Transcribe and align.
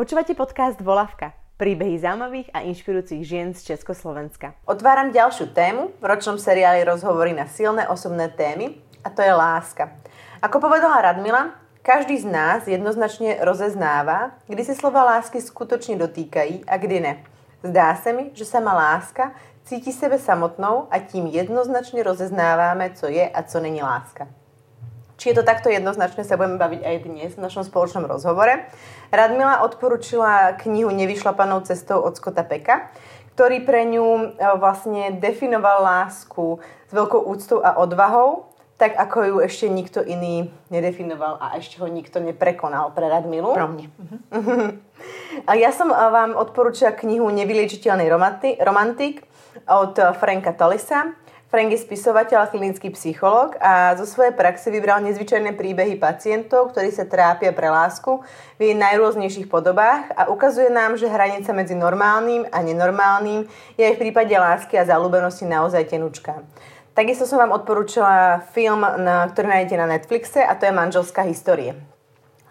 Počúvate 0.00 0.32
podcast 0.32 0.80
Volavka. 0.80 1.36
Príbehy 1.60 2.00
zaujímavých 2.00 2.48
a 2.56 2.64
inšpirujúcich 2.64 3.20
žien 3.20 3.52
z 3.52 3.68
Československa. 3.68 4.56
Otváram 4.64 5.12
ďalšiu 5.12 5.52
tému 5.52 5.92
v 6.00 6.04
ročnom 6.08 6.40
seriáli 6.40 6.88
Rozhovory 6.88 7.36
na 7.36 7.44
silné 7.44 7.84
osobné 7.84 8.32
témy 8.32 8.80
a 9.04 9.12
to 9.12 9.20
je 9.20 9.28
láska. 9.28 9.92
Ako 10.40 10.56
povedala 10.56 11.04
Radmila, 11.04 11.52
každý 11.84 12.16
z 12.16 12.32
nás 12.32 12.64
jednoznačne 12.64 13.44
rozeznáva, 13.44 14.40
kdy 14.48 14.64
si 14.64 14.72
slova 14.72 15.04
lásky 15.04 15.36
skutočne 15.36 16.00
dotýkají 16.00 16.64
a 16.64 16.80
kdy 16.80 16.96
ne. 17.04 17.20
Zdá 17.60 17.92
se 18.00 18.16
mi, 18.16 18.32
že 18.32 18.48
sama 18.48 18.72
láska 18.72 19.36
cítí 19.68 19.92
sebe 19.92 20.16
samotnou 20.16 20.88
a 20.88 20.96
tím 21.04 21.28
jednoznačne 21.28 22.00
rozeznáváme, 22.00 22.96
co 22.96 23.04
je 23.04 23.28
a 23.28 23.40
co 23.44 23.60
není 23.60 23.84
láska. 23.84 24.32
Či 25.20 25.36
je 25.36 25.36
to 25.36 25.44
takto 25.44 25.68
jednoznačne, 25.68 26.24
sa 26.24 26.40
budeme 26.40 26.56
baviť 26.56 26.80
aj 26.80 26.96
dnes 27.04 27.30
v 27.36 27.44
našom 27.44 27.60
spoločnom 27.60 28.08
rozhovore. 28.08 28.72
Radmila 29.12 29.60
odporučila 29.68 30.56
knihu 30.64 30.88
Nevyšlapanou 30.88 31.60
cestou 31.60 32.00
od 32.00 32.16
Scotta 32.16 32.40
Peka, 32.40 32.88
ktorý 33.36 33.60
pre 33.60 33.84
ňu 33.84 34.08
e, 34.16 34.24
vlastne 34.56 35.20
definoval 35.20 35.84
lásku 35.84 36.64
s 36.88 36.92
veľkou 36.96 37.20
úctou 37.20 37.60
a 37.60 37.76
odvahou, 37.76 38.48
tak 38.80 38.96
ako 38.96 39.16
ju 39.28 39.36
ešte 39.44 39.68
nikto 39.68 40.00
iný 40.00 40.48
nedefinoval 40.72 41.36
a 41.36 41.60
ešte 41.60 41.84
ho 41.84 41.88
nikto 41.92 42.16
neprekonal 42.24 42.96
pre 42.96 43.12
Radmilu. 43.12 43.52
Pro 43.52 43.68
mňa. 43.76 43.86
a 45.44 45.52
ja 45.52 45.68
som 45.68 45.92
e, 45.92 45.96
vám 46.00 46.32
odporúčila 46.32 46.96
knihu 46.96 47.28
Nevyliečiteľný 47.28 48.08
romantik 48.64 49.28
od 49.68 50.00
Franka 50.16 50.56
Tolisa. 50.56 51.12
Frank 51.50 51.74
je 51.74 51.82
spisovateľ 51.82 52.46
a 52.46 52.50
klinický 52.50 52.94
psycholog 52.94 53.58
a 53.58 53.98
zo 53.98 54.06
svojej 54.06 54.30
praxe 54.38 54.70
vybral 54.70 55.02
nezvyčajné 55.02 55.58
príbehy 55.58 55.98
pacientov, 55.98 56.70
ktorí 56.70 56.94
sa 56.94 57.10
trápia 57.10 57.50
pre 57.50 57.66
lásku 57.66 58.22
v 58.54 58.70
jej 58.70 58.74
najrôznejších 58.78 59.50
podobách 59.50 60.14
a 60.14 60.30
ukazuje 60.30 60.70
nám, 60.70 60.94
že 60.94 61.10
hranica 61.10 61.50
medzi 61.50 61.74
normálnym 61.74 62.46
a 62.54 62.62
nenormálnym 62.62 63.50
je 63.74 63.82
aj 63.82 63.98
v 63.98 64.02
prípade 64.06 64.30
lásky 64.30 64.78
a 64.78 64.86
zalúbenosti 64.86 65.42
naozaj 65.42 65.90
tenučká. 65.90 66.38
Takisto 66.94 67.26
som 67.26 67.42
vám 67.42 67.50
odporúčala 67.50 68.46
film, 68.54 68.86
ktorý 69.34 69.46
nájdete 69.50 69.74
na 69.74 69.90
Netflixe 69.90 70.46
a 70.46 70.54
to 70.54 70.70
je 70.70 70.78
Manželská 70.78 71.26
histórie. 71.26 71.74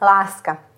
Láska. 0.03 0.68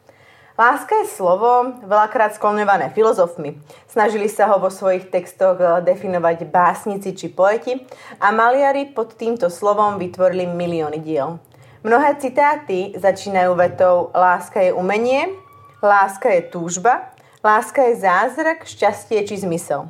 Láska 0.62 0.94
je 1.02 1.18
slovo 1.18 1.74
veľakrát 1.82 2.38
skloňované 2.38 2.94
filozofmi. 2.94 3.58
Snažili 3.90 4.30
sa 4.30 4.46
ho 4.46 4.62
vo 4.62 4.70
svojich 4.70 5.10
textoch 5.10 5.58
eh, 5.58 5.82
definovať 5.82 6.46
básnici 6.46 7.18
či 7.18 7.34
poeti 7.34 7.82
a 8.22 8.30
maliari 8.30 8.86
pod 8.94 9.18
týmto 9.18 9.50
slovom 9.50 9.98
vytvorili 9.98 10.46
milióny 10.46 11.02
diel. 11.02 11.42
Mnohé 11.82 12.14
citáty 12.22 12.94
začínajú 12.94 13.58
vetou 13.58 14.14
Láska 14.14 14.62
je 14.62 14.70
umenie, 14.70 15.34
láska 15.82 16.30
je 16.30 16.54
túžba, 16.54 17.10
láska 17.42 17.82
je 17.90 18.06
zázrak, 18.06 18.62
šťastie 18.62 19.26
či 19.26 19.42
zmysel. 19.42 19.90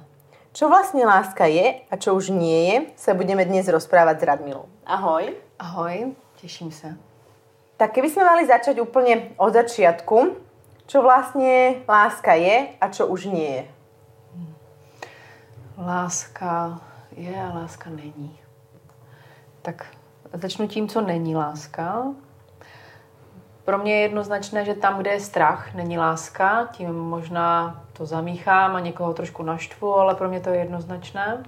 Čo 0.55 0.71
vlastne 0.71 1.03
láska 1.03 1.51
je 1.51 1.83
a 1.83 1.93
čo 1.99 2.15
už 2.15 2.31
nie 2.31 2.71
je, 2.71 2.75
sa 2.95 3.11
budeme 3.11 3.43
dnes 3.43 3.67
rozprávať 3.67 4.23
s 4.23 4.27
Radmilou. 4.27 4.71
Ahoj. 4.87 5.35
Ahoj, 5.59 6.15
teším 6.39 6.71
sa. 6.71 6.95
Tak 7.75 7.91
keby 7.91 8.07
sme 8.07 8.23
mali 8.23 8.47
začať 8.47 8.79
úplne 8.79 9.35
od 9.35 9.51
začiatku, 9.51 10.47
čo 10.91 10.99
vlastne 10.99 11.87
láska 11.87 12.35
je 12.35 12.75
a 12.75 12.85
čo 12.91 13.07
už 13.07 13.31
nie 13.31 13.47
je? 13.47 13.63
Láska 15.79 16.83
je 17.15 17.31
a 17.31 17.47
láska 17.55 17.87
není. 17.89 18.35
Tak 19.61 19.87
začnu 20.33 20.67
tím, 20.67 20.87
co 20.87 21.01
není 21.01 21.35
láska. 21.35 22.03
Pro 23.63 23.77
mě 23.77 23.93
je 23.93 24.01
jednoznačné, 24.01 24.65
že 24.65 24.73
tam, 24.73 24.99
kde 24.99 25.11
je 25.11 25.19
strach, 25.19 25.73
není 25.73 25.97
láska. 25.97 26.67
Tím 26.71 26.91
možná 26.91 27.81
to 27.93 28.05
zamíchám 28.05 28.75
a 28.75 28.79
někoho 28.79 29.13
trošku 29.13 29.43
naštvu, 29.43 29.95
ale 29.95 30.15
pro 30.15 30.29
mě 30.29 30.39
to 30.39 30.49
je 30.49 30.59
jednoznačné. 30.59 31.43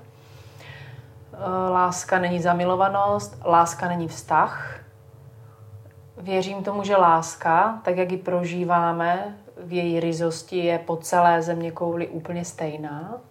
Láska 1.70 2.20
není 2.20 2.42
zamilovanost, 2.42 3.38
láska 3.46 3.88
není 3.88 4.08
vztah, 4.08 4.83
Věřím 6.24 6.64
tomu, 6.64 6.84
že 6.84 6.96
láska, 6.96 7.80
tak 7.84 7.98
jak 7.98 8.12
ji 8.12 8.18
prožíváme 8.18 9.38
v 9.58 9.74
její 9.74 10.00
ryzosti, 10.00 10.58
je 10.58 10.80
po 10.80 10.98
celé 10.98 11.42
země 11.42 11.72
kouli 11.72 12.08
úplně 12.08 12.46
stejná. 12.46 13.22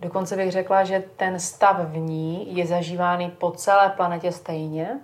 Dokonce 0.00 0.36
bych 0.36 0.52
řekla, 0.52 0.84
že 0.84 1.04
ten 1.16 1.40
stav 1.40 1.76
v 1.80 1.96
ní 1.96 2.56
je 2.56 2.66
zažívány 2.66 3.32
po 3.38 3.50
celé 3.50 3.88
planetě 3.88 4.32
stejně. 4.32 5.00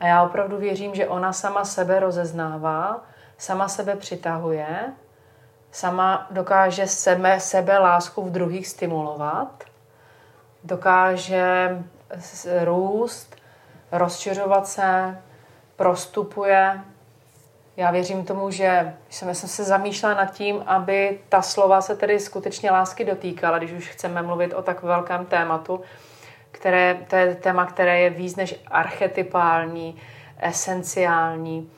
A 0.00 0.06
já 0.06 0.22
opravdu 0.22 0.56
věřím, 0.56 0.94
že 0.94 1.08
ona 1.08 1.32
sama 1.32 1.64
sebe 1.64 2.00
rozeznává, 2.00 3.02
sama 3.36 3.68
sebe 3.68 3.96
přitahuje, 3.96 4.92
sama 5.70 6.26
dokáže 6.30 6.86
sebe, 6.86 7.40
sebe 7.40 7.78
lásku 7.78 8.22
v 8.22 8.30
druhých 8.30 8.68
stimulovat, 8.68 9.64
dokáže 10.64 11.78
růst, 12.64 13.36
rozšiřovat 13.92 14.66
se, 14.66 15.18
prostupuje. 15.78 16.80
Já 17.76 17.90
věřím 17.90 18.24
tomu, 18.24 18.50
že 18.50 18.94
jsem, 19.10 19.34
jsem 19.34 19.48
se 19.48 19.64
zamýšlela 19.64 20.14
nad 20.14 20.26
tím, 20.26 20.62
aby 20.66 21.20
ta 21.28 21.42
slova 21.42 21.80
se 21.80 21.96
tedy 21.96 22.20
skutečně 22.20 22.70
lásky 22.70 23.04
dotýkala, 23.04 23.58
když 23.58 23.72
už 23.72 23.88
chceme 23.88 24.22
mluvit 24.22 24.54
o 24.54 24.62
tak 24.62 24.82
velkém 24.82 25.26
tématu, 25.26 25.80
které, 26.50 26.98
to 27.10 27.16
je 27.16 27.34
téma, 27.34 27.66
které 27.66 28.00
je 28.00 28.10
víc 28.10 28.36
než 28.36 28.54
archetypální, 28.66 30.00
esenciální. 30.38 31.70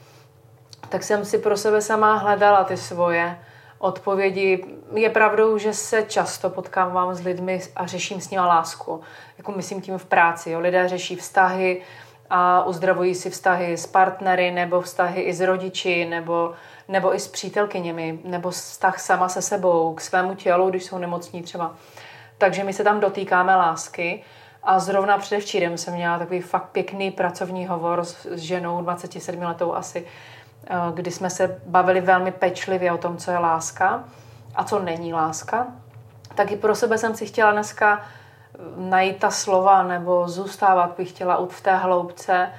Tak 0.89 1.03
jsem 1.03 1.25
si 1.25 1.39
pro 1.39 1.57
sebe 1.57 1.83
sama 1.83 2.15
hledala 2.15 2.65
ty 2.65 2.77
svoje 2.77 3.39
odpovědi. 3.79 4.65
Je 4.95 5.11
pravdou, 5.11 5.59
že 5.59 5.75
se 5.75 6.03
často 6.03 6.51
potkávám 6.51 7.15
s 7.15 7.21
lidmi 7.21 7.61
a 7.77 7.87
řeším 7.87 8.21
s 8.21 8.31
nimi 8.31 8.41
lásku. 8.41 9.01
Jako 9.39 9.53
myslím 9.53 9.81
tím 9.83 9.99
v 9.99 10.05
práci. 10.05 10.51
Jo. 10.51 10.61
Lidé 10.61 10.89
řeší 10.89 11.17
vztahy, 11.17 11.83
a 12.31 12.65
uzdravují 12.65 13.15
si 13.15 13.31
vztahy 13.31 13.77
s 13.77 13.87
partnery 13.87 14.51
nebo 14.51 14.81
vztahy 14.81 15.23
i 15.23 15.35
s 15.35 15.41
rodiči 15.41 16.05
nebo, 16.05 16.55
nebo 16.89 17.15
i 17.15 17.21
s 17.21 17.29
přítelkyněmi 17.29 18.19
nebo 18.25 18.51
vztah 18.51 19.01
sama 19.01 19.29
se 19.29 19.43
sebou, 19.43 19.95
k 19.95 20.01
svému 20.01 20.35
tělu, 20.35 20.71
když 20.71 20.85
jsou 20.85 20.99
nemocní 20.99 21.43
třeba. 21.43 21.75
Takže 22.39 22.65
my 22.65 22.73
se 22.73 22.85
tam 22.85 23.01
dotýkáme 23.01 23.57
lásky 23.57 24.23
a 24.63 24.79
zrovna 24.79 25.19
předevčírem 25.19 25.79
jsem 25.79 25.95
měla 25.95 26.19
takový 26.19 26.41
fakt 26.41 26.69
pěkný 26.69 27.11
pracovní 27.11 27.67
hovor 27.67 28.05
s, 28.05 28.27
ženou 28.35 28.83
27 28.83 29.43
letou 29.43 29.75
asi, 29.75 30.07
eh, 30.67 30.75
kdy 30.95 31.11
jsme 31.11 31.31
se 31.31 31.61
bavili 31.67 32.01
velmi 32.01 32.33
pečlivě 32.33 32.93
o 32.93 32.99
tom, 32.99 33.17
co 33.17 33.31
je 33.31 33.39
láska 33.39 34.05
a 34.55 34.65
co 34.65 34.79
není 34.79 35.13
láska. 35.13 35.67
Tak 36.35 36.53
i 36.53 36.57
pro 36.57 36.75
sebe 36.75 36.99
jsem 36.99 37.17
si 37.17 37.27
chtěla 37.27 37.53
dneska 37.53 38.03
najít 38.77 39.19
ta 39.19 39.31
slova 39.31 39.83
nebo 39.83 40.29
zůstávat 40.29 40.95
bych 40.97 41.09
chtěla 41.11 41.47
v 41.47 41.61
té 41.61 41.77
hloubce, 41.77 42.53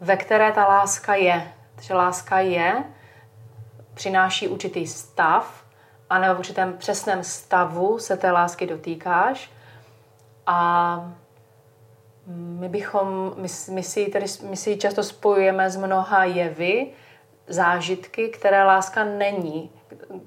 ve 0.00 0.16
které 0.16 0.52
ta 0.52 0.66
láska 0.66 1.14
je. 1.14 1.52
Takže 1.74 1.94
láska 1.94 2.38
je, 2.38 2.84
přináší 3.94 4.48
určitý 4.48 4.86
stav, 4.86 5.64
a 6.10 6.18
nebo 6.18 6.34
v 6.34 6.38
určitém 6.38 6.72
přesném 6.78 7.24
stavu 7.24 7.98
se 7.98 8.16
té 8.16 8.30
lásky 8.30 8.66
dotýkáš 8.66 9.50
a 10.46 11.10
my 12.26 12.68
bychom, 12.68 13.34
my, 13.36 13.48
my, 13.70 13.82
si, 13.82 14.10
tady, 14.10 14.26
my 14.42 14.56
si 14.56 14.76
často 14.76 15.02
spojujeme 15.02 15.70
s 15.70 15.76
mnoha 15.76 16.24
jevy, 16.24 16.90
zážitky, 17.46 18.28
které 18.28 18.64
láska 18.64 19.04
není, 19.04 19.70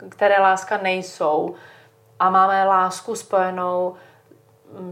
které 0.09 0.39
láska 0.39 0.77
nejsou 0.77 1.55
a 2.19 2.29
máme 2.29 2.65
lásku 2.65 3.15
spojenou 3.15 3.95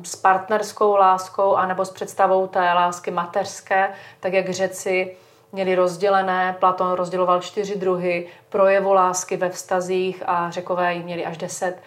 s 0.03 0.15
partnerskou 0.15 0.95
láskou 0.95 1.55
anebo 1.55 1.85
s 1.85 1.91
představou 1.91 2.47
té 2.47 2.59
lásky 2.59 3.11
mateřské, 3.11 3.89
tak 4.19 4.33
jak 4.33 4.49
řeci 4.49 5.17
měli 5.51 5.75
rozdělené, 5.75 6.55
Platon 6.59 6.91
rozděloval 6.91 7.41
čtyři 7.41 7.75
druhy 7.75 8.27
projevu 8.49 8.93
lásky 8.93 9.37
ve 9.37 9.49
vztazích 9.49 10.23
a 10.25 10.49
řekové 10.49 10.93
ji 10.93 11.03
měli 11.03 11.25
až 11.25 11.37
deset, 11.37 11.77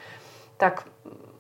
tak 0.56 0.85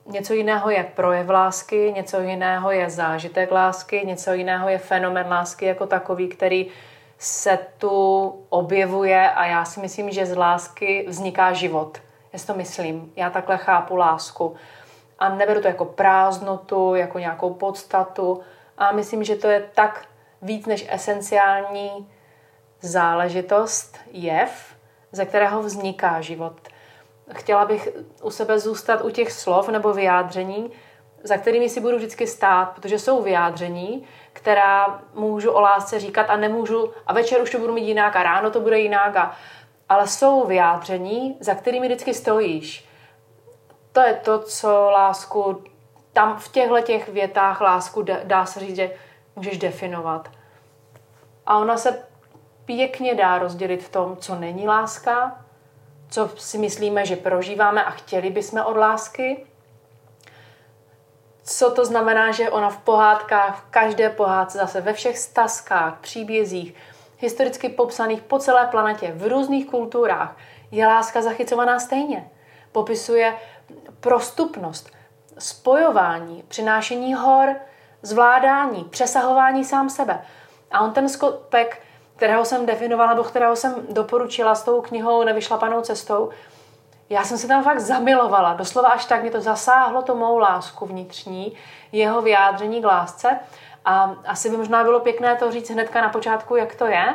něco 0.06 0.34
jiného 0.34 0.70
je 0.70 0.84
projev 0.96 1.28
lásky, 1.28 1.92
něco 1.96 2.20
jiného 2.20 2.70
je 2.70 2.90
zážitek 2.90 3.50
lásky, 3.50 4.02
něco 4.04 4.32
jiného 4.32 4.68
je 4.68 4.78
fenomen 4.78 5.26
lásky 5.28 5.66
jako 5.66 5.86
takový, 5.86 6.28
který 6.28 6.66
se 7.18 7.58
tu 7.78 8.28
objevuje 8.48 9.30
a 9.30 9.46
já 9.46 9.64
si 9.64 9.80
myslím, 9.80 10.10
že 10.10 10.26
z 10.26 10.36
lásky 10.36 11.04
vzniká 11.08 11.52
život. 11.52 11.98
Já 12.32 12.38
si 12.38 12.46
to 12.46 12.54
myslím. 12.54 13.12
Já 13.16 13.30
takhle 13.30 13.56
chápu 13.56 13.96
lásku 13.96 14.56
a 15.18 15.28
neberu 15.28 15.60
to 15.60 15.68
jako 15.68 15.84
prázdnotu, 15.84 16.94
jako 16.94 17.18
nějakou 17.18 17.54
podstatu 17.54 18.40
a 18.78 18.92
myslím, 18.92 19.24
že 19.24 19.36
to 19.36 19.46
je 19.46 19.70
tak 19.74 20.04
víc 20.42 20.66
než 20.66 20.86
esenciální 20.90 22.08
záležitost, 22.80 23.98
jev, 24.10 24.76
ze 25.12 25.24
kterého 25.24 25.62
vzniká 25.62 26.20
život. 26.20 26.68
Chtěla 27.32 27.64
bych 27.64 27.88
u 28.22 28.30
sebe 28.30 28.58
zůstat 28.58 29.04
u 29.04 29.10
těch 29.10 29.32
slov 29.32 29.68
nebo 29.68 29.92
vyjádření, 29.92 30.70
za 31.24 31.36
kterými 31.36 31.68
si 31.68 31.80
budu 31.80 31.96
vždycky 31.96 32.26
stát, 32.26 32.64
protože 32.74 32.98
jsou 32.98 33.22
vyjádření, 33.22 34.04
která 34.32 35.00
můžu 35.14 35.50
o 35.50 35.60
lásce 35.60 36.00
říkat 36.00 36.30
a 36.30 36.36
nemůžu, 36.36 36.92
a 37.06 37.12
večer 37.12 37.42
už 37.42 37.50
to 37.50 37.58
budu 37.58 37.72
mít 37.72 37.88
jinak 37.88 38.16
a 38.16 38.22
ráno 38.22 38.50
to 38.50 38.60
bude 38.60 38.78
jinak 38.78 39.16
a 39.16 39.36
ale 39.88 40.08
jsou 40.08 40.46
vyjádření, 40.46 41.36
za 41.40 41.54
kterými 41.54 41.86
vždycky 41.86 42.14
stojíš. 42.14 42.87
To 43.92 44.00
je 44.00 44.14
to, 44.14 44.38
co 44.38 44.90
lásku, 44.90 45.64
tam 46.12 46.38
v 46.38 46.48
těchto 46.48 46.80
těch 46.80 47.08
větách 47.08 47.60
lásku 47.60 48.04
dá 48.24 48.46
se 48.46 48.60
říct, 48.60 48.76
že 48.76 48.90
můžeš 49.36 49.58
definovat. 49.58 50.30
A 51.46 51.58
ona 51.58 51.76
se 51.76 52.02
pěkně 52.64 53.14
dá 53.14 53.38
rozdělit 53.38 53.82
v 53.82 53.88
tom, 53.88 54.16
co 54.16 54.34
není 54.34 54.68
láska, 54.68 55.44
co 56.10 56.30
si 56.36 56.58
myslíme, 56.58 57.06
že 57.06 57.16
prožíváme 57.16 57.84
a 57.84 57.90
chtěli 57.90 58.30
bychom 58.30 58.60
od 58.64 58.76
lásky. 58.76 59.46
Co 61.42 61.70
to 61.70 61.84
znamená, 61.84 62.30
že 62.30 62.50
ona 62.50 62.70
v 62.70 62.78
pohádkách, 62.78 63.60
v 63.60 63.70
každé 63.70 64.10
pohádce, 64.10 64.58
zase 64.58 64.80
ve 64.80 64.92
všech 64.92 65.18
staskách, 65.18 65.98
příbězích, 66.00 66.74
historicky 67.18 67.68
popsaných 67.68 68.22
po 68.22 68.38
celé 68.38 68.66
planetě, 68.66 69.12
v 69.14 69.28
různých 69.28 69.66
kulturách, 69.66 70.36
je 70.70 70.86
láska 70.86 71.22
zachycovaná 71.22 71.80
stejně. 71.80 72.30
Popisuje 72.72 73.34
prostupnost, 74.00 74.90
spojování, 75.38 76.44
přinášení 76.48 77.14
hor, 77.14 77.56
zvládání, 78.02 78.84
přesahování 78.84 79.64
sám 79.64 79.90
sebe. 79.90 80.22
A 80.70 80.80
on 80.80 80.92
ten 80.92 81.08
skotek, 81.08 81.82
kterého 82.16 82.44
jsem 82.44 82.66
definovala, 82.66 83.10
nebo 83.10 83.24
kterého 83.24 83.56
jsem 83.56 83.74
doporučila 83.90 84.54
s 84.54 84.62
tou 84.62 84.80
knihou 84.80 85.24
Nevyšlapanou 85.24 85.80
cestou, 85.80 86.30
já 87.10 87.24
jsem 87.24 87.38
se 87.38 87.48
tam 87.48 87.64
fakt 87.64 87.80
zamilovala. 87.80 88.54
Doslova 88.54 88.88
až 88.88 89.04
tak 89.04 89.22
mě 89.22 89.30
to 89.30 89.40
zasáhlo 89.40 90.02
to 90.02 90.14
mou 90.14 90.38
lásku 90.38 90.86
vnitřní, 90.86 91.52
jeho 91.92 92.22
vyjádření 92.22 92.82
k 92.82 92.84
lásce. 92.84 93.38
A 93.84 94.14
asi 94.26 94.50
by 94.50 94.56
možná 94.56 94.84
bylo 94.84 95.00
pěkné 95.00 95.36
to 95.36 95.50
říct 95.50 95.70
hnedka 95.70 96.00
na 96.00 96.08
počátku, 96.08 96.56
jak 96.56 96.74
to 96.74 96.86
je. 96.86 97.14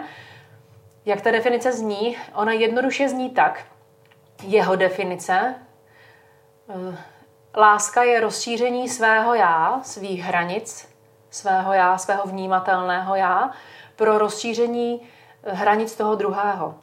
Jak 1.06 1.22
ta 1.22 1.32
definice 1.32 1.72
zní? 1.72 2.18
Ona 2.34 2.52
jednoduše 2.52 3.10
zní 3.10 3.30
tak. 3.30 3.64
Jeho 4.44 4.76
definice. 4.76 5.56
Eh, 6.74 6.98
láska 7.56 8.04
je 8.04 8.20
rozšíření 8.20 8.90
svého 8.90 9.34
já, 9.34 9.80
svých 9.84 10.22
hranic, 10.22 10.90
svého 11.30 11.74
já, 11.74 11.98
svého 11.98 12.24
vnímatelného 12.24 13.16
já, 13.16 13.52
pro 13.96 14.18
rozšíření 14.18 15.02
eh, 15.44 15.54
hranic 15.54 15.96
toho 15.96 16.16
druhého. 16.16 16.76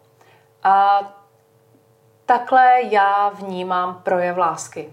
A 0.63 1.01
takhle 2.27 2.83
já 2.83 3.29
vnímám 3.29 4.01
projev 4.03 4.37
lásky. 4.37 4.93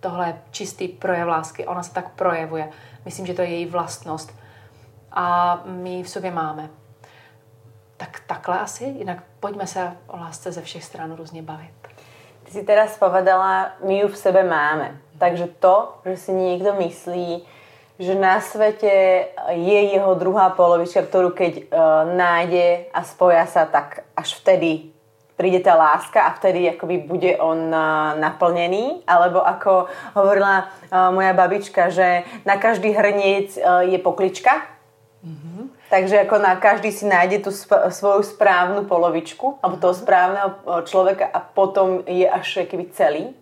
Tohle 0.00 0.26
je 0.26 0.42
čistý 0.50 0.88
projev 0.88 1.28
lásky. 1.28 1.66
Ona 1.66 1.82
se 1.82 1.92
tak 1.92 2.10
projevuje. 2.10 2.70
Myslím, 3.04 3.26
že 3.26 3.34
to 3.34 3.42
je 3.42 3.48
její 3.48 3.66
vlastnost. 3.66 4.38
A 5.12 5.60
my 5.64 5.90
ji 5.90 6.02
v 6.02 6.10
sobě 6.10 6.30
máme. 6.30 6.70
Tak 7.96 8.20
takhle 8.26 8.60
asi, 8.60 8.84
jinak 8.84 9.22
pojďme 9.40 9.66
se 9.66 9.96
o 10.06 10.16
lásce 10.16 10.52
ze 10.52 10.62
všech 10.62 10.84
stran 10.84 11.14
různě 11.14 11.42
bavit. 11.42 11.81
Si 12.52 12.60
teraz 12.68 13.00
povedala, 13.00 13.80
my 13.80 14.04
ju 14.04 14.12
v 14.12 14.20
sebe 14.20 14.44
máme. 14.44 15.00
Takže 15.16 15.56
to, 15.56 15.96
že 16.04 16.16
si 16.16 16.32
někdo 16.32 16.76
myslí, 16.84 17.48
že 17.96 18.12
na 18.12 18.44
svete 18.44 19.24
je 19.56 19.80
jeho 19.96 20.12
druhá 20.20 20.52
polovička, 20.52 21.00
ktorú 21.00 21.32
keď 21.32 21.52
uh, 21.64 22.04
nájde 22.12 22.92
a 22.92 23.00
spoja 23.08 23.48
sa, 23.48 23.64
tak 23.64 24.04
až 24.12 24.36
vtedy 24.36 24.92
príde 25.32 25.64
tá 25.64 25.80
láska 25.80 26.28
a 26.28 26.36
vtedy 26.36 26.68
akoby 26.68 27.00
bude 27.08 27.32
on 27.40 27.72
uh, 27.72 28.20
naplnený. 28.20 29.00
Alebo 29.08 29.40
ako 29.40 29.88
hovorila 30.12 30.68
uh, 30.68 31.08
moja 31.08 31.32
babička, 31.32 31.88
že 31.88 32.28
na 32.44 32.60
každý 32.60 32.92
hrniec 32.92 33.56
uh, 33.56 33.80
je 33.80 33.96
poklička. 33.96 34.60
Mm-hmm. 35.24 35.51
Takže 35.92 36.24
ako 36.24 36.40
na 36.40 36.56
každý 36.56 36.88
si 36.88 37.04
nájde 37.04 37.44
tú 37.44 37.52
sp- 37.52 37.92
svoju 37.92 38.24
správnu 38.24 38.88
polovičku 38.88 39.60
alebo 39.60 39.76
toho 39.76 39.92
správneho 39.92 40.56
človeka 40.88 41.28
a 41.28 41.36
potom 41.44 42.00
je 42.08 42.24
až 42.24 42.64
keby 42.64 42.88
celý. 42.96 43.36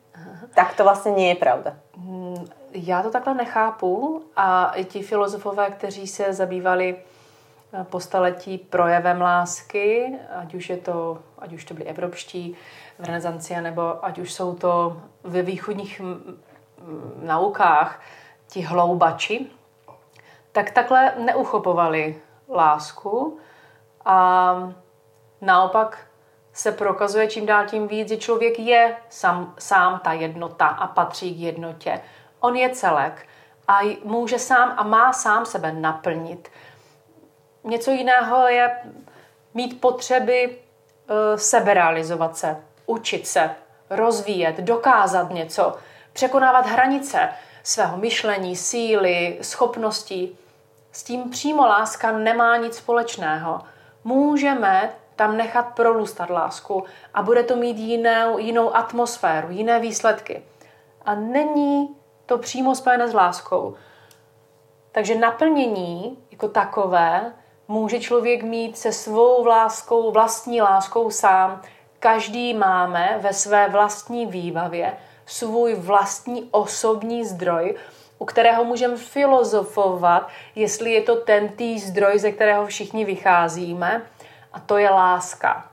Tak 0.54 0.74
to 0.74 0.82
vlastně 0.82 1.12
nie 1.12 1.28
je 1.28 1.34
pravda. 1.34 1.76
Mm, 1.96 2.46
já 2.72 3.02
to 3.02 3.10
takhle 3.10 3.34
nechápu 3.34 4.22
a 4.36 4.72
i 4.74 4.84
ti 4.84 5.02
filozofové, 5.02 5.70
kteří 5.70 6.06
se 6.06 6.32
zabývali 6.32 6.96
eh, 6.98 7.84
po 7.84 8.00
staletí 8.00 8.58
projevem 8.58 9.20
lásky, 9.20 10.18
ať 10.34 10.54
už 10.54 10.70
je 10.70 10.76
to, 10.76 11.18
ať 11.38 11.52
už 11.52 11.64
to 11.64 11.74
byli 11.74 11.86
evropští 11.86 12.56
v 12.98 13.04
renesanci, 13.04 13.60
nebo 13.60 14.04
ať 14.04 14.18
už 14.18 14.32
jsou 14.32 14.54
to 14.54 15.02
ve 15.24 15.42
východních 15.42 16.02
naukách 17.22 18.00
ti 18.48 18.60
hloubači, 18.60 19.46
tak 20.52 20.70
takhle 20.70 21.14
neuchopovali 21.18 22.16
lásku 22.50 23.38
a 24.04 24.72
naopak 25.40 25.98
se 26.52 26.72
prokazuje 26.72 27.28
čím 27.28 27.46
dál 27.46 27.66
tím 27.66 27.88
víc, 27.88 28.08
že 28.08 28.16
člověk 28.16 28.58
je 28.58 28.96
sám, 29.08 29.54
sám 29.58 30.00
ta 30.04 30.12
jednota 30.12 30.66
a 30.66 30.86
patří 30.86 31.34
k 31.34 31.38
jednotě. 31.38 32.00
On 32.40 32.56
je 32.56 32.70
celek 32.70 33.26
a 33.68 33.98
může 34.04 34.38
sám 34.38 34.74
a 34.76 34.82
má 34.82 35.12
sám 35.12 35.46
sebe 35.46 35.72
naplnit. 35.72 36.48
Něco 37.64 37.90
jiného 37.90 38.48
je 38.48 38.76
mít 39.54 39.80
potřeby 39.80 40.48
uh, 40.50 41.16
seberealizovat 41.36 42.36
se, 42.36 42.56
učit 42.86 43.26
se, 43.26 43.50
rozvíjet, 43.90 44.56
dokázat 44.56 45.30
něco, 45.30 45.76
překonávat 46.12 46.66
hranice 46.66 47.28
svého 47.62 47.96
myšlení, 47.96 48.56
síly, 48.56 49.38
schopností. 49.42 50.38
S 50.92 51.02
tím 51.02 51.30
přímo 51.30 51.66
láska 51.66 52.12
nemá 52.12 52.56
nic 52.56 52.76
společného. 52.76 53.60
Můžeme 54.04 54.92
tam 55.16 55.36
nechat 55.36 55.62
prorůstat 55.62 56.30
lásku 56.30 56.84
a 57.14 57.22
bude 57.22 57.42
to 57.42 57.56
mít 57.56 57.78
jinou, 57.78 58.38
jinou 58.38 58.76
atmosféru, 58.76 59.50
jiné 59.50 59.80
výsledky. 59.80 60.42
A 61.04 61.14
není 61.14 61.96
to 62.26 62.38
přímo 62.38 62.74
spojené 62.74 63.08
s 63.08 63.14
láskou. 63.14 63.74
Takže 64.92 65.14
naplnění 65.14 66.18
jako 66.30 66.48
takové 66.48 67.32
může 67.68 68.00
člověk 68.00 68.42
mít 68.42 68.78
se 68.78 68.92
svou 68.92 69.46
láskou, 69.46 70.12
vlastní 70.12 70.62
láskou 70.62 71.10
sám. 71.10 71.62
Každý 71.98 72.54
máme 72.54 73.18
ve 73.22 73.32
své 73.32 73.68
vlastní 73.68 74.26
výbavě 74.26 74.96
svůj 75.26 75.74
vlastní 75.74 76.48
osobní 76.50 77.24
zdroj, 77.24 77.76
u 78.20 78.24
kterého 78.24 78.64
můžeme 78.64 78.96
filozofovat, 78.96 80.28
jestli 80.54 80.92
je 80.92 81.02
to 81.02 81.16
ten 81.16 81.48
tý 81.48 81.78
zdroj, 81.78 82.18
ze 82.18 82.32
kterého 82.32 82.66
všichni 82.66 83.04
vycházíme, 83.04 84.02
a 84.52 84.60
to 84.60 84.78
je 84.78 84.90
láska. 84.90 85.70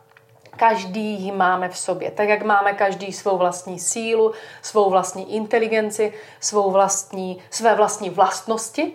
Každý 0.57 1.23
ji 1.23 1.31
máme 1.31 1.69
v 1.69 1.77
sobě. 1.77 2.11
Tak, 2.11 2.29
jak 2.29 2.43
máme 2.43 2.73
každý 2.73 3.13
svou 3.13 3.37
vlastní 3.37 3.79
sílu, 3.79 4.33
svou 4.61 4.89
vlastní 4.89 5.35
inteligenci, 5.35 6.13
svou 6.39 6.71
vlastní, 6.71 7.43
své 7.49 7.75
vlastní 7.75 8.09
vlastnosti, 8.09 8.93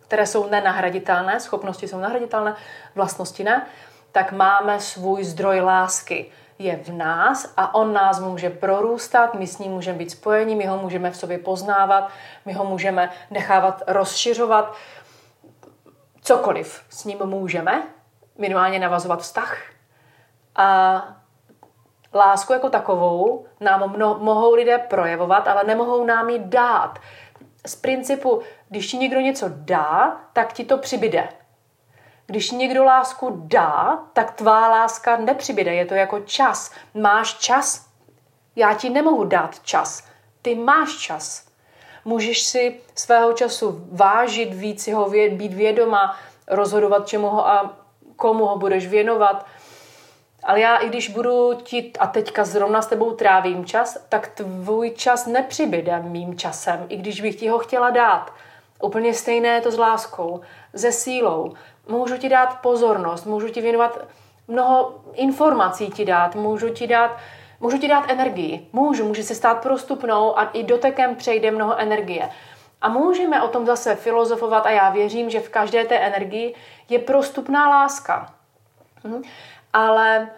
které 0.00 0.26
jsou 0.26 0.48
nenahraditelné, 0.48 1.40
schopnosti 1.40 1.88
jsou 1.88 1.98
nahraditelné, 1.98 2.56
vlastnosti 2.94 3.44
ne, 3.44 3.66
tak 4.12 4.32
máme 4.32 4.80
svůj 4.80 5.24
zdroj 5.24 5.60
lásky. 5.60 6.30
Je 6.60 6.76
v 6.76 6.88
nás 6.88 7.52
a 7.56 7.74
on 7.74 7.92
nás 7.92 8.20
může 8.20 8.50
prorůstat, 8.50 9.34
my 9.34 9.46
s 9.46 9.58
ním 9.58 9.72
můžeme 9.72 9.98
být 9.98 10.10
spojeni, 10.10 10.54
my 10.54 10.66
ho 10.66 10.78
můžeme 10.78 11.10
v 11.10 11.16
sobě 11.16 11.38
poznávat, 11.38 12.10
my 12.46 12.52
ho 12.52 12.64
můžeme 12.64 13.10
nechávat 13.30 13.82
rozšiřovat, 13.86 14.74
cokoliv 16.22 16.82
s 16.90 17.04
ním 17.04 17.18
můžeme, 17.24 17.82
minimálně 18.38 18.78
navazovat 18.78 19.20
vztah, 19.20 19.58
a 20.56 21.02
lásku 22.14 22.52
jako 22.52 22.70
takovou 22.70 23.46
nám 23.60 23.92
mno, 23.92 24.18
mohou 24.20 24.54
lidé 24.54 24.78
projevovat, 24.78 25.48
ale 25.48 25.64
nemohou 25.64 26.04
nám 26.04 26.28
ji 26.28 26.38
dát. 26.38 26.98
Z 27.66 27.76
principu, 27.76 28.42
když 28.68 28.86
ti 28.86 28.96
někdo 28.96 29.20
něco 29.20 29.46
dá, 29.48 30.20
tak 30.32 30.52
ti 30.52 30.64
to 30.64 30.78
přibyde. 30.78 31.28
Když 32.30 32.50
někdo 32.50 32.84
lásku 32.84 33.42
dá, 33.44 33.98
tak 34.12 34.30
tvá 34.32 34.68
láska 34.68 35.16
nepřibyde. 35.16 35.74
Je 35.74 35.86
to 35.86 35.94
jako 35.94 36.20
čas. 36.20 36.72
Máš 36.94 37.34
čas? 37.34 37.86
Já 38.56 38.74
ti 38.74 38.90
nemohu 38.90 39.24
dát 39.24 39.60
čas. 39.60 40.04
Ty 40.42 40.54
máš 40.54 40.96
čas. 40.96 41.46
Můžeš 42.04 42.42
si 42.42 42.80
svého 42.94 43.32
času 43.32 43.86
vážit, 43.92 44.54
víc 44.54 44.88
ho 44.88 45.10
být 45.10 45.52
vědoma, 45.52 46.16
rozhodovat, 46.48 47.08
čemu 47.08 47.28
ho 47.28 47.48
a 47.48 47.76
komu 48.16 48.46
ho 48.46 48.58
budeš 48.58 48.86
věnovat– 48.86 49.46
ale 50.42 50.60
já, 50.60 50.76
i 50.76 50.88
když 50.88 51.08
budu 51.08 51.54
ti 51.62 51.92
a 51.98 52.06
teďka 52.06 52.44
zrovna 52.44 52.82
s 52.82 52.86
tebou 52.86 53.10
trávím 53.10 53.64
čas, 53.64 54.06
tak 54.08 54.28
tvůj 54.28 54.90
čas 54.90 55.26
nepřibyde 55.26 56.02
mým 56.02 56.38
časem, 56.38 56.86
i 56.88 56.96
když 56.96 57.20
bych 57.20 57.36
ti 57.36 57.48
ho 57.48 57.58
chtěla 57.58 57.90
dát. 57.90 58.32
Úplně 58.82 59.14
stejné 59.14 59.48
je 59.48 59.60
to 59.60 59.70
s 59.70 59.78
láskou, 59.78 60.40
se 60.76 60.92
sílou. 60.92 61.54
Můžu 61.88 62.16
ti 62.16 62.28
dát 62.28 62.60
pozornost, 62.60 63.26
můžu 63.26 63.48
ti 63.48 63.60
věnovat 63.60 63.98
mnoho 64.48 64.94
informací 65.14 65.90
ti 65.90 66.04
dát, 66.04 66.34
můžu 66.34 66.68
ti 66.68 66.86
dát, 66.86 67.16
můžu 67.60 67.78
ti 67.78 67.88
dát 67.88 68.10
energii. 68.10 68.68
Můžu, 68.72 69.04
může 69.04 69.22
se 69.22 69.34
stát 69.34 69.62
prostupnou 69.62 70.38
a 70.38 70.44
i 70.44 70.62
dotekem 70.62 71.16
přejde 71.16 71.50
mnoho 71.50 71.78
energie. 71.78 72.30
A 72.82 72.88
můžeme 72.88 73.42
o 73.42 73.48
tom 73.48 73.66
zase 73.66 73.94
filozofovat 73.94 74.66
a 74.66 74.70
já 74.70 74.90
věřím, 74.90 75.30
že 75.30 75.40
v 75.40 75.48
každé 75.48 75.84
té 75.84 75.98
energii 75.98 76.54
je 76.88 76.98
prostupná 76.98 77.68
láska. 77.68 78.34
Hm? 79.04 79.22
ale 79.72 80.30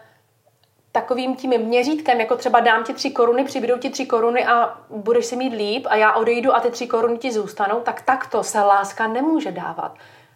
takovým 0.93 1.37
tím 1.37 1.51
měřítkem, 1.51 2.21
jako 2.21 2.37
třeba 2.37 2.61
dám 2.61 2.85
ti 2.85 2.95
tři 2.95 3.11
koruny, 3.11 3.45
přibudu 3.45 3.79
ti 3.79 3.91
tři 3.91 4.07
koruny 4.07 4.47
a 4.47 4.79
budeš 4.91 5.27
si 5.27 5.37
mít 5.37 5.55
líp 5.55 5.87
a 5.91 5.97
já 5.97 6.13
odejdu 6.13 6.55
a 6.55 6.61
ty 6.61 6.71
tři 6.71 6.87
koruny 6.87 7.19
ti 7.19 7.33
zůstanou, 7.33 7.81
tak 7.81 8.03
takto 8.03 8.43
se 8.43 8.61
láska 8.61 9.07
nemůže 9.07 9.53
dávat. 9.53 9.95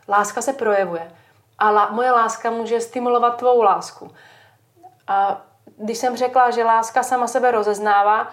Láska 0.09 0.43
se 0.43 0.53
projevuje. 0.53 1.13
A 1.59 1.71
la, 1.71 1.89
moje 1.91 2.11
láska 2.11 2.51
může 2.51 2.81
stimulovat 2.81 3.37
tvou 3.37 3.63
lásku. 3.63 4.11
A 5.09 5.43
když 5.79 5.99
jsem 5.99 6.17
řekla, 6.17 6.51
že 6.51 6.65
láska 6.65 7.03
sama 7.03 7.27
sebe 7.27 7.51
rozeznává, 7.51 8.29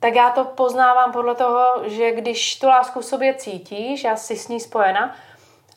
tak 0.00 0.14
já 0.14 0.30
to 0.30 0.44
poznávám 0.44 1.12
podle 1.12 1.34
toho, 1.34 1.82
že 1.84 2.12
když 2.12 2.58
tu 2.58 2.66
lásku 2.66 3.00
v 3.00 3.04
sobě 3.04 3.34
cítíš 3.34 4.04
a 4.04 4.16
jsi 4.16 4.36
s 4.36 4.48
ní 4.48 4.60
spojena, 4.60 5.14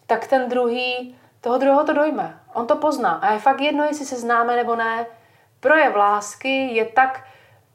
tak 0.07 0.27
ten 0.27 0.49
druhý, 0.49 1.15
toho 1.41 1.57
druhého 1.57 1.83
to 1.83 1.93
dojme. 1.93 2.39
On 2.53 2.67
to 2.67 2.75
pozná. 2.75 3.11
A 3.11 3.33
je 3.33 3.39
fakt 3.39 3.61
jedno, 3.61 3.83
jestli 3.83 4.05
se 4.05 4.15
známe 4.15 4.55
nebo 4.55 4.75
ne. 4.75 5.05
Projev 5.61 5.95
lásky 5.95 6.75
je 6.75 6.85
tak 6.85 7.23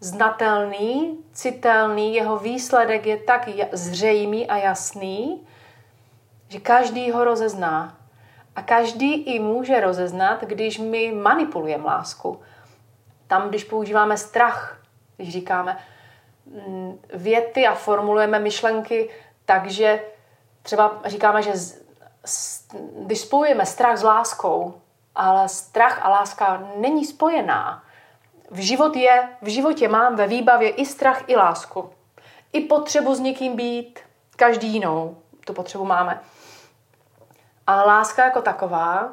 znatelný, 0.01 1.19
citelný, 1.33 2.15
jeho 2.15 2.39
výsledek 2.39 3.07
je 3.07 3.17
tak 3.17 3.49
zřejmý 3.73 4.47
a 4.49 4.57
jasný, 4.57 5.47
že 6.49 6.61
každý 6.61 7.11
ho 7.11 7.25
rozezná. 7.25 7.99
A 8.57 8.63
každý 8.63 9.15
i 9.15 9.41
může 9.41 9.81
rozeznat, 9.81 10.45
když 10.45 10.79
my 10.79 11.13
manipulujeme 11.13 11.85
lásku. 11.85 12.41
Tam, 13.27 13.49
když 13.49 13.65
používáme 13.65 14.17
strach, 14.17 14.83
když 15.17 15.33
říkáme 15.33 15.79
mm, 16.47 16.99
věty 17.15 17.67
a 17.67 17.75
formulujeme 17.75 18.39
myšlenky, 18.39 19.11
takže 19.45 20.01
třeba 20.63 21.01
říkáme, 21.05 21.43
že 21.43 21.53
když 22.99 23.21
spojujeme 23.21 23.67
strach 23.67 23.97
s 23.97 24.03
láskou, 24.03 24.81
ale 25.17 25.49
strach 25.49 26.05
a 26.05 26.09
láska 26.09 26.63
není 26.77 27.05
spojená. 27.05 27.83
V, 28.51 28.59
život 28.59 28.97
je, 28.97 29.29
v 29.43 29.49
životě 29.49 29.89
mám 29.89 30.17
ve 30.17 30.27
výbavě 30.27 30.71
i 30.71 30.87
strach, 30.87 31.23
i 31.27 31.37
lásku. 31.37 31.91
I 32.53 32.61
potřebu 32.61 33.15
s 33.15 33.21
někým 33.21 33.57
být, 33.57 34.01
každý 34.37 34.69
jinou. 34.69 35.17
Tu 35.45 35.53
potřebu 35.53 35.85
máme. 35.85 36.21
Ale 37.67 37.87
láska 37.87 38.25
jako 38.25 38.43
taková 38.43 39.13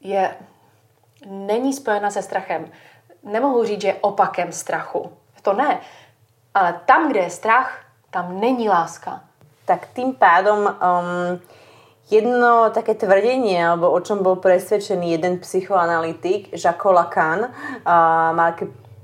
je, 0.00 0.36
není 1.26 1.72
spojena 1.72 2.10
se 2.10 2.22
strachem. 2.22 2.72
Nemohu 3.22 3.64
říct, 3.64 3.80
že 3.80 3.88
je 3.88 3.94
opakem 3.94 4.52
strachu. 4.52 5.12
To 5.42 5.52
ne. 5.52 5.80
Ale 6.54 6.80
tam, 6.86 7.08
kde 7.08 7.20
je 7.20 7.30
strach, 7.30 7.84
tam 8.10 8.40
není 8.40 8.68
láska. 8.68 9.20
Tak 9.64 9.86
tým 9.86 10.14
pádom 10.14 10.58
um, 10.58 11.40
jedno 12.10 12.70
také 12.70 12.94
tvrdenie, 12.94 13.60
alebo 13.60 13.88
o 13.92 14.00
čom 14.00 14.20
bol 14.20 14.36
presvedčený 14.36 15.16
jeden 15.16 15.40
psychoanalytik, 15.40 16.52
Jacques 16.52 16.92
Lacan, 16.92 17.48
mal 17.84 18.50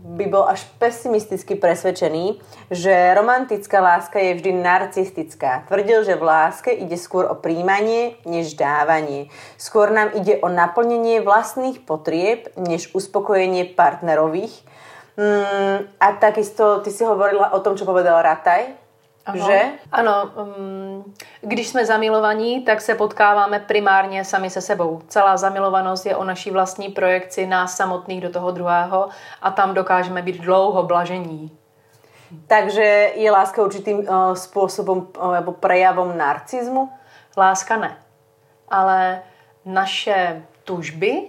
by 0.01 0.25
bol 0.33 0.49
až 0.49 0.65
pesimisticky 0.81 1.61
presvedčený, 1.61 2.41
že 2.73 3.13
romantická 3.13 3.85
láska 3.85 4.17
je 4.17 4.33
vždy 4.41 4.53
narcistická. 4.57 5.69
Tvrdil, 5.69 6.09
že 6.09 6.17
v 6.17 6.25
láske 6.25 6.71
ide 6.73 6.97
skôr 6.97 7.29
o 7.29 7.37
príjmanie, 7.37 8.17
než 8.25 8.57
dávanie. 8.57 9.29
Skôr 9.61 9.93
nám 9.93 10.17
ide 10.17 10.41
o 10.41 10.49
naplnenie 10.49 11.21
vlastných 11.21 11.85
potrieb, 11.85 12.49
než 12.57 12.91
uspokojenie 12.97 13.77
partnerových. 13.77 14.65
Mm, 15.21 15.85
a 16.01 16.07
takisto 16.17 16.81
ty 16.81 16.89
si 16.89 17.05
hovorila 17.05 17.53
o 17.53 17.61
tom, 17.61 17.77
čo 17.77 17.85
povedal 17.85 18.25
Rataj, 18.25 18.80
ano. 19.27 19.47
Že? 19.47 19.61
Ano, 19.93 20.31
um, 20.37 21.15
když 21.41 21.69
jsme 21.69 21.87
zamilovaní, 21.87 22.65
tak 22.65 22.81
se 22.81 22.95
potkáváme 22.95 23.61
primárně 23.61 24.25
sami 24.25 24.51
se 24.51 24.61
sebou. 24.61 25.03
Celá 25.09 25.37
zamilovanost 25.37 26.07
je 26.07 26.17
o 26.17 26.25
naší 26.25 26.51
vlastní 26.51 26.89
projekci 26.89 27.47
nás 27.47 27.77
samotných 27.77 28.21
do 28.21 28.31
toho 28.31 28.51
druhého 28.51 29.09
a 29.43 29.51
tam 29.51 29.75
dokážeme 29.75 30.23
být 30.23 30.41
dlouho 30.41 30.83
blažení. 30.83 31.57
Takže 32.47 33.13
je 33.15 33.31
láska 33.31 33.63
určitým 33.63 33.99
uh, 33.99 34.35
způsobem 34.35 35.07
uh, 35.23 35.33
nebo 35.33 35.53
prejavom 35.53 36.19
narcizmu? 36.19 36.93
Láska 37.37 37.77
ne. 37.77 37.97
Ale 38.69 39.23
naše 39.65 40.43
tužby 40.65 41.23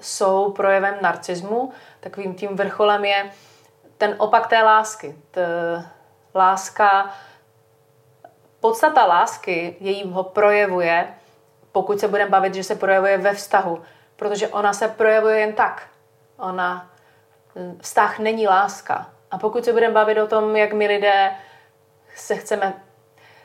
jsou 0.00 0.52
projevem 0.52 0.94
narcismu. 1.00 1.72
Takovým 2.00 2.34
tím 2.34 2.56
vrcholem 2.56 3.04
je 3.04 3.30
ten 3.98 4.14
opak 4.18 4.46
té 4.46 4.62
lásky. 4.62 5.14
T- 5.30 5.84
láska, 6.34 7.10
podstata 8.60 9.04
lásky, 9.04 9.76
jejího 9.80 10.22
projevuje, 10.22 11.14
pokud 11.72 12.00
se 12.00 12.08
budeme 12.08 12.30
bavit, 12.30 12.54
že 12.54 12.64
se 12.64 12.74
projevuje 12.74 13.18
ve 13.18 13.34
vztahu, 13.34 13.82
protože 14.16 14.48
ona 14.48 14.72
se 14.72 14.88
projevuje 14.88 15.38
jen 15.38 15.52
tak. 15.52 15.88
Ona, 16.36 16.90
vztah 17.80 18.18
není 18.18 18.46
láska. 18.46 19.10
A 19.30 19.38
pokud 19.38 19.64
se 19.64 19.72
budeme 19.72 19.94
bavit 19.94 20.18
o 20.18 20.26
tom, 20.26 20.56
jak 20.56 20.72
my 20.72 20.86
lidé 20.86 21.36
se 22.16 22.36
chceme 22.36 22.72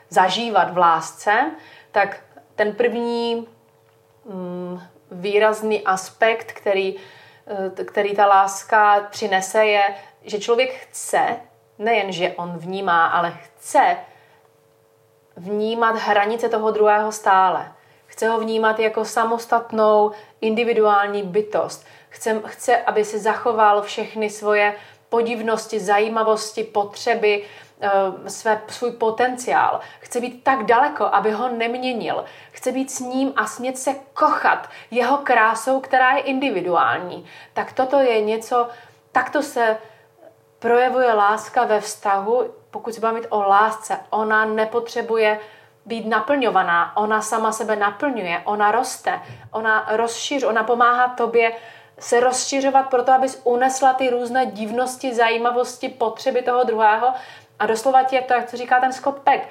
zažívat 0.08 0.72
v 0.72 0.78
lásce, 0.78 1.50
tak 1.90 2.20
ten 2.54 2.72
první 2.72 3.48
mm, 4.24 4.80
výrazný 5.10 5.84
aspekt, 5.84 6.52
který, 6.52 6.96
eh, 7.78 7.84
který 7.84 8.16
ta 8.16 8.26
láska 8.26 9.00
přinese, 9.10 9.64
je, 9.64 9.94
že 10.22 10.38
člověk 10.38 10.74
chce 10.74 11.36
nejen, 11.80 12.12
že 12.12 12.32
on 12.36 12.52
vnímá, 12.58 13.06
ale 13.06 13.38
chce 13.42 13.96
vnímat 15.36 15.96
hranice 15.96 16.48
toho 16.48 16.70
druhého 16.70 17.12
stále. 17.12 17.72
Chce 18.06 18.28
ho 18.28 18.40
vnímat 18.40 18.78
jako 18.78 19.04
samostatnou 19.04 20.10
individuální 20.40 21.22
bytost. 21.22 21.86
Chce, 22.08 22.42
chce 22.46 22.76
aby 22.76 23.04
si 23.04 23.18
zachoval 23.18 23.82
všechny 23.82 24.30
svoje 24.30 24.74
podivnosti, 25.08 25.80
zajímavosti, 25.80 26.64
potřeby, 26.64 27.44
eh, 27.80 28.30
své, 28.30 28.60
svůj 28.68 28.90
potenciál. 28.90 29.80
Chce 30.00 30.20
být 30.20 30.44
tak 30.44 30.64
daleko, 30.64 31.04
aby 31.04 31.30
ho 31.30 31.48
neměnil. 31.48 32.24
Chce 32.52 32.72
být 32.72 32.90
s 32.90 33.00
ním 33.00 33.32
a 33.36 33.46
smět 33.46 33.78
se 33.78 33.94
kochat 34.14 34.68
jeho 34.90 35.16
krásou, 35.16 35.80
která 35.80 36.12
je 36.16 36.22
individuální. 36.22 37.26
Tak 37.52 37.72
toto 37.72 37.98
je 37.98 38.20
něco, 38.20 38.68
takto 39.12 39.42
se 39.42 39.78
projevuje 40.60 41.12
láska 41.12 41.64
ve 41.64 41.80
vztahu, 41.80 42.44
pokud 42.70 42.94
se 42.94 43.00
bavit 43.00 43.26
o 43.28 43.40
lásce, 43.40 43.98
ona 44.10 44.44
nepotřebuje 44.44 45.40
být 45.86 46.06
naplňovaná, 46.06 46.96
ona 46.96 47.22
sama 47.22 47.52
sebe 47.52 47.76
naplňuje, 47.76 48.42
ona 48.44 48.72
roste, 48.72 49.20
ona 49.52 49.88
rozšíř, 49.90 50.44
ona 50.44 50.64
pomáhá 50.64 51.08
tobě 51.08 51.52
se 51.98 52.20
rozšiřovat 52.20 52.90
proto, 52.90 53.12
abys 53.12 53.40
unesla 53.44 53.92
ty 53.92 54.10
různé 54.10 54.46
divnosti, 54.46 55.14
zajímavosti, 55.14 55.88
potřeby 55.88 56.42
toho 56.42 56.64
druhého. 56.64 57.12
A 57.58 57.66
doslova 57.66 58.02
tě, 58.02 58.20
to, 58.20 58.34
jak 58.34 58.50
to 58.50 58.56
říká 58.56 58.80
ten 58.80 58.92
Scott 58.92 59.18
Peck, 59.18 59.44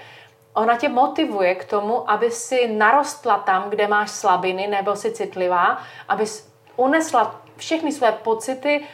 ona 0.54 0.78
tě 0.78 0.90
motivuje 0.90 1.56
k 1.56 1.66
tomu, 1.66 2.12
aby 2.12 2.32
si 2.32 2.68
narostla 2.68 3.38
tam, 3.38 3.70
kde 3.70 3.88
máš 3.88 4.12
slabiny 4.12 4.68
nebo 4.68 4.96
si 4.96 5.12
citlivá, 5.12 5.82
abys 6.08 6.54
unesla 6.76 7.42
všechny 7.58 7.92
své 7.92 8.12
pocity, 8.12 8.88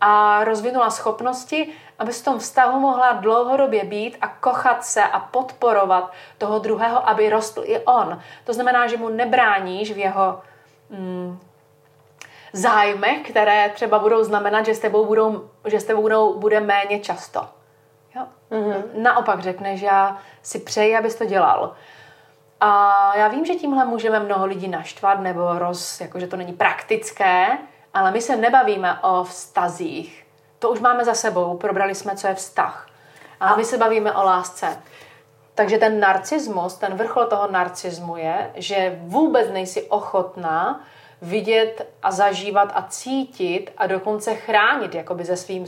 a 0.00 0.44
rozvinula 0.44 0.90
schopnosti, 0.90 1.72
aby 1.98 2.12
v 2.12 2.24
tom 2.24 2.38
vztahu 2.38 2.80
mohla 2.80 3.12
dlouhodobě 3.12 3.84
být 3.84 4.16
a 4.20 4.28
kochat 4.28 4.84
se 4.84 5.02
a 5.04 5.20
podporovat 5.20 6.12
toho 6.38 6.58
druhého, 6.58 7.08
aby 7.08 7.30
rostl 7.30 7.62
i 7.64 7.78
on. 7.78 8.20
To 8.44 8.52
znamená, 8.52 8.86
že 8.86 8.96
mu 8.96 9.08
nebráníš 9.08 9.92
v 9.92 9.98
jeho 9.98 10.40
mm, 10.90 11.38
zájmech, 12.52 13.30
které 13.30 13.70
třeba 13.74 13.98
budou 13.98 14.24
znamenat, 14.24 14.66
že 14.66 14.74
s 14.74 14.78
tebou, 14.78 15.04
budou, 15.04 15.50
že 15.64 15.80
s 15.80 15.84
tebou 15.84 16.02
budou, 16.02 16.38
bude 16.38 16.60
méně 16.60 17.00
často. 17.00 17.48
Jo? 18.14 18.26
Mm-hmm. 18.50 18.82
Naopak 18.94 19.40
řekne, 19.40 19.76
že 19.76 19.86
já 19.86 20.18
si 20.42 20.58
přeji, 20.58 20.96
abys 20.96 21.14
to 21.14 21.24
dělal. 21.24 21.74
A 22.60 23.12
já 23.16 23.28
vím, 23.28 23.44
že 23.44 23.54
tímhle 23.54 23.84
můžeme 23.84 24.20
mnoho 24.20 24.46
lidí 24.46 24.68
naštvat, 24.68 25.20
nebo 25.20 25.58
roz, 25.58 26.00
jakože 26.00 26.26
to 26.26 26.36
není 26.36 26.52
praktické, 26.52 27.58
ale 27.94 28.10
my 28.10 28.20
se 28.20 28.36
nebavíme 28.36 28.98
o 29.02 29.24
vztazích. 29.24 30.26
To 30.58 30.70
už 30.70 30.80
máme 30.80 31.04
za 31.04 31.14
sebou, 31.14 31.56
probrali 31.56 31.94
jsme, 31.94 32.16
co 32.16 32.26
je 32.26 32.34
vztah. 32.34 32.88
A 33.40 33.56
my 33.56 33.64
se 33.64 33.78
bavíme 33.78 34.12
o 34.12 34.24
lásce. 34.24 34.78
Takže 35.54 35.78
ten 35.78 36.00
narcismus, 36.00 36.74
ten 36.74 36.96
vrchol 36.96 37.26
toho 37.26 37.50
narcismu 37.50 38.16
je, 38.16 38.50
že 38.54 38.98
vůbec 39.02 39.50
nejsi 39.50 39.82
ochotná 39.82 40.84
vidět 41.22 41.88
a 42.02 42.10
zažívat 42.10 42.72
a 42.74 42.82
cítit 42.88 43.72
a 43.78 43.86
dokonce 43.86 44.34
chránit 44.34 44.94
jakoby 44.94 45.24
ze, 45.24 45.36
svým, 45.36 45.66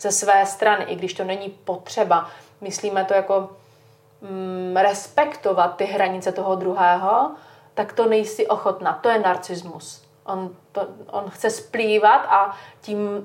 ze 0.00 0.12
své 0.12 0.46
strany, 0.46 0.84
i 0.84 0.96
když 0.96 1.14
to 1.14 1.24
není 1.24 1.48
potřeba. 1.48 2.30
Myslíme 2.60 3.04
to 3.04 3.14
jako 3.14 3.50
mm, 4.20 4.76
respektovat 4.76 5.76
ty 5.76 5.84
hranice 5.84 6.32
toho 6.32 6.54
druhého, 6.54 7.30
tak 7.74 7.92
to 7.92 8.06
nejsi 8.06 8.46
ochotná. 8.46 8.98
To 9.02 9.08
je 9.08 9.18
narcismus. 9.18 10.03
On, 10.24 10.50
to, 10.72 10.88
on 11.10 11.30
chce 11.30 11.50
splývat 11.50 12.26
a 12.28 12.56
tím 12.80 12.98
uh, 12.98 13.22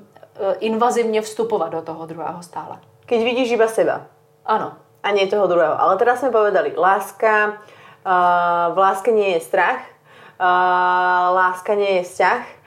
invazivně 0.60 1.22
vstupovat 1.22 1.68
do 1.68 1.82
toho 1.82 2.06
druhého 2.06 2.42
stále. 2.42 2.78
Keď 3.06 3.24
vidíš 3.24 3.50
iba 3.50 3.68
seba. 3.68 4.06
Ano. 4.46 4.72
A 5.02 5.10
nie 5.10 5.26
toho 5.26 5.48
druhého. 5.48 5.80
Ale 5.80 5.96
teraz 5.96 6.20
sme 6.20 6.28
povedali, 6.28 6.76
láska, 6.76 7.56
uh, 8.04 8.68
v 8.74 8.76
láske 8.76 9.08
nie 9.16 9.32
je 9.32 9.40
strach, 9.40 9.80
uh, 10.36 11.32
láska 11.32 11.72
nie 11.72 12.00
je 12.00 12.02
vzťah. 12.04 12.59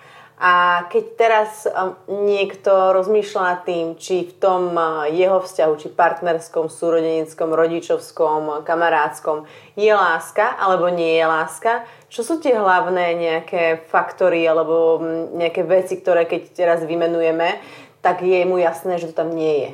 A 0.43 0.83
keď 0.91 1.03
teraz 1.15 1.63
um, 1.63 1.95
niekto 2.27 2.91
rozmýšľa 2.91 3.41
nad 3.47 3.59
tým, 3.63 3.95
či 3.95 4.27
v 4.27 4.33
tom 4.43 4.75
uh, 4.75 5.07
jeho 5.07 5.39
vzťahu, 5.39 5.73
či 5.79 5.87
partnerskom, 5.87 6.67
súrodenickom, 6.67 7.55
rodičovskom, 7.55 8.67
kamarádskom 8.67 9.47
je 9.79 9.87
láska 9.87 10.59
alebo 10.59 10.91
nie 10.91 11.15
je 11.15 11.23
láska, 11.23 11.87
čo 12.11 12.27
sú 12.27 12.43
tie 12.43 12.59
hlavné 12.59 13.15
nejaké 13.15 13.87
faktory 13.87 14.43
alebo 14.43 14.99
mm, 14.99 15.39
nejaké 15.39 15.63
veci, 15.63 16.03
ktoré 16.03 16.27
keď 16.27 16.41
teraz 16.51 16.79
vymenujeme, 16.83 17.63
tak 18.03 18.19
je 18.19 18.43
mu 18.43 18.59
jasné, 18.59 18.99
že 18.99 19.15
to 19.15 19.23
tam 19.23 19.31
nie 19.31 19.63
je. 19.63 19.71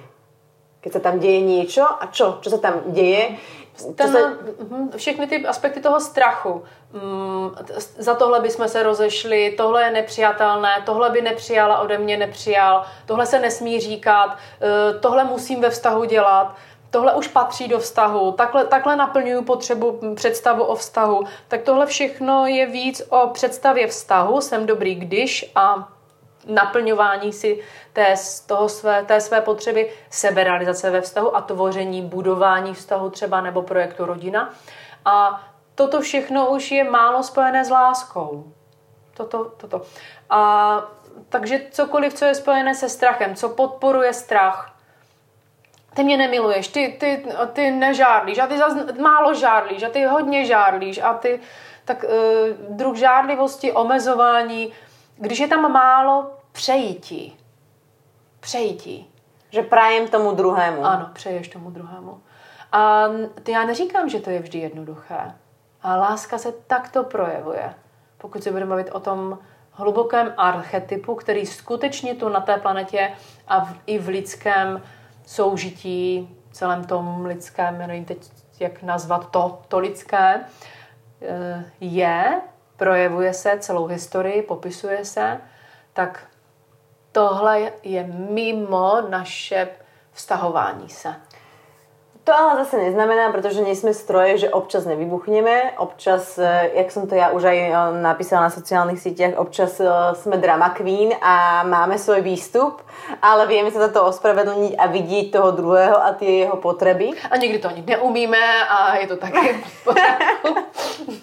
Keď 0.85 0.91
sa 0.95 1.01
tam 1.01 1.17
deje 1.17 1.41
niečo 1.43 1.81
a 1.81 2.13
čo? 2.13 2.37
Čo 2.45 2.55
sa 2.55 2.59
tam 2.61 2.93
deje? 2.93 3.41
Ten, 3.95 4.11
se... 4.11 4.37
Mhm, 4.69 4.91
všechny 4.95 5.27
ty 5.27 5.47
aspekty 5.47 5.81
toho 5.81 5.99
strachu. 5.99 6.63
Mm, 6.93 7.49
za 7.97 8.15
tohle 8.15 8.39
bychom 8.39 8.67
se 8.67 8.83
rozešli, 8.83 9.53
tohle 9.57 9.83
je 9.83 9.91
nepřijatelné, 9.91 10.69
tohle 10.85 11.09
by 11.09 11.21
nepřijala 11.21 11.79
ode 11.79 11.97
mě, 11.97 12.17
nepřijal, 12.17 12.85
tohle 13.05 13.25
se 13.25 13.39
nesmí 13.39 13.79
říkat, 13.79 14.37
eh, 14.61 14.99
tohle 14.99 15.23
musím 15.23 15.61
ve 15.61 15.69
vztahu 15.69 16.03
dělat, 16.03 16.55
tohle 16.89 17.13
už 17.13 17.27
patří 17.27 17.67
do 17.67 17.79
vztahu, 17.79 18.31
takhle, 18.31 18.65
takhle 18.65 18.95
naplňuju 18.95 19.43
potřebu, 19.43 19.99
představu 20.15 20.63
o 20.63 20.75
vztahu. 20.75 21.23
Tak 21.47 21.61
tohle 21.61 21.85
všechno 21.85 22.47
je 22.47 22.65
víc 22.65 23.01
o 23.09 23.27
představě 23.27 23.87
vztahu, 23.87 24.41
jsem 24.41 24.65
dobrý 24.65 24.95
když 24.95 25.51
a 25.55 25.89
naplňování 26.47 27.33
si 27.33 27.63
té, 27.93 28.15
toho 28.45 28.69
své, 28.69 29.05
té 29.05 29.21
své 29.21 29.41
potřeby, 29.41 29.91
seberealizace 30.09 30.89
ve 30.89 31.01
vztahu 31.01 31.35
a 31.35 31.41
tvoření, 31.41 32.01
budování 32.01 32.73
vztahu 32.73 33.09
třeba 33.09 33.41
nebo 33.41 33.61
projektu 33.61 34.05
rodina. 34.05 34.53
A 35.05 35.43
toto 35.75 36.01
všechno 36.01 36.49
už 36.49 36.71
je 36.71 36.83
málo 36.83 37.23
spojené 37.23 37.65
s 37.65 37.69
láskou. 37.69 38.53
Toto, 39.17 39.45
toto. 39.57 39.81
A 40.29 40.81
takže 41.29 41.61
cokoliv, 41.71 42.13
co 42.13 42.25
je 42.25 42.35
spojené 42.35 42.75
se 42.75 42.89
strachem, 42.89 43.35
co 43.35 43.49
podporuje 43.49 44.13
strach, 44.13 44.75
ty 45.93 46.03
mě 46.03 46.17
nemiluješ, 46.17 46.67
ty, 46.67 46.97
ty, 46.99 47.25
ty 47.53 47.71
nežárlíš 47.71 48.39
a 48.39 48.47
ty 48.47 48.57
zas 48.57 48.73
málo 48.99 49.33
žárlíš 49.33 49.83
a 49.83 49.89
ty 49.89 50.03
hodně 50.05 50.45
žárlíš 50.45 50.99
a 51.03 51.13
ty, 51.13 51.39
tak 51.85 52.03
uh, 52.03 52.75
druh 52.75 52.95
žárlivosti, 52.95 53.71
omezování, 53.71 54.73
když 55.19 55.39
je 55.39 55.47
tam 55.47 55.71
málo 55.71 56.31
přejítí. 56.51 57.37
Přejítí. 58.39 59.09
Že 59.49 59.61
prajem 59.61 60.07
tomu 60.07 60.31
druhému. 60.31 60.85
Ano, 60.85 61.09
přeješ 61.13 61.47
tomu 61.47 61.69
druhému. 61.69 62.21
A 62.71 63.05
já 63.47 63.65
neříkám, 63.65 64.09
že 64.09 64.19
to 64.19 64.29
je 64.29 64.39
vždy 64.39 64.59
jednoduché. 64.59 65.35
A 65.81 65.95
láska 65.95 66.37
se 66.37 66.51
takto 66.51 67.03
projevuje. 67.03 67.73
Pokud 68.17 68.43
se 68.43 68.51
budeme 68.51 68.69
bavit 68.69 68.89
o 68.91 68.99
tom 68.99 69.39
hlubokém 69.71 70.33
archetypu, 70.37 71.15
který 71.15 71.45
skutečně 71.45 72.15
tu 72.15 72.29
na 72.29 72.41
té 72.41 72.57
planetě 72.57 73.11
a 73.47 73.65
v, 73.65 73.75
i 73.85 73.99
v 73.99 74.07
lidském 74.07 74.81
soužití, 75.25 76.35
celém 76.51 76.83
tom 76.83 77.25
lidském, 77.25 77.77
nevím 77.77 78.05
teď, 78.05 78.31
jak 78.59 78.83
nazvat 78.83 79.31
to, 79.31 79.61
to 79.67 79.79
lidské, 79.79 80.45
eh, 81.21 81.65
je, 81.79 82.41
projevuje 82.79 83.33
se 83.33 83.57
celou 83.59 83.85
historii, 83.85 84.41
popisuje 84.41 85.05
se, 85.05 85.41
tak 85.93 86.27
tohle 87.11 87.71
je 87.83 88.03
mimo 88.03 89.01
naše 89.09 89.67
vztahování 90.11 90.89
se. 90.89 91.15
To 92.29 92.37
ale 92.37 92.63
zase 92.63 92.77
neznamená, 92.77 93.31
protože 93.31 93.61
nejsme 93.61 93.93
stroje, 93.93 94.37
že 94.37 94.49
občas 94.49 94.85
nevybuchneme, 94.85 95.71
občas, 95.77 96.37
eh, 96.37 96.69
jak 96.73 96.91
som 96.91 97.09
to 97.09 97.17
ja 97.17 97.33
už 97.33 97.41
aj 97.41 97.57
eh, 97.57 97.73
napísala 98.05 98.45
na 98.45 98.53
sociálnych 98.53 99.01
sieťach, 99.01 99.33
občas 99.33 99.81
eh, 99.81 99.89
sme 100.13 100.37
drama 100.37 100.69
queen 100.69 101.09
a 101.25 101.65
máme 101.65 101.97
svoj 101.97 102.21
výstup, 102.21 102.85
ale 103.17 103.49
vieme 103.49 103.73
sa 103.73 103.81
za 103.81 103.89
to 103.89 104.05
ospravedlniť 104.05 104.77
a 104.77 104.85
vidieť 104.93 105.33
toho 105.33 105.57
druhého 105.57 105.97
a 105.97 106.13
tie 106.13 106.45
jeho 106.45 106.61
potreby. 106.61 107.17
A 107.33 107.37
někdy 107.41 107.57
to 107.59 107.73
ani 107.73 107.81
neumíme 107.81 108.45
a 108.69 109.01
je 109.01 109.07
to 109.09 109.17
taky 109.17 109.65
v 109.65 109.83
pořádku. 109.83 110.49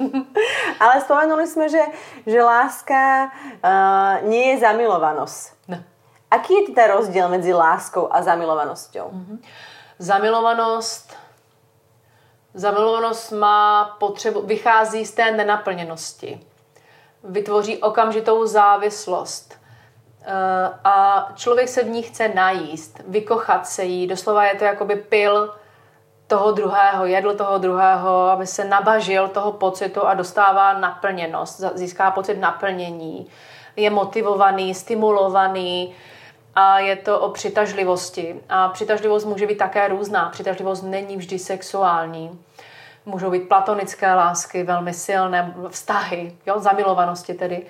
ale 0.83 0.95
spomenuli 1.07 1.47
sme, 1.47 1.71
že, 1.71 1.87
že 2.27 2.43
láska 2.43 3.31
uh, 3.31 4.27
nie 4.27 4.59
je 4.59 4.67
zamilovanosť. 4.67 5.71
Ne. 5.71 5.87
Aký 6.35 6.51
je 6.51 6.75
teda 6.75 6.99
rozdiel 6.99 7.31
medzi 7.31 7.55
láskou 7.55 8.11
a 8.11 8.19
zamilovanosťou? 8.27 9.07
Mm-hmm. 9.07 9.39
Zamilovanost 9.99 11.17
Zamilovanost 12.57 13.33
má 13.33 13.85
potřebu, 13.99 14.43
vychází 14.43 15.07
z 15.07 15.15
té 15.15 15.31
nenaplněnosti. 15.31 16.41
Vytvoří 17.25 17.79
okamžitou 17.79 18.47
závislost. 18.47 19.55
Eh, 20.23 20.71
a 20.85 21.29
člověk 21.35 21.69
se 21.69 21.85
v 21.85 21.89
ní 21.89 22.03
chce 22.03 22.29
najíst, 22.29 23.01
vykochat 23.09 23.67
se 23.67 23.85
jí. 23.85 24.07
Doslova 24.07 24.45
je 24.45 24.55
to 24.55 24.65
jakoby 24.65 24.97
pil 24.97 25.55
toho 26.27 26.53
druhého, 26.53 27.07
jedl 27.07 27.35
toho 27.35 27.59
druhého, 27.59 28.29
aby 28.29 28.47
se 28.47 28.65
nabažil 28.65 29.29
toho 29.29 29.53
pocitu 29.53 30.07
a 30.07 30.15
dostává 30.15 30.79
naplněnost, 30.79 31.61
získá 31.75 32.11
pocit 32.11 32.35
naplnění. 32.35 33.27
Je 33.77 33.91
motivovaný, 33.91 34.75
stimulovaný, 34.75 35.95
a 36.57 36.79
je 36.79 36.97
to 36.97 37.21
o 37.21 37.31
přitažlivosti. 37.31 38.41
A 38.49 38.69
přitažlivost 38.69 39.27
může 39.27 39.47
být 39.47 39.59
také 39.59 39.89
různá. 39.89 40.29
Přitažlivost 40.29 40.83
není 40.83 41.17
vždy 41.17 41.39
sexuální. 41.39 42.41
Můžou 43.07 43.31
být 43.31 43.49
platonické 43.49 44.15
lásky, 44.15 44.63
velmi 44.63 44.95
silné 44.95 45.55
vztahy, 45.71 46.37
jo, 46.47 46.61
zamilovanosti 46.61 47.35
tedy. 47.35 47.67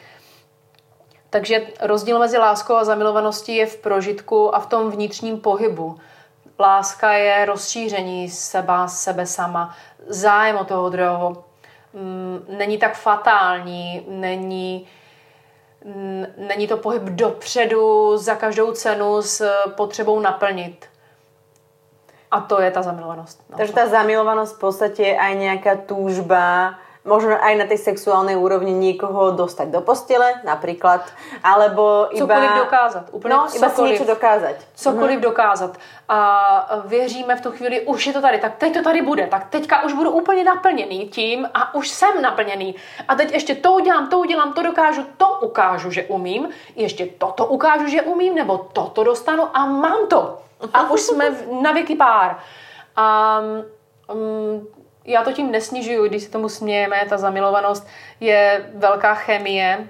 Takže 1.31 1.67
rozdíl 1.81 2.19
mezi 2.19 2.39
láskou 2.39 2.75
a 2.75 2.85
zamilovaností 2.85 3.57
je 3.57 3.67
v 3.67 3.77
prožitku 3.77 4.55
a 4.55 4.61
v 4.61 4.67
tom 4.67 4.91
vnitřním 4.91 5.41
pohybu. 5.41 5.99
Láska 6.61 7.13
je 7.13 7.45
rozšíření 7.45 8.31
seba, 8.31 8.89
sebe 8.89 9.27
sama, 9.27 9.77
zájem 10.07 10.57
o 10.57 10.65
toho 10.65 10.91
druhého. 10.91 11.45
Mm, 11.93 12.47
není 12.59 12.79
tak 12.79 12.97
fatální, 12.97 14.07
není 14.09 14.87
není 16.37 16.69
to 16.69 16.77
pohyb 16.77 17.03
dopředu 17.03 18.17
za 18.17 18.35
každou 18.35 18.73
cenu 18.73 19.23
s 19.23 19.49
potřebou 19.77 20.21
naplnit. 20.21 20.87
A 22.31 22.41
to 22.41 22.61
je 22.61 22.71
ta 22.71 22.83
zamilovanost. 22.83 23.43
No. 23.51 23.57
Takže 23.57 23.73
ta 23.73 23.89
zamilovanost 23.89 24.57
v 24.57 24.59
podstatě 24.59 25.03
je 25.03 25.19
aj 25.19 25.37
nějaká 25.37 25.77
túžba 25.77 26.75
možno 27.07 27.39
aj 27.39 27.55
na 27.57 27.67
tej 27.71 27.79
sexuálnej 27.79 28.37
úrovni 28.37 28.75
niekoho 28.75 29.31
dostať 29.33 29.71
do 29.71 29.81
postele, 29.81 30.43
napríklad, 30.45 31.07
alebo 31.43 32.11
iba... 32.11 32.35
Cokoliv 32.35 32.51
dokázat. 32.59 33.05
Úplně 33.13 33.35
no, 33.35 33.47
iba 33.55 33.69
si 33.69 33.83
niečo 33.83 34.05
dokázať. 34.05 34.57
Cokoliv 34.75 35.19
mm-hmm. 35.19 35.29
dokázat. 35.31 35.73
A 36.09 36.19
věříme 36.87 37.37
v 37.37 37.41
tu 37.41 37.51
chvíli, 37.51 37.81
už 37.81 38.07
je 38.07 38.13
to 38.13 38.21
tady, 38.21 38.39
tak 38.39 38.57
teď 38.57 38.75
to 38.75 38.83
tady 38.83 39.03
bude, 39.03 39.27
tak 39.27 39.49
teďka 39.51 39.83
už 39.83 39.93
budu 39.93 40.11
úplně 40.11 40.45
naplněný 40.45 41.09
tím 41.09 41.49
a 41.55 41.75
už 41.75 41.89
jsem 41.89 42.23
naplněný. 42.23 42.75
A 43.09 43.15
teď 43.15 43.33
ještě 43.33 43.55
to 43.55 43.73
udělám, 43.73 44.09
to 44.09 44.19
udělám, 44.19 44.53
to 44.53 44.63
dokážu, 44.63 45.07
to 45.17 45.39
ukážu, 45.41 45.91
že 45.91 46.05
umím, 46.05 46.49
ještě 46.77 47.07
toto 47.07 47.47
ukážu, 47.47 47.87
že 47.87 48.03
umím, 48.03 48.35
nebo 48.35 48.59
toto 48.73 49.05
dostanu 49.05 49.45
a 49.55 49.67
mám 49.67 50.07
to. 50.07 50.39
A 50.75 50.91
už 50.91 51.01
jsme 51.01 51.25
na 51.63 51.73
věky 51.73 51.97
pár. 51.97 52.39
A 52.97 53.41
um, 54.15 54.67
já 55.07 55.23
to 55.23 55.33
tím 55.33 55.51
nesnižuju, 55.51 56.09
když 56.09 56.23
si 56.23 56.31
tomu 56.31 56.49
smějeme, 56.49 57.07
ta 57.09 57.19
zamilovanost 57.19 57.87
je 58.21 58.71
velká 58.75 59.15
chemie 59.15 59.89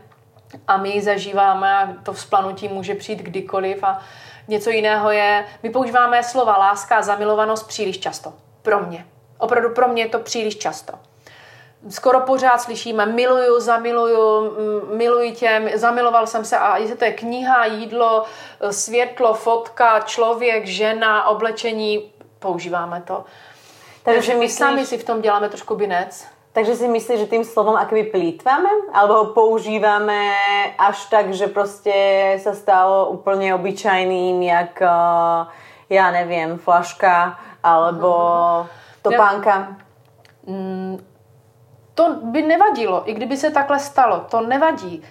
a 0.68 0.76
my 0.76 0.88
ji 0.88 1.02
zažíváme 1.02 1.76
a 1.76 1.88
to 2.02 2.12
vzplanutí 2.12 2.68
může 2.68 2.94
přijít 2.94 3.18
kdykoliv 3.18 3.84
a 3.84 4.00
něco 4.48 4.70
jiného 4.70 5.10
je, 5.10 5.44
my 5.62 5.70
používáme 5.70 6.22
slova 6.22 6.56
láska 6.56 6.96
a 6.96 7.02
zamilovanost 7.02 7.68
příliš 7.68 7.98
často. 7.98 8.32
Pro 8.62 8.80
mě. 8.80 9.06
Opravdu 9.38 9.70
pro 9.70 9.88
mě 9.88 10.02
je 10.02 10.08
to 10.08 10.18
příliš 10.18 10.56
často. 10.56 10.92
Skoro 11.88 12.20
pořád 12.20 12.58
slyšíme 12.58 13.06
miluju, 13.06 13.60
zamiluju, 13.60 14.52
miluji 14.96 15.32
tě, 15.32 15.72
zamiloval 15.74 16.26
jsem 16.26 16.44
se 16.44 16.58
a 16.58 16.76
jestli 16.76 16.96
to 16.96 17.04
je 17.04 17.12
kniha, 17.12 17.64
jídlo, 17.64 18.24
světlo, 18.70 19.34
fotka, 19.34 20.00
člověk, 20.00 20.66
žena, 20.66 21.26
oblečení, 21.26 22.12
používáme 22.38 23.02
to. 23.06 23.24
Takže 24.06 24.34
my 24.34 24.40
myslíš... 24.40 24.58
sami 24.58 24.86
si 24.86 24.98
v 24.98 25.04
tom 25.04 25.18
děláme 25.22 25.48
trošku 25.48 25.74
binec. 25.74 26.26
Takže 26.52 26.76
si 26.76 26.88
myslíš, 26.88 27.20
že 27.20 27.26
tým 27.26 27.44
slovom 27.44 27.76
akoby 27.76 28.04
plýtváme? 28.04 28.70
Alebo 28.92 29.14
ho 29.14 29.24
používáme 29.34 30.32
až 30.78 31.04
tak, 31.06 31.34
že 31.34 31.46
prostě 31.46 31.92
sa 32.40 32.54
stalo 32.54 33.12
úplně 33.12 33.54
obyčajným, 33.54 34.42
jak, 34.42 34.80
uh, 34.80 35.52
já 35.90 36.10
nevím, 36.10 36.58
flaška 36.58 37.38
alebo 37.62 38.08
mm. 38.62 38.68
topánka? 39.02 39.76
Mm, 40.46 41.04
to 41.94 42.14
by 42.22 42.42
nevadilo, 42.42 43.10
i 43.10 43.12
kdyby 43.12 43.36
se 43.36 43.50
takhle 43.50 43.78
stalo. 43.78 44.24
To 44.30 44.40
nevadí. 44.40 45.02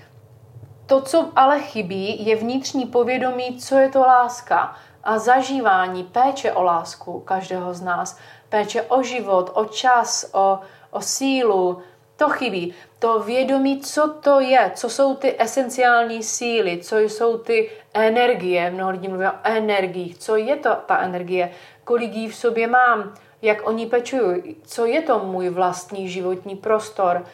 To, 0.85 1.01
co 1.01 1.29
ale 1.35 1.59
chybí, 1.59 2.25
je 2.25 2.35
vnitřní 2.35 2.85
povědomí, 2.85 3.57
co 3.59 3.77
je 3.77 3.89
to 3.89 3.99
láska 3.99 4.75
a 5.03 5.17
zažívání 5.17 6.03
péče 6.03 6.51
o 6.51 6.63
lásku 6.63 7.19
každého 7.19 7.73
z 7.73 7.81
nás 7.81 8.17
péče 8.55 8.81
o 8.81 9.03
život, 9.03 9.51
o 9.53 9.65
čas, 9.65 10.29
o, 10.33 10.59
o 10.91 11.01
sílu, 11.01 11.81
To 12.15 12.29
chybí. 12.29 12.73
To 12.99 13.19
vědomí, 13.19 13.79
co 13.79 14.07
to 14.23 14.39
je, 14.39 14.71
co 14.75 14.89
jsou 14.89 15.15
ty 15.15 15.35
esenciální 15.39 16.23
síly, 16.23 16.79
co 16.79 16.97
jsou 16.97 17.37
ty 17.37 17.71
energie. 17.93 18.71
Mnoho 18.71 18.91
lidí 18.91 19.07
mluví 19.07 19.25
o 19.25 19.43
energiích. 19.43 20.17
Co 20.17 20.35
je 20.35 20.55
to 20.55 20.69
ta 20.85 20.97
energie? 20.97 21.51
Kolik 21.83 22.13
jí 22.13 22.27
v 22.29 22.35
sobě 22.35 22.67
mám? 22.67 23.13
Jak 23.41 23.67
o 23.67 23.71
ní 23.71 23.85
pečuju? 23.85 24.43
Co 24.63 24.85
je 24.85 25.01
to 25.01 25.19
můj 25.19 25.49
vlastní 25.49 26.09
životní 26.09 26.55
prostor? 26.55 27.25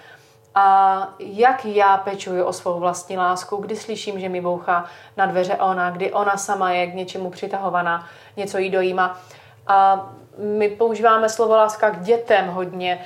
A 0.55 1.07
jak 1.19 1.65
já 1.65 1.97
pečuju 1.97 2.43
o 2.43 2.53
svou 2.53 2.79
vlastní 2.79 3.17
lásku, 3.17 3.55
kdy 3.55 3.75
slyším, 3.75 4.19
že 4.19 4.29
mi 4.29 4.41
bouchá 4.41 4.85
na 5.17 5.25
dveře 5.25 5.55
ona, 5.55 5.91
kdy 5.91 6.13
ona 6.13 6.37
sama 6.37 6.71
je 6.71 6.87
k 6.87 6.93
něčemu 6.93 7.29
přitahovaná, 7.29 8.07
něco 8.37 8.57
jí 8.57 8.69
dojíma. 8.69 9.21
A 9.67 10.09
my 10.37 10.69
používáme 10.69 11.29
slovo 11.29 11.55
láska 11.55 11.89
k 11.89 12.01
dětem 12.01 12.47
hodně, 12.47 13.05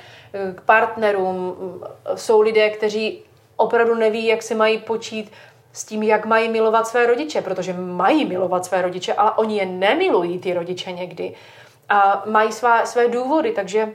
k 0.54 0.60
partnerům. 0.60 1.56
Jsou 2.14 2.40
lidé, 2.40 2.70
kteří 2.70 3.22
opravdu 3.56 3.94
neví, 3.94 4.26
jak 4.26 4.42
si 4.42 4.54
mají 4.54 4.78
počít 4.78 5.32
s 5.72 5.84
tím, 5.84 6.02
jak 6.02 6.26
mají 6.26 6.48
milovat 6.48 6.86
své 6.86 7.06
rodiče, 7.06 7.42
protože 7.42 7.72
mají 7.72 8.24
milovat 8.24 8.64
své 8.64 8.82
rodiče, 8.82 9.14
ale 9.14 9.32
oni 9.32 9.58
je 9.58 9.66
nemilují, 9.66 10.38
ty 10.38 10.54
rodiče 10.54 10.92
někdy. 10.92 11.34
A 11.88 12.22
mají 12.26 12.52
svá, 12.52 12.86
své 12.86 13.08
důvody, 13.08 13.52
takže 13.52 13.92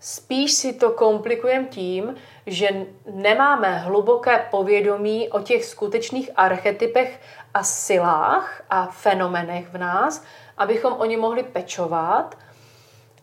spíš 0.00 0.52
si 0.52 0.72
to 0.72 0.90
komplikujeme 0.90 1.66
tím, 1.66 2.14
že 2.46 2.68
nemáme 3.10 3.78
hluboké 3.78 4.46
povědomí 4.50 5.28
o 5.28 5.40
těch 5.40 5.64
skutečných 5.64 6.30
archetypech 6.36 7.20
a 7.54 7.62
silách 7.62 8.62
a 8.70 8.86
fenomenech 8.86 9.68
v 9.68 9.78
nás, 9.78 10.24
abychom 10.56 10.92
o 10.92 11.04
ně 11.04 11.16
mohli 11.16 11.42
pečovat. 11.42 12.34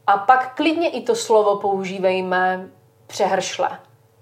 A 0.07 0.17
pak 0.17 0.55
klidně 0.55 0.89
i 0.89 1.01
to 1.01 1.15
slovo 1.15 1.57
používejme 1.57 2.69
přehršle. 3.07 3.69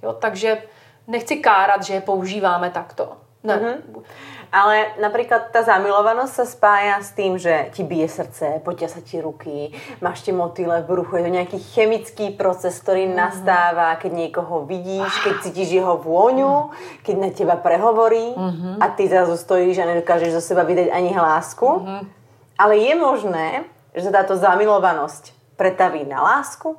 Jo, 0.04 0.14
takže 0.14 0.64
nechci 1.08 1.36
kárat, 1.36 1.84
že 1.84 1.94
je 1.94 2.02
používáme 2.02 2.70
takto. 2.70 3.18
Ne. 3.44 3.58
Mm-hmm. 3.58 4.04
Ale 4.52 5.00
napríklad 5.00 5.56
tá 5.56 5.64
zamilovanosť 5.64 6.34
sa 6.36 6.46
spája 6.46 7.00
s 7.00 7.16
tým, 7.16 7.40
že 7.40 7.72
ti 7.72 7.88
bije 7.88 8.12
srdce, 8.12 8.60
potia 8.68 8.92
sa 8.92 9.00
ti 9.00 9.24
ruky, 9.24 9.72
máš 10.04 10.28
tie 10.28 10.36
motýle 10.36 10.84
v 10.84 10.92
bruchu, 10.92 11.18
je 11.18 11.24
to 11.24 11.32
nejaký 11.40 11.58
chemický 11.72 12.36
proces, 12.36 12.76
ktorý 12.84 13.08
mm. 13.08 13.16
nastáva, 13.16 13.96
keď 13.96 14.12
niekoho 14.12 14.68
vidíš, 14.68 15.24
keď 15.24 15.34
cítiš 15.48 15.80
jeho 15.80 15.96
vôňu, 16.04 16.68
keď 17.00 17.16
na 17.16 17.30
teba 17.32 17.56
prehovorí 17.56 18.36
mm-hmm. 18.36 18.84
a 18.84 18.86
ty 18.92 19.08
zrazu 19.08 19.40
stojíš 19.40 19.80
a 19.80 19.88
nedokážeš 19.88 20.36
zo 20.36 20.44
seba 20.44 20.68
vydať 20.68 20.92
ani 20.92 21.16
hlásku. 21.16 21.64
Mm-hmm. 21.64 22.21
Ale 22.62 22.78
je 22.78 22.94
možné, 22.94 23.66
že 23.98 24.06
sa 24.06 24.22
táto 24.22 24.38
zamilovanosť 24.38 25.34
pretaví 25.58 26.06
na 26.06 26.22
lásku? 26.22 26.78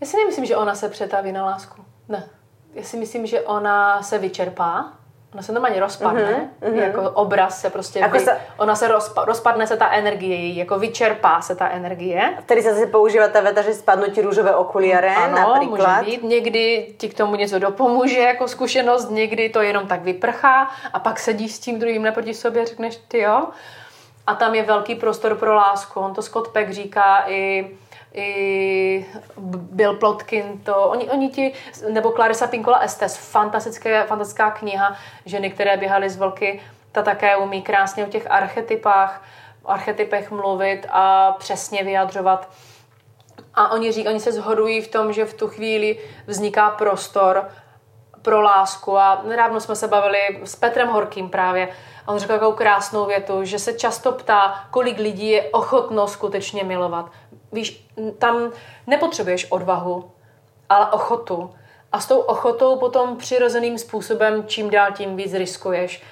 Já 0.00 0.06
si 0.06 0.16
nemyslím, 0.16 0.44
že 0.44 0.56
ona 0.56 0.74
se 0.74 0.88
přetaví 0.88 1.32
na 1.32 1.44
lásku. 1.44 1.84
Ne. 2.08 2.24
Já 2.74 2.82
si 2.82 2.96
myslím, 2.96 3.26
že 3.26 3.40
ona 3.40 4.02
se 4.02 4.18
vyčerpá 4.18 4.92
Ona 5.34 5.42
se 5.42 5.52
normálně 5.52 5.80
rozpadne, 5.80 6.50
mm-hmm, 6.62 6.74
jako 6.74 7.10
obraz 7.10 7.60
se 7.60 7.70
prostě, 7.70 7.98
jako 7.98 8.18
vy, 8.18 8.24
se, 8.24 8.40
ona 8.56 8.74
se 8.74 8.88
rozpa, 8.88 9.24
rozpadne 9.24 9.66
se 9.66 9.76
ta 9.76 9.90
energie, 9.90 10.52
jako 10.52 10.78
vyčerpá 10.78 11.40
se 11.40 11.56
ta 11.56 11.68
energie. 11.68 12.34
A 12.38 12.40
vtedy 12.40 12.62
se 12.62 12.74
zase 12.74 12.86
používá 12.86 13.28
ta 13.28 13.40
veta, 13.40 13.62
že 13.62 13.74
spadnou 13.74 14.10
ti 14.10 14.22
růžové 14.22 14.56
okuliare 14.56 15.14
ano, 15.14 15.36
například. 15.36 15.98
může 15.98 16.10
být. 16.10 16.22
Někdy 16.22 16.94
ti 16.98 17.08
k 17.08 17.14
tomu 17.14 17.36
něco 17.36 17.58
dopomůže 17.58 18.18
jako 18.18 18.48
zkušenost, 18.48 19.10
někdy 19.10 19.48
to 19.48 19.62
jenom 19.62 19.86
tak 19.86 20.02
vyprchá 20.02 20.70
a 20.92 20.98
pak 20.98 21.18
sedíš 21.18 21.54
s 21.54 21.58
tím 21.58 21.78
druhým 21.78 22.02
naproti 22.02 22.34
sobě 22.34 22.62
a 22.62 22.64
řekneš 22.64 22.96
ty 23.08 23.18
jo. 23.18 23.48
A 24.30 24.34
tam 24.34 24.54
je 24.54 24.62
velký 24.62 24.94
prostor 24.94 25.34
pro 25.34 25.54
lásku. 25.54 26.00
On 26.00 26.14
to 26.14 26.22
Scott 26.22 26.48
Peck 26.48 26.70
říká 26.70 27.24
i 27.26 27.70
i 28.14 29.06
Bill 29.50 29.96
Plotkin, 29.96 30.60
to, 30.64 30.76
oni, 30.76 31.10
oni 31.10 31.28
ti, 31.28 31.52
nebo 31.90 32.10
Clarissa 32.10 32.46
Pinkola 32.46 32.78
Estes, 32.78 33.16
fantastické, 33.16 34.04
fantastická 34.04 34.50
kniha, 34.50 34.96
ženy, 35.24 35.50
které 35.50 35.76
běhaly 35.76 36.10
z 36.10 36.16
vlky, 36.16 36.60
ta 36.92 37.02
také 37.02 37.36
umí 37.36 37.62
krásně 37.62 38.06
o 38.06 38.08
těch 38.08 38.30
archetypách, 38.30 39.22
archetypech 39.64 40.30
mluvit 40.30 40.86
a 40.90 41.32
přesně 41.38 41.84
vyjadřovat. 41.84 42.48
A 43.54 43.72
oni, 43.72 43.92
řík, 43.92 44.08
oni 44.08 44.20
se 44.20 44.32
zhodují 44.32 44.80
v 44.80 44.88
tom, 44.88 45.12
že 45.12 45.24
v 45.24 45.34
tu 45.34 45.48
chvíli 45.48 45.98
vzniká 46.26 46.70
prostor 46.70 47.48
pro 48.22 48.42
lásku 48.42 48.98
a 48.98 49.22
nedávno 49.28 49.60
jsme 49.60 49.76
se 49.76 49.88
bavili 49.88 50.18
s 50.44 50.56
Petrem 50.56 50.88
Horkým 50.88 51.28
právě 51.28 51.68
on 52.10 52.18
řekl 52.18 52.32
takovou 52.32 52.52
krásnou 52.52 53.06
větu, 53.06 53.44
že 53.44 53.58
se 53.58 53.72
často 53.72 54.12
ptá, 54.12 54.64
kolik 54.70 54.98
lidí 54.98 55.28
je 55.28 55.50
ochotno 55.50 56.08
skutečně 56.08 56.64
milovat. 56.64 57.10
Víš, 57.52 57.88
tam 58.18 58.50
nepotřebuješ 58.86 59.46
odvahu, 59.50 60.10
ale 60.68 60.86
ochotu. 60.90 61.50
A 61.92 62.00
s 62.00 62.06
tou 62.06 62.18
ochotou 62.18 62.76
potom 62.76 63.16
přirozeným 63.16 63.78
způsobem 63.78 64.44
čím 64.46 64.70
dál 64.70 64.92
tím 64.92 65.16
víc 65.16 65.34
riskuješ. 65.34 66.02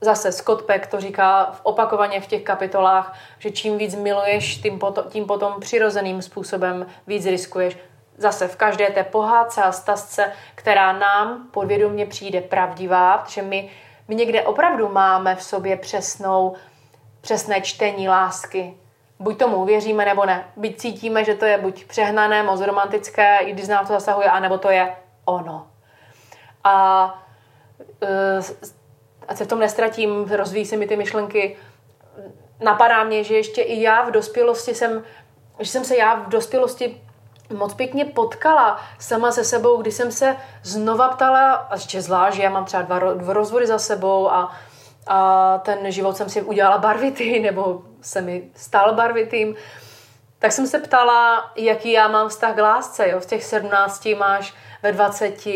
Zase 0.00 0.32
Scott 0.32 0.62
Peck 0.62 0.86
to 0.86 1.00
říká 1.00 1.44
v 1.52 1.60
opakovaně 1.62 2.20
v 2.20 2.26
těch 2.26 2.42
kapitolách, 2.42 3.18
že 3.38 3.50
čím 3.50 3.78
víc 3.78 3.94
miluješ, 3.94 4.56
tím 4.56 4.78
potom, 4.78 5.04
tím 5.08 5.26
potom 5.26 5.60
přirozeným 5.60 6.22
způsobem 6.22 6.86
víc 7.06 7.26
riskuješ. 7.26 7.76
Zase 8.18 8.48
v 8.48 8.56
každé 8.56 8.86
té 8.86 9.04
pohádce 9.04 9.62
a 9.62 9.72
stasce, 9.72 10.32
která 10.54 10.92
nám 10.92 11.48
podvědomě 11.50 12.06
přijde 12.06 12.40
pravdivá, 12.40 13.18
protože 13.18 13.42
my, 13.42 13.70
my 14.08 14.14
někde 14.14 14.42
opravdu 14.42 14.88
máme 14.88 15.36
v 15.36 15.42
sobě 15.42 15.76
přesnou, 15.76 16.54
přesné 17.20 17.60
čtení 17.60 18.08
lásky, 18.08 18.74
buď 19.18 19.38
tomu 19.38 19.56
uvěříme 19.56 20.04
nebo 20.04 20.26
ne. 20.26 20.44
Byť 20.56 20.78
cítíme, 20.78 21.24
že 21.24 21.34
to 21.34 21.44
je 21.44 21.58
buď 21.58 21.84
přehnané, 21.84 22.42
moc 22.42 22.60
romantické, 22.60 23.38
i 23.38 23.52
když 23.52 23.68
nám 23.68 23.86
to 23.86 23.92
zasahuje, 23.92 24.30
anebo 24.30 24.58
to 24.58 24.70
je 24.70 24.96
ono. 25.24 25.66
A 26.64 27.04
uh, 28.02 28.44
ať 29.28 29.36
se 29.36 29.44
v 29.44 29.48
tom 29.48 29.58
nestratím, 29.58 30.24
rozvíjí 30.24 30.66
se 30.66 30.76
mi 30.76 30.86
ty 30.86 30.96
myšlenky, 30.96 31.56
napadá 32.60 33.04
mě, 33.04 33.24
že 33.24 33.36
ještě 33.36 33.62
i 33.62 33.80
já 33.82 34.02
v 34.02 34.10
dospělosti 34.10 34.74
jsem, 34.74 35.04
že 35.58 35.70
jsem 35.70 35.84
se 35.84 35.96
já 35.96 36.14
v 36.14 36.28
dospělosti 36.28 37.02
moc 37.54 37.74
pěkně 37.74 38.04
potkala 38.04 38.80
sama 38.98 39.32
se 39.32 39.44
sebou, 39.44 39.82
když 39.82 39.94
jsem 39.94 40.12
se 40.12 40.36
znova 40.62 41.08
ptala, 41.08 41.52
a 41.52 41.74
ještě 41.74 42.02
zvlášť, 42.02 42.36
že 42.36 42.42
já 42.42 42.50
mám 42.50 42.64
třeba 42.64 42.82
dva, 42.82 42.98
dva 43.14 43.32
rozvody 43.32 43.66
za 43.66 43.78
sebou 43.78 44.30
a 44.30 44.52
a 45.06 45.58
ten 45.64 45.92
život 45.92 46.16
jsem 46.16 46.28
si 46.28 46.42
udělala 46.42 46.78
barvitý, 46.78 47.40
nebo 47.42 47.82
se 48.00 48.20
mi 48.20 48.50
stal 48.54 48.94
barvitým, 48.94 49.54
tak 50.38 50.52
jsem 50.52 50.66
se 50.66 50.78
ptala, 50.78 51.50
jaký 51.56 51.92
já 51.92 52.08
mám 52.08 52.28
vztah 52.28 52.54
k 52.54 52.62
lásce. 52.62 53.08
Jo? 53.08 53.20
V 53.20 53.26
těch 53.26 53.44
17 53.44 54.08
máš 54.18 54.54
ve 54.86 54.92
20, 54.92 55.46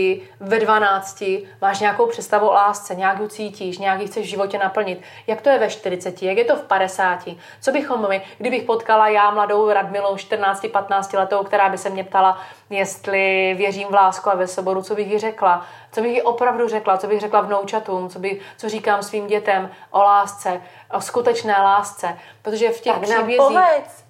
ve 0.41 0.61
12 0.61 1.23
máš 1.61 1.81
nějakou 1.81 2.07
představu 2.07 2.49
o 2.49 2.53
lásce, 2.53 2.95
nějak 2.95 3.21
ji 3.21 3.29
cítíš, 3.29 3.79
nějak 3.79 4.01
ji 4.01 4.07
chceš 4.07 4.27
v 4.27 4.31
životě 4.31 4.59
naplnit. 4.59 5.03
Jak 5.27 5.41
to 5.41 5.49
je 5.49 5.59
ve 5.59 5.71
40, 5.71 6.23
jak 6.23 6.39
je 6.39 6.45
to 6.45 6.57
v 6.57 6.63
50? 6.63 7.19
Co 7.61 7.73
bychom 7.73 8.09
my, 8.09 8.23
kdybych 8.39 8.63
potkala 8.63 9.09
já 9.09 9.31
mladou 9.31 9.73
Radmilou 9.73 10.15
14-15 10.15 11.19
letou, 11.19 11.45
která 11.45 11.69
by 11.69 11.79
se 11.79 11.91
mě 11.91 12.05
ptala, 12.05 12.39
jestli 12.71 13.55
věřím 13.59 13.89
v 13.89 13.95
lásku 13.95 14.31
a 14.31 14.35
ve 14.35 14.47
soboru, 14.47 14.83
co 14.83 14.95
bych 14.95 15.11
jí 15.11 15.19
řekla, 15.19 15.67
co 15.93 16.01
bych 16.01 16.15
jí 16.15 16.23
opravdu 16.23 16.69
řekla, 16.69 16.97
co 16.97 17.07
bych 17.07 17.21
řekla 17.21 17.41
vnoučatům, 17.41 18.09
co, 18.09 18.19
by, 18.19 18.41
co 18.57 18.69
říkám 18.69 19.03
svým 19.03 19.27
dětem 19.27 19.71
o 19.91 20.03
lásce, 20.03 20.61
o 20.93 21.01
skutečné 21.01 21.53
lásce. 21.63 22.19
Protože 22.43 22.71
v 22.71 22.81
těch 22.81 22.93
tak 22.93 23.03
příbězích... 23.03 23.59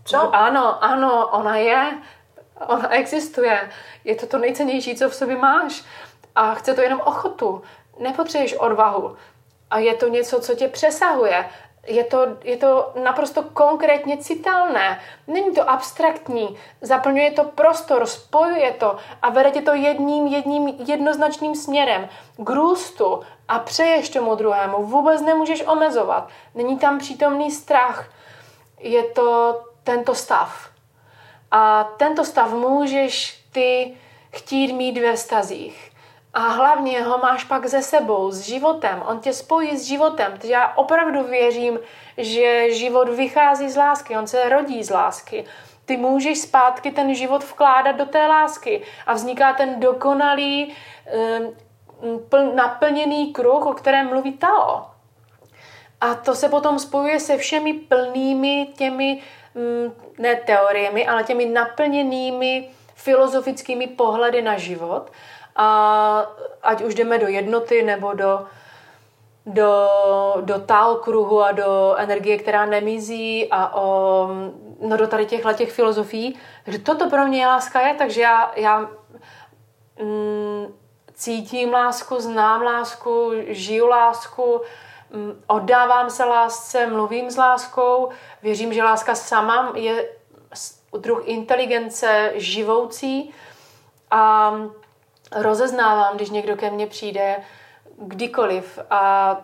Co? 0.05 0.35
Ano, 0.35 0.85
ano, 0.85 1.29
ona 1.33 1.57
je 1.57 1.91
Ona 2.67 2.95
existuje. 2.95 3.71
Je 4.05 4.15
to 4.15 4.27
to 4.27 4.39
nejcennější, 4.39 4.95
co 4.95 5.09
v 5.09 5.15
sobě 5.15 5.37
máš. 5.37 5.85
A 6.35 6.55
chce 6.55 6.75
to 6.75 6.81
jenom 6.81 7.01
ochotu. 7.05 7.63
Nepotřebuješ 7.99 8.55
odvahu. 8.55 9.17
A 9.71 9.79
je 9.79 9.95
to 9.95 10.09
něco, 10.09 10.41
co 10.41 10.55
tě 10.55 10.69
přesahuje. 10.69 11.49
Je 11.87 12.05
to, 12.05 12.27
je 12.45 12.57
to 12.57 12.93
naprosto 13.03 13.43
konkrétně 13.43 14.17
citelné. 14.17 15.01
Není 15.27 15.55
to 15.55 15.71
abstraktní. 15.71 16.59
Zaplňuje 16.81 17.31
to 17.31 17.45
prostor, 17.45 18.07
spojuje 18.07 18.71
to 18.71 18.97
a 19.23 19.31
vede 19.31 19.51
tě 19.51 19.63
to 19.63 19.75
jedním, 19.75 20.27
jedním 20.27 20.69
jednoznačným 20.69 21.55
směrem 21.55 22.09
k 22.37 22.51
růstu 22.51 23.21
a 23.49 23.59
přeješ 23.59 24.09
tomu 24.11 24.35
druhému. 24.35 24.85
Vůbec 24.85 25.23
nemůžeš 25.23 25.67
omezovat. 25.67 26.29
Není 26.55 26.79
tam 26.79 26.99
přítomný 26.99 27.51
strach. 27.51 28.09
Je 28.79 29.03
to 29.03 29.61
tento 29.85 30.15
stav. 30.15 30.70
A 31.51 31.85
tento 31.85 32.25
stav 32.25 32.53
můžeš 32.53 33.45
ty 33.53 33.97
chtít 34.33 34.73
mít 34.73 34.99
ve 34.99 35.17
vztazích. 35.17 35.91
A 36.35 36.41
hlavně 36.41 37.03
ho 37.03 37.19
máš 37.19 37.45
pak 37.45 37.67
ze 37.67 37.83
sebou, 37.83 38.31
s 38.31 38.41
životem. 38.41 39.03
On 39.07 39.21
tě 39.21 39.33
spojí 39.33 39.77
s 39.77 39.85
životem. 39.85 40.39
Já 40.45 40.73
opravdu 40.77 41.25
věřím, 41.25 41.79
že 42.17 42.75
život 42.75 43.09
vychází 43.09 43.71
z 43.71 43.77
lásky, 43.77 44.17
on 44.17 44.27
se 44.27 44.49
rodí 44.49 44.85
z 44.85 44.91
lásky. 44.91 45.45
Ty 45.85 45.97
můžeš 45.97 46.39
zpátky 46.39 46.91
ten 46.91 47.15
život 47.15 47.45
vkládat 47.45 47.97
do 47.97 48.07
té 48.07 48.27
lásky 48.27 48.83
a 49.07 49.13
vzniká 49.13 49.53
ten 49.53 49.81
dokonalý, 49.81 50.75
naplněný 52.55 53.33
kruh, 53.33 53.67
o 53.67 53.73
kterém 53.73 54.09
mluví 54.09 54.33
Tao. 54.33 54.87
A 56.01 56.15
to 56.15 56.35
se 56.35 56.49
potom 56.49 56.79
spojuje 56.79 57.21
se 57.21 57.37
všemi 57.37 57.73
plnými 57.73 58.69
těmi 58.77 59.23
ne 60.19 60.37
teoriemi, 60.37 61.09
ale 61.09 61.25
těmi 61.25 61.47
naplněnými 61.47 62.71
filozofickými 62.95 63.87
pohledy 63.87 64.43
na 64.43 64.59
život 64.59 65.11
a 65.57 66.27
ať 66.63 66.83
už 66.83 66.95
jdeme 66.95 67.19
do 67.19 67.29
jednoty 67.29 67.83
nebo 67.83 68.13
do, 68.15 68.47
do, 69.47 69.89
do 70.41 70.59
tál 70.59 70.95
kruhu 70.95 71.43
a 71.43 71.53
do 71.53 71.95
energie, 71.97 72.39
která 72.39 72.67
nemizí 72.67 73.49
a 73.51 73.75
o, 73.75 74.29
no 74.81 74.97
do 74.97 75.07
tady 75.07 75.27
těchhle 75.27 75.55
těch 75.55 75.73
filozofií. 75.73 76.39
Takže 76.65 76.79
toto 76.79 77.11
pro 77.11 77.27
mě 77.27 77.47
láska 77.47 77.81
je, 77.81 77.95
takže 77.95 78.21
já, 78.21 78.53
já 78.57 78.91
mm, 80.03 80.75
cítím 81.15 81.73
lásku, 81.73 82.21
znám 82.21 82.63
lásku, 82.63 83.31
žiju 83.47 83.87
lásku, 83.87 84.61
mm, 84.61 84.90
oddávám 85.47 86.11
se 86.11 86.25
lásce, 86.25 86.87
mluvím 86.87 87.31
s 87.31 87.37
láskou, 87.37 88.11
věřím, 88.43 88.73
že 88.73 88.83
láska 88.83 89.15
sama 89.15 89.73
je 89.75 90.09
druh 90.99 91.29
inteligence 91.29 92.33
živoucí 92.35 93.35
a 94.11 94.53
rozeznávám, 95.37 96.17
když 96.17 96.31
někdo 96.31 96.57
ke 96.57 96.71
mně 96.71 96.87
přijde 96.87 97.37
kdykoliv 97.99 98.79
a 98.91 99.37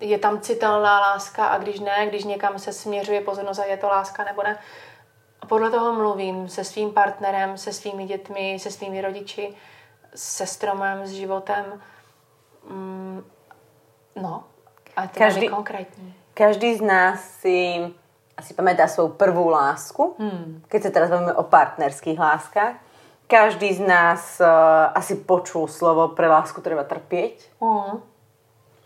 je 0.00 0.18
tam 0.18 0.40
citelná 0.40 1.00
láska 1.00 1.46
a 1.46 1.58
když 1.58 1.80
ne, 1.80 2.06
když 2.06 2.24
někam 2.24 2.58
se 2.58 2.72
směřuje 2.72 3.20
pozornost 3.20 3.58
a 3.58 3.64
je 3.64 3.76
to 3.76 3.88
láska 3.88 4.24
nebo 4.24 4.42
ne. 4.42 4.58
A 5.40 5.46
podle 5.46 5.70
toho 5.70 5.92
mluvím 5.92 6.48
se 6.48 6.64
svým 6.64 6.92
partnerem, 6.92 7.58
se 7.58 7.72
svými 7.72 8.04
dětmi, 8.04 8.58
se 8.60 8.70
svými 8.70 9.00
rodiči, 9.00 9.56
se 10.14 10.46
stromem, 10.46 11.06
s 11.06 11.10
životem. 11.10 11.82
No, 14.16 14.44
a 14.96 15.08
to 15.08 15.18
každý, 15.18 15.48
konkrétní. 15.48 16.14
Každý 16.34 16.76
z 16.76 16.82
nás 16.84 17.18
si 17.40 17.80
asi 18.36 18.52
pamätá 18.56 18.88
svou 18.88 19.12
prvú 19.12 19.52
lásku, 19.52 20.16
hmm. 20.16 20.66
keď 20.68 20.80
sa 20.88 20.90
teraz 20.90 21.08
bavíme 21.12 21.36
o 21.36 21.44
partnerských 21.44 22.18
láskach. 22.18 22.80
Každý 23.28 23.72
z 23.76 23.82
nás 23.84 24.40
uh, 24.40 24.92
asi 24.92 25.16
počul 25.24 25.68
slovo 25.68 26.12
pre 26.12 26.28
lásku 26.28 26.60
treba 26.60 26.84
trpieť. 26.84 27.48
Hmm. 27.60 28.04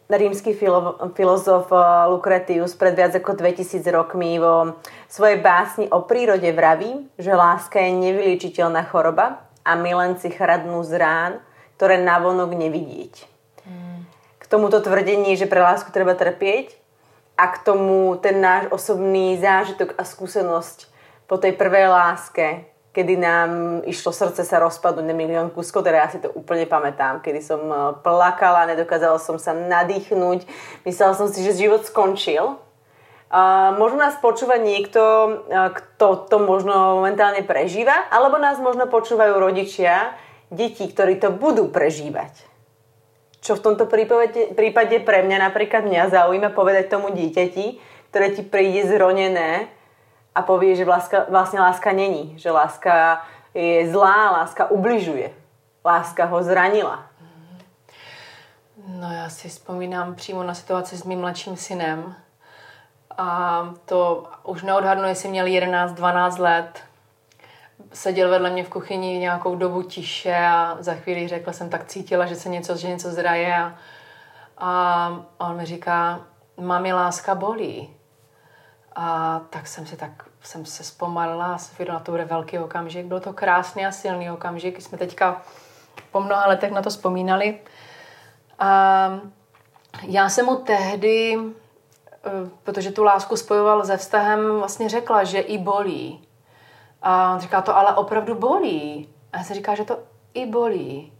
Rímsky 0.06 0.54
filo- 0.54 0.94
filozof 1.18 1.66
uh, 1.74 2.06
Lucretius 2.06 2.78
pred 2.78 2.94
viac 2.94 3.14
ako 3.18 3.34
2000 3.34 3.82
rokmi 3.90 4.38
vo 4.38 4.78
svojej 5.10 5.42
básni 5.42 5.86
o 5.90 6.06
prírode 6.06 6.46
vraví, 6.54 7.10
že 7.18 7.34
láska 7.34 7.82
je 7.82 7.90
nevyliečiteľná 7.90 8.86
choroba 8.86 9.46
a 9.66 9.74
milenci 9.74 10.30
chradnú 10.30 10.78
z 10.86 10.94
rán, 10.94 11.32
ktoré 11.74 11.98
navonok 11.98 12.54
nevidieť. 12.54 13.35
K 14.46 14.50
tomuto 14.54 14.78
tvrdení, 14.78 15.34
že 15.34 15.50
pre 15.50 15.58
lásku 15.58 15.90
treba 15.90 16.14
trpieť, 16.14 16.86
a 17.36 17.44
k 17.52 17.56
tomu 17.60 18.16
ten 18.16 18.40
náš 18.40 18.72
osobný 18.72 19.36
zážitok 19.36 19.92
a 20.00 20.02
skúsenosť 20.08 20.88
po 21.28 21.36
tej 21.36 21.52
prvej 21.52 21.92
láske, 21.92 22.64
kedy 22.96 23.14
nám 23.20 23.50
išlo 23.84 24.08
srdce 24.08 24.40
sa 24.40 24.56
rozpadnúť 24.56 25.04
na 25.04 25.12
milión 25.12 25.52
kuskov, 25.52 25.84
teda 25.84 26.00
ja 26.00 26.08
si 26.08 26.16
to 26.16 26.32
úplne 26.32 26.64
pamätám, 26.64 27.20
kedy 27.20 27.44
som 27.44 27.60
e, 27.68 27.76
plakala, 28.00 28.64
nedokázala 28.72 29.20
som 29.20 29.36
sa 29.36 29.52
nadýchnuť, 29.52 30.48
myslela 30.88 31.12
som 31.12 31.28
si, 31.28 31.44
že 31.44 31.60
život 31.60 31.84
skončil. 31.84 32.56
A 33.28 33.74
možno 33.76 34.00
nás 34.00 34.16
počúva 34.16 34.56
niekto, 34.56 35.02
e, 35.04 35.30
kto 35.76 36.24
to 36.24 36.40
možno 36.40 37.04
momentálne 37.04 37.44
prežíva, 37.44 38.08
alebo 38.08 38.40
nás 38.40 38.56
možno 38.56 38.88
počúvajú 38.88 39.36
rodičia, 39.36 40.16
deti, 40.48 40.88
ktorí 40.88 41.20
to 41.20 41.28
budú 41.28 41.68
prežívať. 41.68 42.55
Čo 43.46 43.54
v 43.54 43.62
tomto 43.62 43.86
prípade, 43.86 44.58
prípade 44.58 44.98
pre 45.06 45.22
mňa 45.22 45.38
napríklad 45.38 45.86
mňa 45.86 46.10
zaujíma 46.10 46.50
povedať 46.50 46.90
tomu 46.90 47.14
dieťati, 47.14 47.78
ktoré 48.10 48.34
ti 48.34 48.42
príde 48.42 48.82
zronené 48.90 49.70
a 50.34 50.42
povie, 50.42 50.74
že 50.74 50.82
láska, 50.82 51.30
vlastne 51.30 51.62
láska 51.62 51.94
není. 51.94 52.34
Že 52.42 52.50
láska 52.50 53.22
je 53.54 53.86
zlá, 53.86 54.42
láska 54.42 54.66
ubližuje. 54.66 55.30
Láska 55.86 56.26
ho 56.26 56.42
zranila. 56.42 57.06
No 58.86 59.12
já 59.12 59.28
si 59.28 59.48
vzpomínám 59.48 60.14
přímo 60.14 60.42
na 60.42 60.54
situaci 60.54 60.96
s 60.96 61.04
mým 61.06 61.20
mladším 61.20 61.56
synem. 61.56 62.14
A 63.18 63.62
to 63.84 64.26
už 64.42 64.62
neodhadnu, 64.62 65.08
jestli 65.08 65.28
měl 65.28 65.46
11-12 65.46 66.42
let 66.42 66.82
seděl 67.96 68.30
vedle 68.30 68.50
mě 68.50 68.64
v 68.64 68.68
kuchyni 68.68 69.18
nějakou 69.18 69.56
dobu 69.56 69.82
tiše 69.82 70.36
a 70.36 70.76
za 70.80 70.94
chvíli 70.94 71.28
řekla 71.28 71.52
jsem, 71.52 71.70
tak 71.70 71.84
cítila, 71.84 72.26
že 72.26 72.34
se 72.34 72.48
něco, 72.48 72.76
že 72.76 72.88
něco 72.88 73.10
zraje 73.10 73.54
a, 73.56 73.72
a 74.58 75.20
on 75.38 75.56
mi 75.56 75.64
říká, 75.64 76.20
mami, 76.60 76.92
láska 76.92 77.34
bolí. 77.34 77.90
A 78.96 79.40
tak 79.50 79.66
jsem 79.66 79.86
se 79.86 79.96
tak 79.96 80.10
jsem 80.42 80.66
se 80.66 80.84
zpomalila 80.84 81.54
a 81.54 81.58
jsem 81.58 81.86
na 81.88 82.00
to 82.00 82.12
bude 82.12 82.24
velký 82.24 82.58
okamžik. 82.58 83.06
Byl 83.06 83.20
to 83.20 83.32
krásný 83.32 83.86
a 83.86 83.92
silný 83.92 84.30
okamžik. 84.30 84.82
Jsme 84.82 84.98
teďka 84.98 85.42
po 86.12 86.20
mnoha 86.20 86.46
letech 86.46 86.72
na 86.72 86.82
to 86.82 86.90
vzpomínali. 86.90 87.58
A 88.58 89.20
já 90.02 90.28
jsem 90.28 90.46
mu 90.46 90.56
tehdy, 90.56 91.38
eh, 92.12 92.30
protože 92.62 92.90
tu 92.90 93.04
lásku 93.04 93.36
spojoval 93.36 93.84
se 93.84 93.96
vztahem, 93.96 94.58
vlastně 94.58 94.88
řekla, 94.88 95.24
že 95.24 95.38
i 95.38 95.58
bolí. 95.58 96.25
A 97.08 97.32
on 97.34 97.40
říká, 97.40 97.62
to 97.62 97.76
ale 97.76 97.94
opravdu 97.94 98.34
bolí. 98.34 99.08
A 99.32 99.38
já 99.38 99.44
se 99.44 99.54
říká, 99.54 99.74
že 99.74 99.84
to 99.84 99.98
i 100.34 100.46
bolí. 100.46 101.12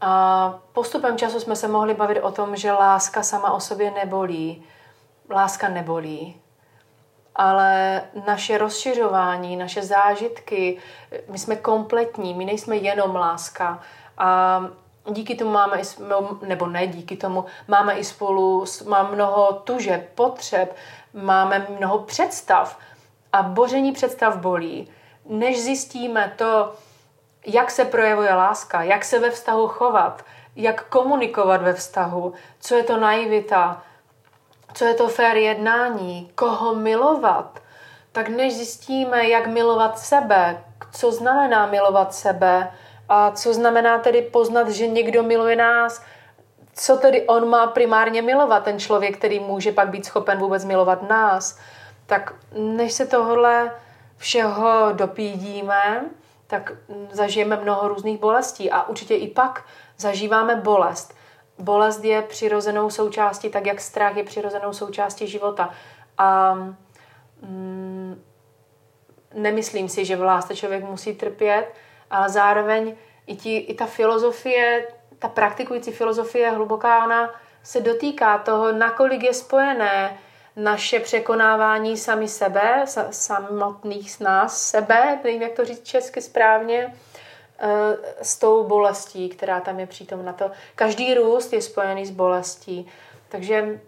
A 0.00 0.58
postupem 0.72 1.18
času 1.18 1.40
jsme 1.40 1.56
se 1.56 1.68
mohli 1.68 1.94
bavit 1.94 2.20
o 2.20 2.32
tom, 2.32 2.56
že 2.56 2.72
láska 2.72 3.22
sama 3.22 3.52
o 3.52 3.60
sobě 3.60 3.90
nebolí. 3.90 4.64
Láska 5.30 5.68
nebolí. 5.68 6.40
Ale 7.34 8.02
naše 8.26 8.58
rozšiřování, 8.58 9.56
naše 9.56 9.82
zážitky, 9.82 10.78
my 11.28 11.38
jsme 11.38 11.56
kompletní, 11.56 12.34
my 12.34 12.44
nejsme 12.44 12.76
jenom 12.76 13.16
láska. 13.16 13.80
A 14.18 14.60
díky 15.10 15.34
tomu 15.34 15.50
máme, 15.50 15.82
nebo 16.42 16.66
ne 16.66 16.86
díky 16.86 17.16
tomu, 17.16 17.44
máme 17.68 17.94
i 17.94 18.04
spolu, 18.04 18.64
máme 18.88 19.10
mnoho 19.10 19.52
tuže, 19.52 20.08
potřeb, 20.14 20.76
máme 21.14 21.66
mnoho 21.78 21.98
představ, 21.98 22.78
a 23.36 23.42
boření 23.42 23.92
představ 23.92 24.36
bolí, 24.36 24.90
než 25.28 25.62
zjistíme 25.62 26.32
to, 26.36 26.74
jak 27.46 27.70
se 27.70 27.84
projevuje 27.84 28.34
láska, 28.34 28.82
jak 28.82 29.04
se 29.04 29.18
ve 29.18 29.30
vztahu 29.30 29.68
chovat, 29.68 30.24
jak 30.56 30.88
komunikovat 30.88 31.62
ve 31.62 31.72
vztahu, 31.72 32.32
co 32.60 32.74
je 32.74 32.82
to 32.82 32.96
naivita, 32.96 33.82
co 34.74 34.84
je 34.84 34.94
to 34.94 35.08
fér 35.08 35.36
jednání, 35.36 36.30
koho 36.34 36.74
milovat, 36.74 37.60
tak 38.12 38.28
než 38.28 38.56
zjistíme, 38.56 39.28
jak 39.28 39.46
milovat 39.46 39.98
sebe, 39.98 40.64
co 40.92 41.12
znamená 41.12 41.66
milovat 41.66 42.14
sebe 42.14 42.72
a 43.08 43.30
co 43.30 43.54
znamená 43.54 43.98
tedy 43.98 44.22
poznat, 44.22 44.68
že 44.68 44.86
někdo 44.86 45.22
miluje 45.22 45.56
nás, 45.56 46.02
co 46.74 46.96
tedy 46.96 47.26
on 47.26 47.48
má 47.48 47.66
primárně 47.66 48.22
milovat, 48.22 48.64
ten 48.64 48.78
člověk, 48.78 49.18
který 49.18 49.40
může 49.40 49.72
pak 49.72 49.88
být 49.88 50.06
schopen 50.06 50.38
vůbec 50.38 50.64
milovat 50.64 51.08
nás, 51.08 51.58
tak 52.06 52.34
než 52.52 52.92
se 52.92 53.06
tohle 53.06 53.72
všeho 54.16 54.92
dopídíme, 54.92 56.04
tak 56.46 56.72
zažijeme 57.12 57.56
mnoho 57.56 57.88
různých 57.88 58.20
bolestí 58.20 58.70
a 58.70 58.88
určitě 58.88 59.14
i 59.16 59.28
pak 59.28 59.64
zažíváme 59.98 60.56
bolest. 60.56 61.14
Bolest 61.58 62.04
je 62.04 62.22
přirozenou 62.22 62.90
součástí, 62.90 63.50
tak 63.50 63.66
jak 63.66 63.80
strach 63.80 64.16
je 64.16 64.24
přirozenou 64.24 64.72
součástí 64.72 65.26
života. 65.26 65.70
A 66.18 66.54
mm, 67.42 68.22
nemyslím 69.34 69.88
si, 69.88 70.04
že 70.04 70.16
v 70.16 70.22
lásce 70.22 70.56
člověk 70.56 70.84
musí 70.84 71.14
trpět, 71.14 71.74
ale 72.10 72.28
zároveň 72.28 72.96
i, 73.26 73.36
ti, 73.36 73.56
i 73.56 73.74
ta 73.74 73.86
filozofie, 73.86 74.88
ta 75.18 75.28
praktikující 75.28 75.92
filozofie 75.92 76.50
hluboká, 76.50 77.04
ona 77.04 77.34
se 77.62 77.80
dotýká 77.80 78.38
toho, 78.38 78.72
nakolik 78.72 79.22
je 79.22 79.34
spojené 79.34 80.18
naše 80.56 81.00
překonávání 81.00 81.96
sami 81.96 82.28
sebe, 82.28 82.84
samotných 83.10 84.12
z 84.12 84.18
nás, 84.18 84.60
sebe, 84.60 85.18
nevím, 85.24 85.42
jak 85.42 85.52
to 85.52 85.64
říct 85.64 85.86
česky 85.86 86.22
správně, 86.22 86.94
eh, 87.58 87.96
s 88.22 88.38
tou 88.38 88.64
bolestí, 88.64 89.28
která 89.28 89.60
tam 89.60 89.80
je 89.80 89.86
přítomna. 89.86 90.32
To, 90.32 90.50
každý 90.74 91.14
růst 91.14 91.52
je 91.52 91.62
spojený 91.62 92.06
s 92.06 92.10
bolestí. 92.10 92.86
Takže 93.28 93.80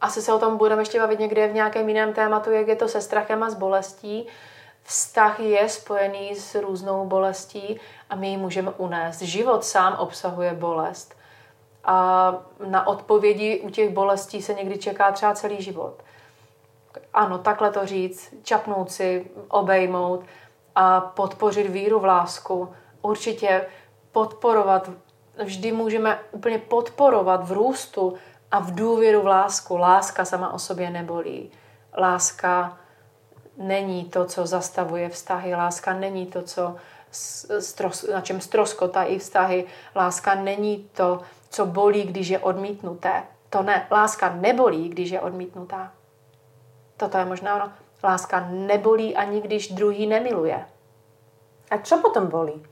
asi 0.00 0.22
se 0.22 0.32
o 0.32 0.38
tom 0.38 0.56
budeme 0.56 0.82
ještě 0.82 1.00
bavit 1.00 1.18
někde 1.18 1.48
v 1.48 1.54
nějakém 1.54 1.88
jiném 1.88 2.12
tématu, 2.12 2.50
jak 2.50 2.68
je 2.68 2.76
to 2.76 2.88
se 2.88 3.00
strachem 3.00 3.42
a 3.42 3.50
s 3.50 3.54
bolestí. 3.54 4.26
Vztah 4.82 5.40
je 5.40 5.68
spojený 5.68 6.34
s 6.36 6.54
různou 6.54 7.06
bolestí 7.06 7.80
a 8.10 8.16
my 8.16 8.28
ji 8.28 8.36
můžeme 8.36 8.70
unést. 8.70 9.22
Život 9.22 9.64
sám 9.64 9.94
obsahuje 9.98 10.54
bolest 10.54 11.21
a 11.84 12.34
na 12.66 12.86
odpovědi 12.86 13.60
u 13.60 13.70
těch 13.70 13.90
bolestí 13.90 14.42
se 14.42 14.54
někdy 14.54 14.78
čeká 14.78 15.12
třeba 15.12 15.34
celý 15.34 15.62
život. 15.62 15.94
Ano, 17.14 17.38
takhle 17.38 17.70
to 17.70 17.86
říct, 17.86 18.34
čapnout 18.42 18.90
si, 18.90 19.30
obejmout 19.48 20.24
a 20.74 21.00
podpořit 21.00 21.70
víru 21.70 22.00
v 22.00 22.04
lásku. 22.04 22.72
Určitě 23.02 23.66
podporovat, 24.12 24.90
vždy 25.44 25.72
můžeme 25.72 26.18
úplně 26.32 26.58
podporovat 26.58 27.48
v 27.48 27.52
růstu 27.52 28.14
a 28.50 28.58
v 28.58 28.74
důvěru 28.74 29.22
v 29.22 29.26
lásku. 29.26 29.76
Láska 29.76 30.24
sama 30.24 30.52
o 30.52 30.58
sobě 30.58 30.90
nebolí. 30.90 31.50
Láska 31.98 32.78
není 33.56 34.04
to, 34.04 34.24
co 34.24 34.46
zastavuje 34.46 35.08
vztahy. 35.08 35.54
Láska 35.54 35.94
není 35.94 36.26
to, 36.26 36.42
co 36.42 36.76
stros, 37.12 38.08
na 38.12 38.20
čem 38.20 38.40
stroskotají 38.40 39.18
vztahy. 39.18 39.64
Láska 39.96 40.34
není 40.34 40.88
to, 40.92 41.20
co 41.50 41.66
bolí, 41.66 42.02
když 42.02 42.28
je 42.28 42.38
odmítnuté. 42.38 43.22
To 43.50 43.62
ne. 43.62 43.86
Láska 43.90 44.34
nebolí, 44.34 44.88
když 44.88 45.10
je 45.10 45.20
odmítnutá. 45.20 45.92
Toto 46.96 47.18
je 47.18 47.24
možná 47.24 47.56
ono. 47.56 47.72
Láska 48.04 48.48
nebolí 48.50 49.16
ani 49.16 49.40
když 49.40 49.72
druhý 49.72 50.06
nemiluje. 50.06 50.64
A 51.70 51.78
co 51.78 51.98
potom 51.98 52.26
bolí? 52.26 52.66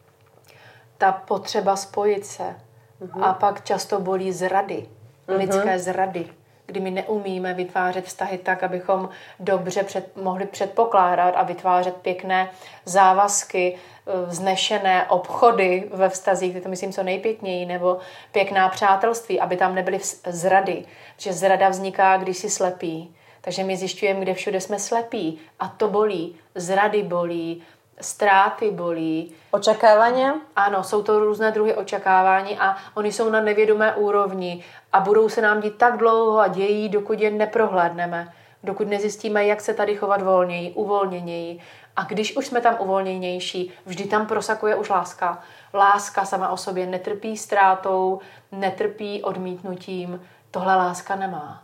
Ta 0.99 1.13
potřeba 1.13 1.77
spojit 1.77 2.27
se. 2.27 2.57
Uh-huh. 3.01 3.25
A 3.25 3.33
pak 3.33 3.65
často 3.65 4.01
bolí 4.01 4.33
zrady. 4.33 4.89
Uh-huh. 5.29 5.37
Lidské 5.37 5.79
zrady 5.79 6.40
kdy 6.71 6.81
my 6.81 6.91
neumíme 6.91 7.55
vytvářet 7.55 8.05
vztahy 8.05 8.39
tak, 8.39 8.63
abychom 8.63 9.09
dobře 9.41 9.83
před, 9.83 10.17
mohli 10.17 10.47
předpokládat 10.47 11.35
a 11.37 11.43
vytvářet 11.43 11.97
pěkné 11.97 12.51
závazky, 12.85 13.77
eh, 13.77 14.27
vznešené 14.27 15.07
obchody 15.09 15.89
ve 15.93 16.09
vztazích, 16.09 16.53
ty 16.53 16.61
to 16.61 16.69
myslím 16.69 16.93
co 16.93 17.03
nejpěkněji, 17.03 17.67
nebo 17.67 17.99
pěkná 18.33 18.69
přátelství, 18.69 19.41
aby 19.41 19.57
tam 19.57 19.75
nebyly 19.75 20.01
zrady. 20.27 20.85
Že 21.17 21.33
zrada 21.33 21.69
vzniká, 21.69 22.17
když 22.17 22.37
si 22.37 22.51
slepí. 22.51 23.15
Takže 23.41 23.65
my 23.65 23.77
zjišťujeme, 23.77 24.21
kde 24.21 24.35
všude 24.35 24.61
jsme 24.61 24.79
slepí 24.79 25.39
a 25.61 25.69
to 25.69 25.89
bolí. 25.89 26.37
Zrady 26.55 27.03
bolí, 27.03 27.63
ztráty 28.01 28.71
bolí. 28.71 29.35
Očekávání? 29.51 30.25
Ano, 30.57 30.85
jsou 30.85 31.03
to 31.03 31.19
různé 31.19 31.51
druhy 31.51 31.75
očekávání 31.75 32.59
a 32.59 32.77
oni 32.95 33.13
jsou 33.13 33.31
na 33.31 33.41
nevědomé 33.41 33.95
úrovni 33.95 34.65
a 34.93 35.01
budou 35.01 35.29
se 35.29 35.41
nám 35.41 35.61
dít 35.61 35.79
tak 35.79 35.97
dlouho 35.97 36.39
a 36.39 36.49
dějí, 36.49 36.89
dokud 36.89 37.21
je 37.21 37.31
neprohlédneme, 37.31 38.33
dokud 38.65 38.89
nezjistíme, 38.89 39.47
jak 39.47 39.61
se 39.61 39.75
tady 39.75 39.97
chovat 39.97 40.23
volněji, 40.23 40.71
uvolněněji. 40.71 41.61
A 41.97 42.05
když 42.05 42.37
už 42.37 42.47
jsme 42.47 42.61
tam 42.61 42.77
uvolněnější, 42.79 43.73
vždy 43.87 44.05
tam 44.05 44.27
prosakuje 44.27 44.77
už 44.77 44.89
láska. 44.89 45.39
Láska 45.75 46.25
sama 46.25 46.49
o 46.49 46.57
sobě 46.57 46.87
netrpí 46.87 47.37
ztrátou, 47.37 48.21
netrpí 48.53 49.23
odmítnutím. 49.23 50.23
Tohle 50.51 50.77
láska 50.77 51.17
nemá. 51.17 51.63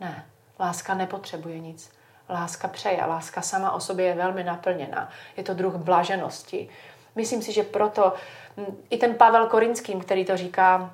Ne, 0.00 0.26
láska 0.60 0.94
nepotřebuje 0.94 1.58
nic. 1.58 1.95
Láska 2.28 2.68
přeje, 2.68 3.04
láska 3.06 3.42
sama 3.42 3.72
o 3.72 3.80
sobě 3.80 4.06
je 4.06 4.14
velmi 4.14 4.44
naplněná. 4.44 5.10
Je 5.36 5.42
to 5.42 5.54
druh 5.54 5.74
blaženosti. 5.74 6.68
Myslím 7.14 7.42
si, 7.42 7.52
že 7.52 7.62
proto 7.62 8.12
hm, 8.56 8.76
i 8.90 8.96
ten 8.96 9.14
Pavel 9.14 9.46
Korinským, 9.46 10.00
který 10.00 10.24
to 10.24 10.36
říká, 10.36 10.90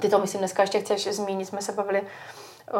ty 0.00 0.08
to 0.08 0.18
myslím 0.18 0.38
dneska 0.38 0.62
ještě 0.62 0.80
chceš 0.80 1.06
zmínit, 1.06 1.46
jsme 1.46 1.62
se 1.62 1.72
bavili, 1.72 2.02
uh, 2.02 2.78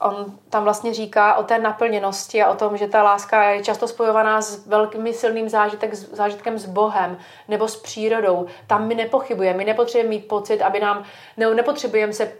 on 0.00 0.38
tam 0.50 0.64
vlastně 0.64 0.94
říká 0.94 1.34
o 1.34 1.42
té 1.42 1.58
naplněnosti 1.58 2.42
a 2.42 2.50
o 2.50 2.54
tom, 2.56 2.76
že 2.76 2.88
ta 2.88 3.02
láska 3.02 3.42
je 3.42 3.64
často 3.64 3.88
spojovaná 3.88 4.40
s 4.40 4.66
velkým 4.66 5.12
silným 5.12 5.48
zážitek, 5.48 5.94
zážitkem 5.94 6.58
s 6.58 6.66
Bohem 6.66 7.18
nebo 7.48 7.68
s 7.68 7.76
přírodou. 7.76 8.46
Tam 8.66 8.88
my 8.88 8.94
nepochybujeme, 8.94 9.58
my 9.58 9.64
nepotřebujeme 9.64 10.10
mít 10.10 10.28
pocit, 10.28 10.62
aby 10.62 10.80
nám, 10.80 11.04
ne, 11.36 11.54
nepotřebujeme 11.54 12.12
se 12.12 12.32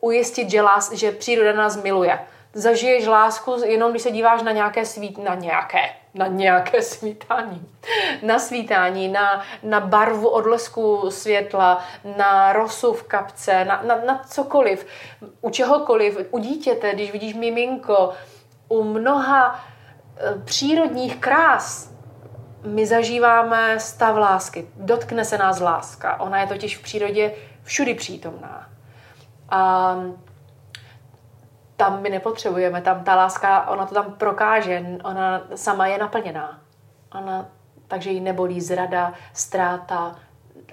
ujistit, 0.00 0.50
že, 0.50 0.62
lás, 0.62 0.92
že 0.92 1.12
příroda 1.12 1.52
nás 1.52 1.82
miluje 1.82 2.18
zažiješ 2.54 3.06
lásku 3.06 3.56
jenom, 3.64 3.90
když 3.90 4.02
se 4.02 4.10
díváš 4.10 4.42
na 4.42 4.52
nějaké 4.52 4.84
svít, 4.84 5.18
na 5.18 5.34
nějaké, 5.34 5.90
na 6.14 6.26
nějaké 6.26 6.82
svítání. 6.92 7.68
Na 8.22 8.38
svítání, 8.38 9.08
na, 9.08 9.42
na 9.62 9.80
barvu 9.80 10.28
odlesku 10.28 11.10
světla, 11.10 11.84
na 12.16 12.52
rosu 12.52 12.92
v 12.92 13.02
kapce, 13.02 13.64
na, 13.64 13.82
na, 13.86 13.98
na 14.06 14.22
cokoliv, 14.28 14.86
u 15.40 15.50
čehokoliv, 15.50 16.18
u 16.30 16.38
dítěte, 16.38 16.94
když 16.94 17.12
vidíš 17.12 17.34
miminko, 17.34 18.12
u 18.68 18.82
mnoha 18.82 19.64
e, 20.16 20.38
přírodních 20.44 21.16
krás, 21.16 21.94
my 22.66 22.86
zažíváme 22.86 23.80
stav 23.80 24.16
lásky. 24.16 24.66
Dotkne 24.76 25.24
se 25.24 25.38
nás 25.38 25.60
láska. 25.60 26.20
Ona 26.20 26.40
je 26.40 26.46
totiž 26.46 26.76
v 26.76 26.82
přírodě 26.82 27.34
všudy 27.62 27.94
přítomná. 27.94 28.68
A 29.50 29.96
tam 31.76 32.02
my 32.02 32.10
nepotřebujeme, 32.10 32.82
tam 32.82 33.04
ta 33.04 33.14
láska, 33.14 33.68
ona 33.68 33.86
to 33.86 33.94
tam 33.94 34.12
prokáže, 34.12 34.82
ona 35.04 35.42
sama 35.54 35.86
je 35.86 35.98
naplněná. 35.98 36.60
Ona, 37.14 37.46
takže 37.88 38.10
ji 38.10 38.20
nebolí 38.20 38.60
zrada, 38.60 39.12
ztráta, 39.32 40.16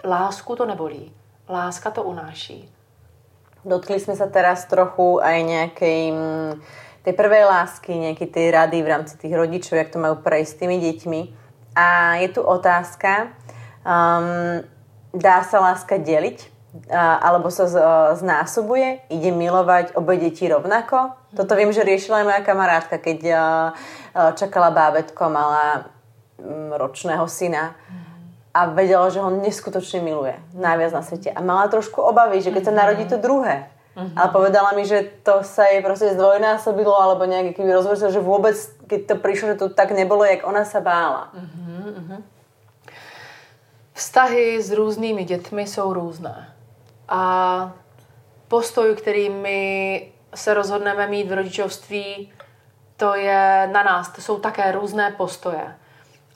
lásku 0.04 0.56
to 0.56 0.66
nebolí. 0.66 1.14
Láska 1.50 1.92
to 1.92 2.04
unáší. 2.04 2.74
Dotkli 3.66 4.00
jsme 4.00 4.16
se 4.16 4.28
teraz 4.28 4.66
trochu 4.66 5.24
aj 5.24 5.44
nějaké 5.44 6.12
mm, 6.12 6.62
tej 7.04 7.14
prvej 7.14 7.44
lásky, 7.44 7.96
nějaké 7.96 8.26
ty 8.26 8.52
rady 8.52 8.84
v 8.84 8.88
rámci 8.88 9.18
tých 9.18 9.36
rodičů, 9.36 9.76
jak 9.76 9.90
to 9.90 10.00
mají 10.00 10.16
prejsť 10.16 10.52
s 10.52 10.60
tými 10.60 10.80
děťmi. 10.80 11.36
A 11.76 12.14
je 12.14 12.30
tu 12.30 12.42
otázka, 12.42 13.24
um, 13.24 14.64
dá 15.22 15.44
se 15.44 15.58
láska 15.58 15.98
dělit? 15.98 16.51
Alebo 16.88 17.52
sa 17.52 17.68
znásobuje, 18.16 19.04
ide 19.12 19.32
milovať 19.36 19.92
obe 20.00 20.16
deti 20.16 20.48
rovnako. 20.48 21.12
Toto 21.36 21.56
viem, 21.60 21.76
že 21.76 21.84
riešila 21.84 22.24
aj 22.24 22.28
moja 22.28 22.42
kamarátka, 22.48 22.96
keď 22.96 23.20
čakala 24.40 24.72
bábetko, 24.72 25.20
mala 25.28 25.92
mm, 26.40 26.80
ročného 26.80 27.28
syna 27.28 27.76
a 28.56 28.72
vedela, 28.72 29.12
že 29.12 29.20
ho 29.20 29.32
neskutočne 29.32 30.00
miluje. 30.04 30.36
Najviac 30.56 30.92
na 30.92 31.04
svete. 31.04 31.32
A 31.32 31.40
mala 31.44 31.68
trošku 31.68 32.04
obavy, 32.04 32.44
že 32.44 32.52
keď 32.52 32.64
sa 32.72 32.74
narodí 32.76 33.04
to 33.08 33.20
druhé, 33.20 33.68
Uh-huh. 33.92 34.08
Ale 34.16 34.32
povedala 34.32 34.72
mi, 34.72 34.88
že 34.88 35.04
to 35.20 35.44
sa 35.44 35.68
jej 35.68 35.84
proste 35.84 36.16
zdvojnásobilo, 36.16 36.96
alebo 36.96 37.28
nejaký 37.28 37.60
rozvor, 37.60 38.00
že 38.00 38.24
vôbec, 38.24 38.56
keď 38.88 39.00
to 39.04 39.16
prišlo, 39.20 39.46
že 39.52 39.60
to 39.60 39.68
tak 39.68 39.92
nebolo, 39.92 40.24
jak 40.24 40.48
ona 40.48 40.64
sa 40.64 40.80
bála. 40.80 41.28
Uh-huh, 41.36 42.00
uh-huh. 42.00 42.20
Vztahy 43.92 44.64
s 44.64 44.72
různými 44.72 45.28
dětmi 45.28 45.68
jsou 45.68 45.94
různé 45.94 46.56
a 47.12 47.74
postoj, 48.48 48.96
který 48.96 49.30
my 49.30 50.12
se 50.36 50.54
rozhodneme 50.54 51.08
mít 51.08 51.28
v 51.28 51.34
rodičovství, 51.34 52.32
to 52.98 53.16
je 53.16 53.70
na 53.74 53.84
nás. 53.84 54.10
To 54.10 54.22
jsou 54.22 54.40
také 54.40 54.72
různé 54.72 55.12
postoje. 55.12 55.76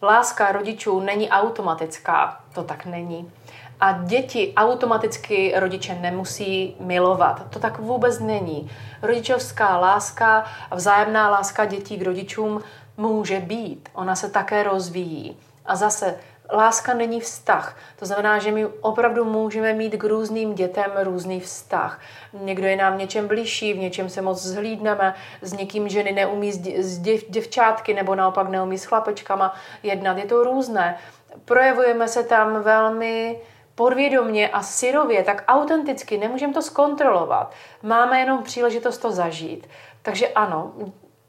Láska 0.01 0.51
rodičů 0.51 0.99
není 0.99 1.29
automatická, 1.29 2.39
to 2.53 2.63
tak 2.63 2.85
není. 2.85 3.31
A 3.79 3.91
děti 3.91 4.53
automaticky 4.57 5.53
rodiče 5.55 5.95
nemusí 5.95 6.75
milovat. 6.79 7.49
To 7.49 7.59
tak 7.59 7.79
vůbec 7.79 8.19
není. 8.19 8.71
Rodičovská 9.01 9.77
láska 9.77 10.45
a 10.71 10.75
vzájemná 10.75 11.29
láska 11.29 11.65
dětí 11.65 11.97
k 11.97 12.05
rodičům 12.05 12.63
může 12.97 13.39
být. 13.39 13.89
Ona 13.93 14.15
se 14.15 14.29
také 14.29 14.63
rozvíjí. 14.63 15.37
A 15.65 15.75
zase 15.75 16.15
láska 16.53 16.93
není 16.93 17.19
vztah. 17.19 17.77
To 17.99 18.05
znamená, 18.05 18.39
že 18.39 18.51
my 18.51 18.65
opravdu 18.65 19.25
můžeme 19.25 19.73
mít 19.73 19.95
k 19.97 20.03
různým 20.03 20.55
dětem 20.55 20.91
různý 21.03 21.39
vztah. 21.39 22.01
Někdo 22.33 22.67
je 22.67 22.75
nám 22.75 22.93
v 22.93 22.97
něčem 22.97 23.27
blížší, 23.27 23.73
v 23.73 23.77
něčem 23.77 24.09
se 24.09 24.21
moc 24.21 24.41
zhlídneme, 24.41 25.13
s 25.41 25.53
někým 25.53 25.89
ženy 25.89 26.11
neumí 26.11 26.51
s 26.83 26.99
děv, 26.99 27.21
děvčátky 27.29 27.93
nebo 27.93 28.15
naopak 28.15 28.49
neumí 28.49 28.77
s 28.77 28.85
chlapečkama 28.85 29.53
jednat. 29.83 30.17
Je 30.17 30.25
to 30.25 30.43
různé. 30.43 30.97
Projevujeme 31.45 32.07
se 32.07 32.23
tam 32.23 32.61
velmi 32.61 33.41
podvědomně 33.75 34.49
a 34.49 34.63
syrově, 34.63 35.23
tak 35.23 35.43
autenticky, 35.47 36.17
nemůžeme 36.17 36.53
to 36.53 36.61
zkontrolovat. 36.61 37.53
Máme 37.83 38.19
jenom 38.19 38.43
příležitost 38.43 38.97
to 38.97 39.11
zažít. 39.11 39.69
Takže 40.01 40.27
ano, 40.27 40.73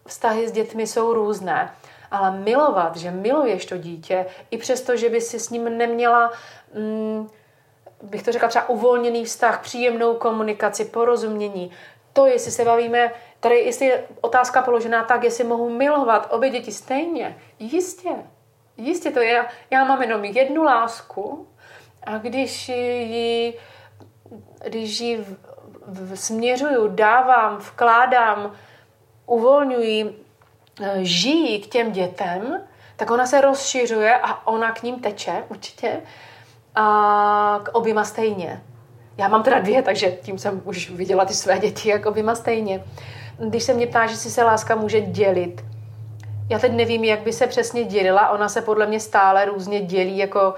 vztahy 0.07 0.49
s 0.49 0.53
dětmi 0.53 0.87
jsou 0.87 1.15
různé 1.15 1.71
ale 2.11 2.31
milovat, 2.31 2.97
že 2.97 3.11
miluješ 3.11 3.67
to 3.67 3.77
dítě, 3.77 4.27
i 4.51 4.59
přesto, 4.59 4.97
že 4.97 5.09
by 5.09 5.21
si 5.21 5.41
s 5.41 5.51
ním 5.51 5.79
neměla, 5.79 6.33
mm, 6.75 7.29
bych 8.03 8.23
to 8.23 8.33
řekla 8.33 8.49
třeba 8.49 8.69
uvolněný 8.69 9.25
vztah, 9.25 9.63
příjemnou 9.63 10.15
komunikaci, 10.15 10.85
porozumění. 10.85 11.71
To, 12.13 12.27
jestli 12.27 12.51
se 12.51 12.65
bavíme, 12.65 13.13
tady 13.41 13.59
jestli 13.59 13.87
je 13.87 14.05
otázka 14.21 14.63
položená 14.63 15.05
tak, 15.05 15.25
jestli 15.25 15.45
mohu 15.45 15.71
milovat 15.71 16.29
obě 16.31 16.51
děti 16.51 16.73
stejně. 16.73 17.39
Jistě, 17.59 18.11
jistě 18.77 19.11
to 19.11 19.21
je. 19.21 19.47
Já 19.71 19.85
mám 19.85 20.03
jenom 20.03 20.25
jednu 20.25 20.63
lásku 20.63 21.49
a 22.03 22.19
když 22.19 22.69
ji, 22.69 23.59
když 24.69 25.01
ji 25.01 25.17
v, 25.17 25.37
v, 25.87 26.17
směřuju, 26.17 26.89
dávám, 26.89 27.57
vkládám, 27.57 28.53
uvolňuji, 29.27 30.26
žijí 30.97 31.61
k 31.61 31.67
těm 31.67 31.93
dětem, 31.93 32.61
tak 32.97 33.11
ona 33.11 33.27
se 33.27 33.41
rozšiřuje 33.41 34.15
a 34.23 34.47
ona 34.47 34.73
k 34.73 34.83
ním 34.83 35.01
teče 35.01 35.45
určitě 35.49 36.01
a 36.75 37.61
k 37.63 37.69
oběma 37.69 38.05
stejně. 38.05 38.63
Já 39.19 39.29
mám 39.29 39.43
teda 39.43 39.59
dvě, 39.59 39.83
takže 39.83 40.11
tím 40.11 40.39
jsem 40.39 40.63
už 40.65 40.91
viděla 40.91 41.25
ty 41.25 41.35
své 41.35 41.59
děti 41.59 41.89
jak 41.89 42.07
oběma 42.07 42.35
stejně. 42.35 42.85
Když 43.39 43.63
se 43.63 43.75
mě 43.75 43.87
ptá, 43.87 44.07
že 44.07 44.17
si 44.17 44.31
se 44.31 44.45
láska 44.45 44.75
může 44.75 45.01
dělit, 45.01 45.65
já 46.51 46.59
teď 46.59 46.73
nevím, 46.73 47.05
jak 47.05 47.21
by 47.21 47.33
se 47.33 47.47
přesně 47.47 47.85
dělila, 47.85 48.29
ona 48.29 48.49
se 48.49 48.63
podle 48.63 48.87
mě 48.87 49.01
stále 49.01 49.45
různě 49.45 49.81
dělí, 49.81 50.19
jako 50.19 50.55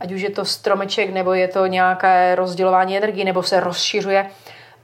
ať 0.00 0.12
už 0.12 0.20
je 0.20 0.30
to 0.30 0.44
stromeček, 0.44 1.12
nebo 1.12 1.32
je 1.32 1.48
to 1.48 1.66
nějaké 1.66 2.34
rozdělování 2.34 2.96
energie, 2.96 3.24
nebo 3.24 3.42
se 3.42 3.60
rozšiřuje, 3.60 4.30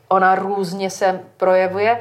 ona 0.08 0.34
různě 0.34 0.90
se 0.90 1.20
projevuje. 1.36 2.00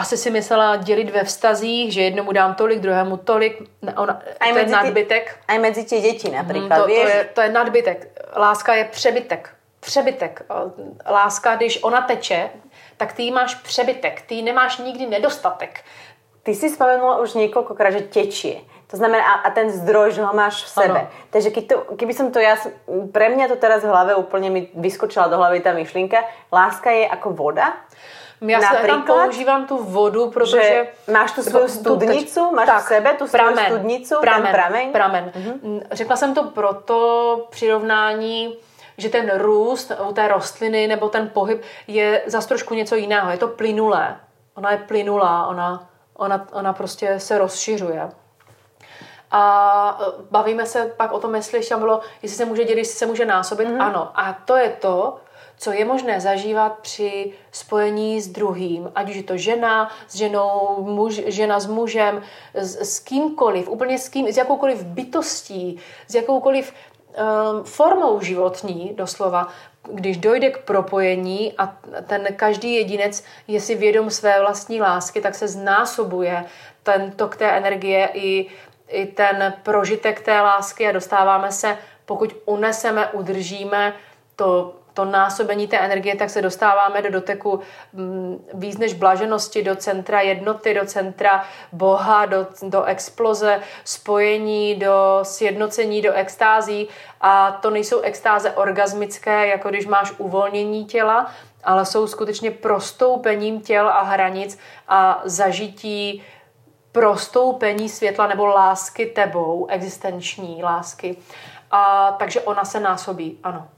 Asi 0.00 0.16
si 0.16 0.30
myslela 0.30 0.76
dělit 0.76 1.10
ve 1.10 1.24
vztazích, 1.24 1.92
že 1.92 2.02
jednomu 2.02 2.32
dám 2.32 2.54
tolik, 2.54 2.80
druhému 2.80 3.16
tolik. 3.16 3.62
Ona, 3.96 4.22
Aj 4.40 4.52
to 4.52 4.58
je 4.58 4.66
nadbytek. 4.66 5.36
Aj 5.48 5.58
medzi 5.58 5.84
tie 5.84 6.00
deti 6.00 6.28
Mm, 6.28 6.36
napríklad, 6.36 6.78
to, 6.78 6.84
to, 6.84 6.90
je, 6.90 7.28
to 7.34 7.40
je 7.40 7.48
nadbytek. 7.48 7.98
Láska 8.36 8.74
je 8.74 8.84
přebytek. 8.84 9.50
Přebytek. 9.80 10.42
Láska, 11.06 11.56
když 11.56 11.82
ona 11.82 12.00
teče, 12.00 12.50
tak 12.96 13.12
ty 13.12 13.30
máš 13.30 13.54
přebytek. 13.54 14.22
Ty 14.22 14.42
nemáš 14.42 14.78
nikdy 14.78 15.06
nedostatek. 15.06 15.80
Ty 16.42 16.54
si 16.54 16.72
spomenula 16.72 17.20
už 17.20 17.36
niekoľkokrát, 17.36 17.92
že 17.92 18.08
tečie. 18.08 18.64
To 18.90 18.96
znamená, 18.96 19.22
a, 19.22 19.34
a 19.46 19.48
ten 19.52 19.70
zdroj, 19.70 20.16
že 20.16 20.24
ho 20.24 20.32
máš 20.32 20.66
v 20.66 20.68
sebe. 20.68 21.00
Áno. 21.04 21.28
Takže 21.30 21.48
keď 21.52 21.64
to, 21.68 21.76
keby 21.94 22.12
som 22.16 22.32
to 22.32 22.40
ja, 22.40 22.56
pre 23.12 23.28
mňa 23.28 23.52
to 23.52 23.56
teraz 23.60 23.84
v 23.84 23.92
hlave 23.92 24.16
úplne 24.16 24.50
mi 24.50 24.60
vyskočila 24.74 25.28
do 25.28 25.36
hlavy 25.38 25.60
tá 25.62 25.70
myšlienka, 25.76 26.18
láska 26.50 26.90
je 26.90 27.06
ako 27.06 27.28
voda, 27.36 27.76
Já 28.40 28.60
se 28.60 28.86
tam 28.86 29.02
používám 29.02 29.66
tu 29.66 29.84
vodu, 29.84 30.30
protože... 30.30 30.62
že 30.62 31.12
máš 31.12 31.32
tu 31.32 31.42
svoju 31.42 31.68
studnicu, 31.68 32.52
máš 32.54 32.84
v 32.84 32.86
sebe 32.86 33.14
tu 33.14 33.26
svoju 33.26 33.56
studnicu, 33.66 34.16
pramen, 34.20 34.42
ten 34.42 34.52
prameň. 34.52 34.92
pramen. 34.92 35.32
Mm, 35.62 35.80
Řekla 35.92 36.16
jsem 36.16 36.34
to 36.34 36.44
proto 36.44 37.46
přirovnání, 37.50 38.56
že 38.96 39.08
ten 39.08 39.30
růst 39.38 39.92
u 40.08 40.12
té 40.12 40.28
rostliny 40.28 40.86
nebo 40.86 41.08
ten 41.08 41.28
pohyb 41.28 41.62
je 41.86 42.22
zase 42.26 42.48
trošku 42.48 42.74
něco 42.74 42.94
jiného. 42.94 43.30
Je 43.30 43.38
to 43.38 43.48
plynulé. 43.48 44.16
Ona 44.54 44.72
je 44.72 44.78
plynulá, 44.78 45.46
ona, 45.46 45.88
ona, 46.14 46.46
ona 46.52 46.72
prostě 46.72 47.20
se 47.20 47.38
rozšiřuje. 47.38 48.10
A 49.30 50.00
e, 50.02 50.04
bavíme 50.30 50.66
se 50.66 50.92
pak 50.96 51.12
o 51.12 51.20
tom, 51.20 51.34
jestli 51.34 51.58
ještě 51.58 51.76
bylo, 51.76 52.00
jestli 52.22 52.36
se 52.36 52.44
může 52.44 52.64
dělit, 52.64 52.78
jestli 52.78 52.98
se 52.98 53.06
může 53.06 53.24
násobit. 53.24 53.68
Mm-hmm. 53.68 53.82
Ano. 53.82 54.10
A 54.14 54.32
to 54.32 54.56
je 54.56 54.68
to, 54.68 55.20
co 55.60 55.72
je 55.72 55.84
možné 55.84 56.20
zažívat 56.20 56.78
při 56.78 57.32
spojení 57.52 58.20
s 58.20 58.28
druhým. 58.28 58.92
Ať 58.94 59.10
už 59.10 59.16
je 59.16 59.22
to 59.22 59.36
žena 59.36 59.90
s 60.08 60.14
ženou, 60.16 60.76
muž, 60.80 61.20
žena 61.26 61.60
s 61.60 61.66
mužem, 61.66 62.22
s, 62.54 62.76
s 62.80 63.00
kýmkoliv, 63.00 63.68
úplně 63.68 63.98
s 63.98 64.08
kým, 64.08 64.32
s 64.32 64.36
jakoukoliv 64.36 64.82
bytostí, 64.82 65.78
s 66.08 66.14
jakoukoliv 66.14 66.72
um, 66.72 67.64
formou 67.64 68.20
životní, 68.20 68.92
doslova, 68.96 69.48
když 69.92 70.16
dojde 70.16 70.50
k 70.50 70.64
propojení 70.64 71.52
a 71.58 71.76
ten 72.06 72.28
každý 72.36 72.74
jedinec 72.74 73.24
je 73.48 73.60
si 73.60 73.74
vědom 73.74 74.10
své 74.10 74.40
vlastní 74.40 74.80
lásky, 74.80 75.20
tak 75.20 75.34
se 75.34 75.48
znásobuje 75.48 76.44
ten 76.82 77.12
tok 77.12 77.36
té 77.36 77.50
energie 77.50 78.08
i, 78.14 78.46
i 78.88 79.06
ten 79.06 79.54
prožitek 79.62 80.20
té 80.20 80.40
lásky 80.40 80.88
a 80.88 80.92
dostáváme 80.92 81.52
se, 81.52 81.78
pokud 82.06 82.36
uneseme, 82.44 83.08
udržíme 83.08 83.94
to 84.36 84.79
to 84.94 85.04
násobení 85.04 85.68
té 85.68 85.78
energie, 85.78 86.16
tak 86.16 86.30
se 86.30 86.42
dostáváme 86.42 87.02
do 87.02 87.10
doteku 87.10 87.60
mm, 87.92 88.44
víc 88.54 88.78
než 88.78 88.94
blaženosti, 88.94 89.62
do 89.62 89.76
centra 89.76 90.20
jednoty, 90.20 90.74
do 90.74 90.86
centra 90.86 91.44
Boha, 91.72 92.26
do, 92.26 92.46
do 92.62 92.84
exploze, 92.84 93.60
spojení, 93.84 94.74
do 94.74 95.18
sjednocení, 95.22 96.02
do 96.02 96.12
extází. 96.12 96.88
A 97.20 97.52
to 97.62 97.70
nejsou 97.70 98.00
extáze 98.00 98.50
orgasmické, 98.52 99.46
jako 99.46 99.68
když 99.68 99.86
máš 99.86 100.12
uvolnění 100.18 100.84
těla, 100.84 101.30
ale 101.64 101.86
jsou 101.86 102.06
skutečně 102.06 102.50
prostoupením 102.50 103.60
těl 103.60 103.88
a 103.88 104.02
hranic 104.02 104.58
a 104.88 105.22
zažití 105.24 106.22
prostoupení 106.92 107.88
světla 107.88 108.26
nebo 108.26 108.46
lásky 108.46 109.06
tebou, 109.06 109.66
existenční 109.66 110.62
lásky. 110.62 111.16
A 111.70 112.12
takže 112.18 112.40
ona 112.40 112.64
se 112.64 112.80
násobí, 112.80 113.38
ano. 113.42 113.68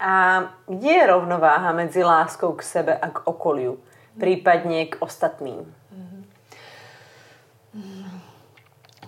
A 0.00 0.40
kde 0.66 0.90
je 0.90 1.06
rovnováha 1.06 1.72
medzi 1.72 2.04
láskou 2.04 2.52
k 2.52 2.62
sebe 2.62 2.98
a 2.98 3.08
k 3.08 3.26
okoliu? 3.26 3.78
Prípadne 4.20 4.86
k 4.86 4.96
ostatným? 5.00 5.74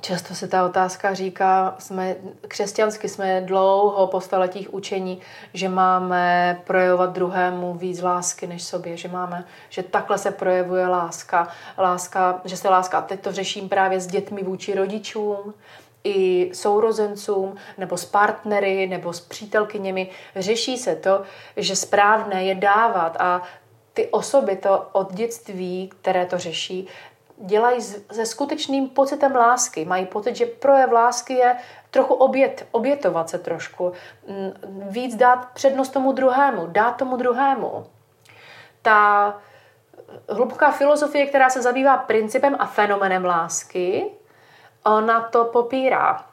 Často 0.00 0.34
se 0.34 0.48
ta 0.48 0.64
otázka 0.66 1.14
říká, 1.14 1.74
jsme, 1.78 2.16
křesťansky 2.48 3.08
jsme 3.08 3.40
dlouho 3.40 4.06
po 4.06 4.20
staletích 4.20 4.74
učení, 4.74 5.20
že 5.54 5.68
máme 5.68 6.60
projevovat 6.66 7.12
druhému 7.12 7.74
víc 7.74 8.02
lásky 8.02 8.46
než 8.46 8.62
sobě, 8.62 8.96
že 8.96 9.08
máme, 9.08 9.44
že 9.68 9.82
takhle 9.82 10.18
se 10.18 10.30
projevuje 10.30 10.86
láska, 10.86 11.48
láska, 11.78 12.40
že 12.44 12.56
se 12.56 12.68
láska, 12.68 13.00
teď 13.00 13.20
to 13.20 13.32
řeším 13.32 13.68
právě 13.68 14.00
s 14.00 14.06
dětmi 14.06 14.42
vůči 14.42 14.74
rodičům, 14.74 15.54
i 16.04 16.50
sourozencům, 16.54 17.56
nebo 17.78 17.96
s 17.96 18.04
partnery, 18.04 18.86
nebo 18.86 19.12
s 19.12 19.20
přítelkyněmi. 19.20 20.10
Řeší 20.36 20.78
se 20.78 20.96
to, 20.96 21.22
že 21.56 21.76
správné 21.76 22.44
je 22.44 22.54
dávat 22.54 23.16
a 23.20 23.42
ty 23.94 24.08
osoby 24.08 24.56
to 24.56 24.88
od 24.92 25.14
dětství, 25.14 25.90
které 26.00 26.26
to 26.26 26.38
řeší, 26.38 26.88
dělají 27.36 27.80
se 28.12 28.26
skutečným 28.26 28.88
pocitem 28.88 29.36
lásky. 29.36 29.84
Mají 29.84 30.06
pocit, 30.06 30.36
že 30.36 30.46
projev 30.46 30.92
lásky 30.92 31.34
je 31.34 31.56
trochu 31.90 32.14
obět, 32.14 32.66
obětovat 32.70 33.30
se 33.30 33.38
trošku. 33.38 33.92
Víc 34.64 35.16
dát 35.16 35.48
přednost 35.54 35.88
tomu 35.88 36.12
druhému, 36.12 36.66
dát 36.66 36.96
tomu 36.96 37.16
druhému. 37.16 37.86
Ta 38.82 39.38
hluboká 40.28 40.70
filozofie, 40.70 41.26
která 41.26 41.50
se 41.50 41.62
zabývá 41.62 41.96
principem 41.96 42.56
a 42.58 42.66
fenomenem 42.66 43.24
lásky, 43.24 44.10
ona 44.84 45.20
to 45.20 45.44
popírá. 45.44 46.26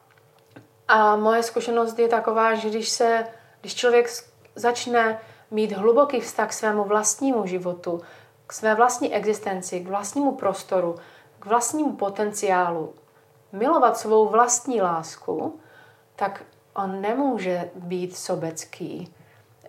A 0.87 1.15
moje 1.15 1.43
zkušenost 1.43 1.99
je 1.99 2.07
taková, 2.07 2.55
že 2.55 2.69
když 2.69 2.89
se, 2.89 3.27
když 3.61 3.75
člověk 3.75 4.09
začne 4.55 5.19
mít 5.51 5.71
hluboký 5.71 6.19
vztah 6.19 6.49
k 6.49 6.53
svému 6.53 6.83
vlastnímu 6.83 7.45
životu, 7.45 8.01
k 8.47 8.53
své 8.53 8.75
vlastní 8.75 9.13
existenci, 9.13 9.79
k 9.79 9.87
vlastnímu 9.87 10.35
prostoru, 10.35 10.95
k 11.39 11.45
vlastnímu 11.45 11.95
potenciálu, 11.95 12.93
milovat 13.51 13.97
svou 13.97 14.27
vlastní 14.27 14.81
lásku, 14.81 15.59
tak 16.15 16.43
on 16.75 17.01
nemůže 17.01 17.69
být 17.75 18.17
sobecký 18.17 19.13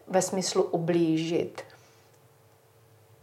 ve 0.07 0.23
smyslu 0.23 0.63
ublížit. 0.63 1.63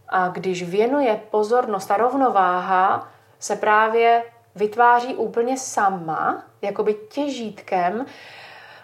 A 0.09 0.27
když 0.27 0.63
věnuje 0.63 1.21
pozornost 1.31 1.91
a 1.91 1.97
rovnováha, 1.97 3.09
se 3.39 3.55
právě 3.55 4.23
vytváří 4.57 5.15
úplně 5.15 5.57
sama, 5.57 6.43
jakoby 6.61 6.95
těžítkem. 7.09 8.05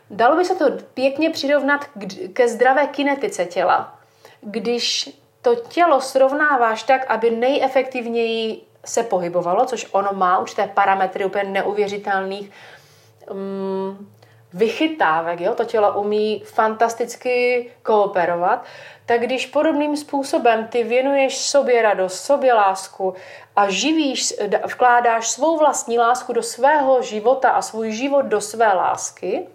Dalo 0.09 0.36
by 0.36 0.45
se 0.45 0.55
to 0.55 0.65
pěkně 0.93 1.30
přirovnat 1.30 1.86
ke 2.34 2.47
zdravé 2.47 2.88
kinetice 2.88 3.45
těla. 3.45 3.99
Když 4.41 5.19
to 5.41 5.55
tělo 5.55 6.01
srovnáváš 6.01 6.84
tak, 6.84 7.05
aby 7.11 7.32
nejefektivněji 7.32 8.61
se 8.86 9.03
pohybovalo, 9.03 9.65
což 9.65 9.88
ono 9.91 10.13
má 10.13 10.39
určité 10.39 10.67
parametry 10.67 11.26
úplně 11.26 11.43
neuvěřitelných 11.43 12.51
um, 13.32 14.09
vychytávek, 14.53 15.41
jo? 15.41 15.55
to 15.55 15.65
tělo 15.65 15.99
umí 15.99 16.43
fantasticky 16.45 17.69
kooperovat, 17.83 18.65
tak 19.05 19.21
když 19.21 19.45
podobným 19.45 19.97
způsobem 19.97 20.67
ty 20.67 20.83
věnuješ 20.83 21.37
sobě 21.37 21.81
radost, 21.81 22.25
sobě 22.25 22.53
lásku 22.53 23.13
a 23.55 23.69
živíš, 23.69 24.33
vkládáš 24.65 25.29
svou 25.29 25.57
vlastní 25.57 25.99
lásku 25.99 26.33
do 26.33 26.43
svého 26.43 27.01
života 27.01 27.49
a 27.49 27.61
svůj 27.61 27.91
život 27.91 28.21
do 28.21 28.41
své 28.41 28.73
lásky, 28.73 29.47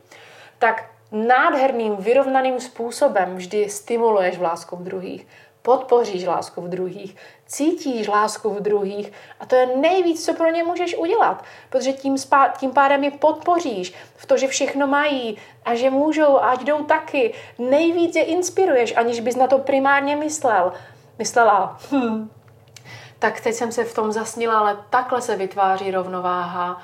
tak 0.58 0.84
nádherným, 1.12 1.96
vyrovnaným 1.96 2.60
způsobem 2.60 3.36
vždy 3.36 3.68
stimuluješ 3.68 4.38
lásku 4.38 4.76
v 4.76 4.82
druhých, 4.82 5.26
podpoříš 5.62 6.24
lásku 6.24 6.60
v 6.60 6.68
druhých, 6.68 7.16
cítíš 7.48 8.08
lásku 8.08 8.50
v 8.54 8.60
druhých 8.60 9.12
a 9.40 9.46
to 9.46 9.56
je 9.56 9.76
nejvíc, 9.76 10.24
co 10.24 10.34
pro 10.34 10.50
ně 10.50 10.64
můžeš 10.64 10.96
udělat, 10.96 11.44
protože 11.70 11.92
tím, 11.92 12.14
spá- 12.14 12.52
tím 12.58 12.70
pádem 12.70 13.04
je 13.04 13.10
podpoříš 13.10 13.94
v 14.16 14.26
to, 14.26 14.36
že 14.36 14.48
všechno 14.48 14.86
mají 14.86 15.38
a 15.64 15.74
že 15.74 15.90
můžou, 15.90 16.38
ať 16.38 16.64
jdou 16.64 16.84
taky. 16.84 17.34
Nejvíc 17.58 18.16
je 18.16 18.22
inspiruješ, 18.22 18.96
aniž 18.96 19.20
bys 19.20 19.36
na 19.36 19.46
to 19.46 19.58
primárně 19.58 20.16
myslel. 20.16 20.72
Myslela. 21.18 21.78
Hm. 21.92 22.30
Tak 23.18 23.40
teď 23.40 23.54
jsem 23.54 23.72
se 23.72 23.84
v 23.84 23.94
tom 23.94 24.12
zasnila, 24.12 24.58
ale 24.58 24.78
takhle 24.90 25.22
se 25.22 25.36
vytváří 25.36 25.90
rovnováha, 25.90 26.82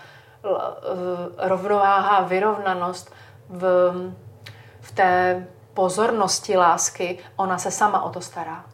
rovnováha, 1.38 2.20
vyrovnanost 2.20 3.12
v, 3.48 3.92
v 4.80 4.92
té 4.92 5.46
pozornosti 5.74 6.56
lásky. 6.56 7.18
Ona 7.36 7.58
se 7.58 7.70
sama 7.70 8.02
o 8.02 8.10
to 8.10 8.20
stará. 8.20 8.64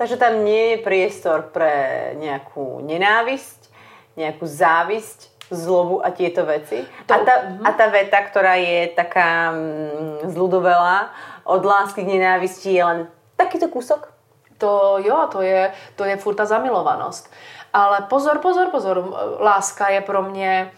Takže 0.00 0.16
tam 0.16 0.48
nie 0.48 0.72
je 0.72 0.76
priestor 0.80 1.52
pre 1.52 2.16
nejakú 2.16 2.80
nenávisť, 2.80 3.68
nejakú 4.16 4.48
závisť, 4.48 5.28
zlobu 5.52 6.00
a 6.00 6.08
tieto 6.14 6.46
veci. 6.48 6.80
To, 7.04 7.12
a, 7.12 7.18
tá, 7.20 7.34
a 7.60 7.70
tá 7.76 7.86
veta, 7.92 8.22
ktorá 8.22 8.56
je 8.56 8.88
taká 8.96 9.52
mm, 9.52 10.30
od 11.44 11.62
lásky 11.66 12.06
k 12.06 12.12
nenávisti 12.16 12.72
je 12.72 12.82
len 12.84 12.98
takýto 13.36 13.68
kúsok? 13.68 14.08
To 14.56 15.02
jo, 15.02 15.28
to 15.32 15.42
je, 15.42 15.68
to 15.96 16.08
je 16.08 16.16
furt 16.16 16.40
ta 16.40 16.46
zamilovanost. 16.46 17.28
Ale 17.72 18.06
pozor, 18.08 18.38
pozor, 18.38 18.70
pozor, 18.70 19.04
láska 19.40 19.88
je 19.88 20.00
pro 20.00 20.22
mě 20.22 20.72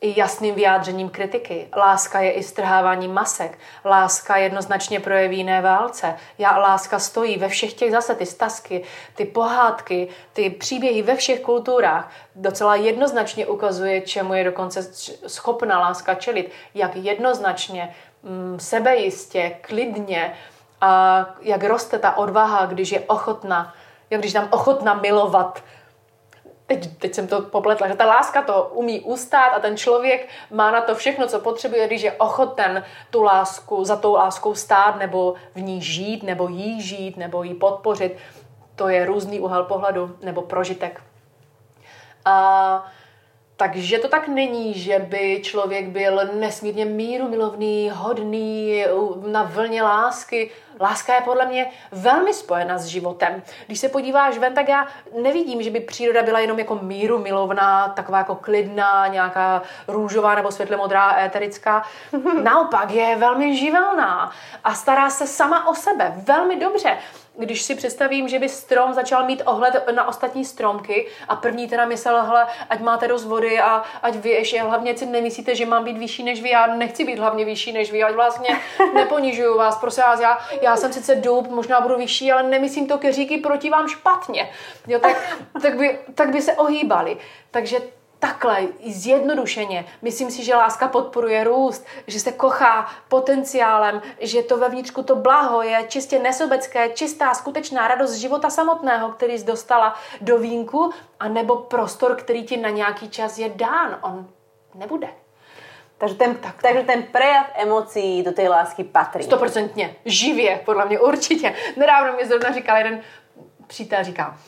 i 0.00 0.20
jasným 0.20 0.54
vyjádřením 0.54 1.08
kritiky. 1.08 1.68
Láska 1.76 2.20
je 2.20 2.32
i 2.32 2.42
strháváním 2.42 3.12
masek. 3.12 3.58
Láska 3.84 4.36
jednoznačně 4.36 5.00
projeví 5.00 5.36
jiné 5.36 5.60
válce. 5.60 6.16
Já, 6.38 6.58
láska 6.58 6.98
stojí 6.98 7.36
ve 7.36 7.48
všech 7.48 7.74
těch 7.74 7.90
zase 7.90 8.14
ty 8.14 8.26
stasky, 8.26 8.82
ty 9.14 9.24
pohádky, 9.24 10.08
ty 10.32 10.50
příběhy 10.50 11.02
ve 11.02 11.16
všech 11.16 11.40
kulturách. 11.40 12.12
Docela 12.34 12.74
jednoznačně 12.76 13.46
ukazuje, 13.46 14.00
čemu 14.00 14.34
je 14.34 14.44
dokonce 14.44 14.82
schopna 15.26 15.80
láska 15.80 16.14
čelit. 16.14 16.50
Jak 16.74 16.96
jednoznačně, 16.96 17.94
mm, 18.22 18.60
sebejistě, 18.60 19.56
klidně 19.60 20.36
a 20.80 21.26
jak 21.40 21.64
roste 21.64 21.98
ta 21.98 22.16
odvaha, 22.16 22.66
když 22.66 22.92
je 22.92 23.00
ochotna, 23.00 23.74
jak 24.10 24.20
když 24.20 24.32
tam 24.32 24.48
ochotna 24.50 24.94
milovat 24.94 25.62
teď, 26.66 26.98
teď 26.98 27.14
jsem 27.14 27.26
to 27.26 27.42
popletla, 27.42 27.88
že 27.88 27.94
ta 27.94 28.06
láska 28.06 28.42
to 28.42 28.70
umí 28.72 29.00
ustát 29.00 29.48
a 29.48 29.60
ten 29.60 29.76
člověk 29.76 30.28
má 30.50 30.70
na 30.70 30.80
to 30.80 30.94
všechno, 30.94 31.26
co 31.26 31.40
potřebuje, 31.40 31.86
když 31.86 32.02
je 32.02 32.12
ochoten 32.12 32.84
tu 33.10 33.22
lásku, 33.22 33.84
za 33.84 33.96
tou 33.96 34.14
láskou 34.14 34.54
stát, 34.54 34.98
nebo 34.98 35.34
v 35.54 35.60
ní 35.60 35.82
žít, 35.82 36.22
nebo 36.22 36.48
jí 36.48 36.82
žít, 36.82 37.16
nebo 37.16 37.42
jí 37.42 37.54
podpořit. 37.54 38.16
To 38.76 38.88
je 38.88 39.04
různý 39.04 39.40
úhel 39.40 39.64
pohledu 39.64 40.16
nebo 40.22 40.42
prožitek. 40.42 41.02
A 42.24 42.92
takže 43.56 43.98
to 43.98 44.08
tak 44.08 44.28
není, 44.28 44.74
že 44.74 44.98
by 44.98 45.40
člověk 45.42 45.88
byl 45.88 46.20
nesmírně 46.32 46.84
míru 46.84 47.28
milovný, 47.28 47.90
hodný, 47.94 48.84
na 49.26 49.42
vlně 49.42 49.82
lásky. 49.82 50.50
Láska 50.80 51.14
je 51.14 51.20
podle 51.20 51.46
mě 51.46 51.70
velmi 51.92 52.34
spojena 52.34 52.78
s 52.78 52.84
životem. 52.84 53.42
Když 53.66 53.80
se 53.80 53.88
podíváš 53.88 54.38
ven, 54.38 54.54
tak 54.54 54.68
já 54.68 54.86
nevidím, 55.22 55.62
že 55.62 55.70
by 55.70 55.80
příroda 55.80 56.22
byla 56.22 56.40
jenom 56.40 56.58
jako 56.58 56.78
míru 56.82 57.18
milovná, 57.18 57.88
taková 57.88 58.18
jako 58.18 58.34
klidná, 58.34 59.06
nějaká 59.06 59.62
růžová 59.88 60.34
nebo 60.34 60.52
světle 60.52 60.76
modrá, 60.76 61.24
éterická. 61.24 61.82
Naopak 62.42 62.90
je 62.90 63.16
velmi 63.16 63.56
živelná 63.56 64.32
a 64.64 64.74
stará 64.74 65.10
se 65.10 65.26
sama 65.26 65.68
o 65.68 65.74
sebe 65.74 66.12
velmi 66.16 66.56
dobře 66.56 66.96
když 67.38 67.62
si 67.62 67.74
představím, 67.74 68.28
že 68.28 68.38
by 68.38 68.48
strom 68.48 68.94
začal 68.94 69.26
mít 69.26 69.42
ohled 69.46 69.84
na 69.94 70.08
ostatní 70.08 70.44
stromky 70.44 71.06
a 71.28 71.36
první 71.36 71.68
teda 71.68 71.86
myslel, 71.86 72.22
hele, 72.22 72.46
ať 72.70 72.80
máte 72.80 73.08
dost 73.08 73.24
vody 73.24 73.60
a 73.60 73.82
ať 74.02 74.14
vy 74.14 74.30
ještě 74.30 74.62
hlavně 74.62 74.96
si 74.96 75.06
nemyslíte, 75.06 75.54
že 75.54 75.66
mám 75.66 75.84
být 75.84 75.98
vyšší 75.98 76.22
než 76.22 76.42
vy, 76.42 76.50
já 76.50 76.66
nechci 76.66 77.04
být 77.04 77.18
hlavně 77.18 77.44
vyšší 77.44 77.72
než 77.72 77.92
vy, 77.92 78.02
ať 78.02 78.14
vlastně 78.14 78.60
neponižuju 78.94 79.58
vás, 79.58 79.78
prosím 79.78 80.02
vás, 80.02 80.20
já, 80.20 80.38
já 80.62 80.76
jsem 80.76 80.92
sice 80.92 81.14
dub, 81.14 81.50
možná 81.50 81.80
budu 81.80 81.96
vyšší, 81.96 82.32
ale 82.32 82.42
nemyslím 82.42 82.86
to 82.86 82.98
keříky 82.98 83.38
proti 83.38 83.70
vám 83.70 83.88
špatně. 83.88 84.50
Jo, 84.86 84.98
tak, 84.98 85.38
tak, 85.62 85.78
by, 85.78 85.98
tak 86.14 86.30
by 86.30 86.42
se 86.42 86.52
ohýbali. 86.52 87.16
Takže 87.50 87.80
takhle 88.26 88.68
zjednodušeně. 88.86 89.84
Myslím 90.02 90.30
si, 90.30 90.44
že 90.44 90.54
láska 90.54 90.88
podporuje 90.88 91.44
růst, 91.44 91.86
že 92.06 92.20
se 92.20 92.32
kochá 92.32 92.86
potenciálem, 93.08 94.02
že 94.20 94.42
to 94.42 94.56
vevnitřku 94.56 95.02
to 95.02 95.16
blaho 95.16 95.62
je 95.62 95.84
čistě 95.88 96.18
nesobecké, 96.18 96.88
čistá, 96.88 97.34
skutečná 97.34 97.88
radost 97.88 98.14
života 98.14 98.50
samotného, 98.50 99.08
který 99.08 99.38
jsi 99.38 99.44
dostala 99.44 99.94
do 100.20 100.38
vínku, 100.38 100.92
a 101.20 101.28
nebo 101.28 101.56
prostor, 101.56 102.16
který 102.16 102.44
ti 102.44 102.56
na 102.56 102.68
nějaký 102.70 103.08
čas 103.08 103.38
je 103.38 103.48
dán. 103.48 103.98
On 104.02 104.28
nebude. 104.74 105.08
Takže 105.98 106.14
ten, 106.14 106.34
tak. 106.34 106.62
takže 106.62 106.82
ten 106.82 107.02
prejav 107.02 107.46
emocí 107.54 108.22
do 108.22 108.32
té 108.32 108.48
lásky 108.48 108.84
patří. 108.84 109.22
Stoprocentně. 109.22 109.96
Živě, 110.04 110.60
podle 110.64 110.86
mě 110.86 111.00
určitě. 111.00 111.54
Nedávno 111.76 112.16
mi 112.16 112.26
zrovna 112.26 112.52
říkal 112.52 112.76
jeden 112.76 113.00
přítel, 113.66 114.04
říká, 114.04 114.38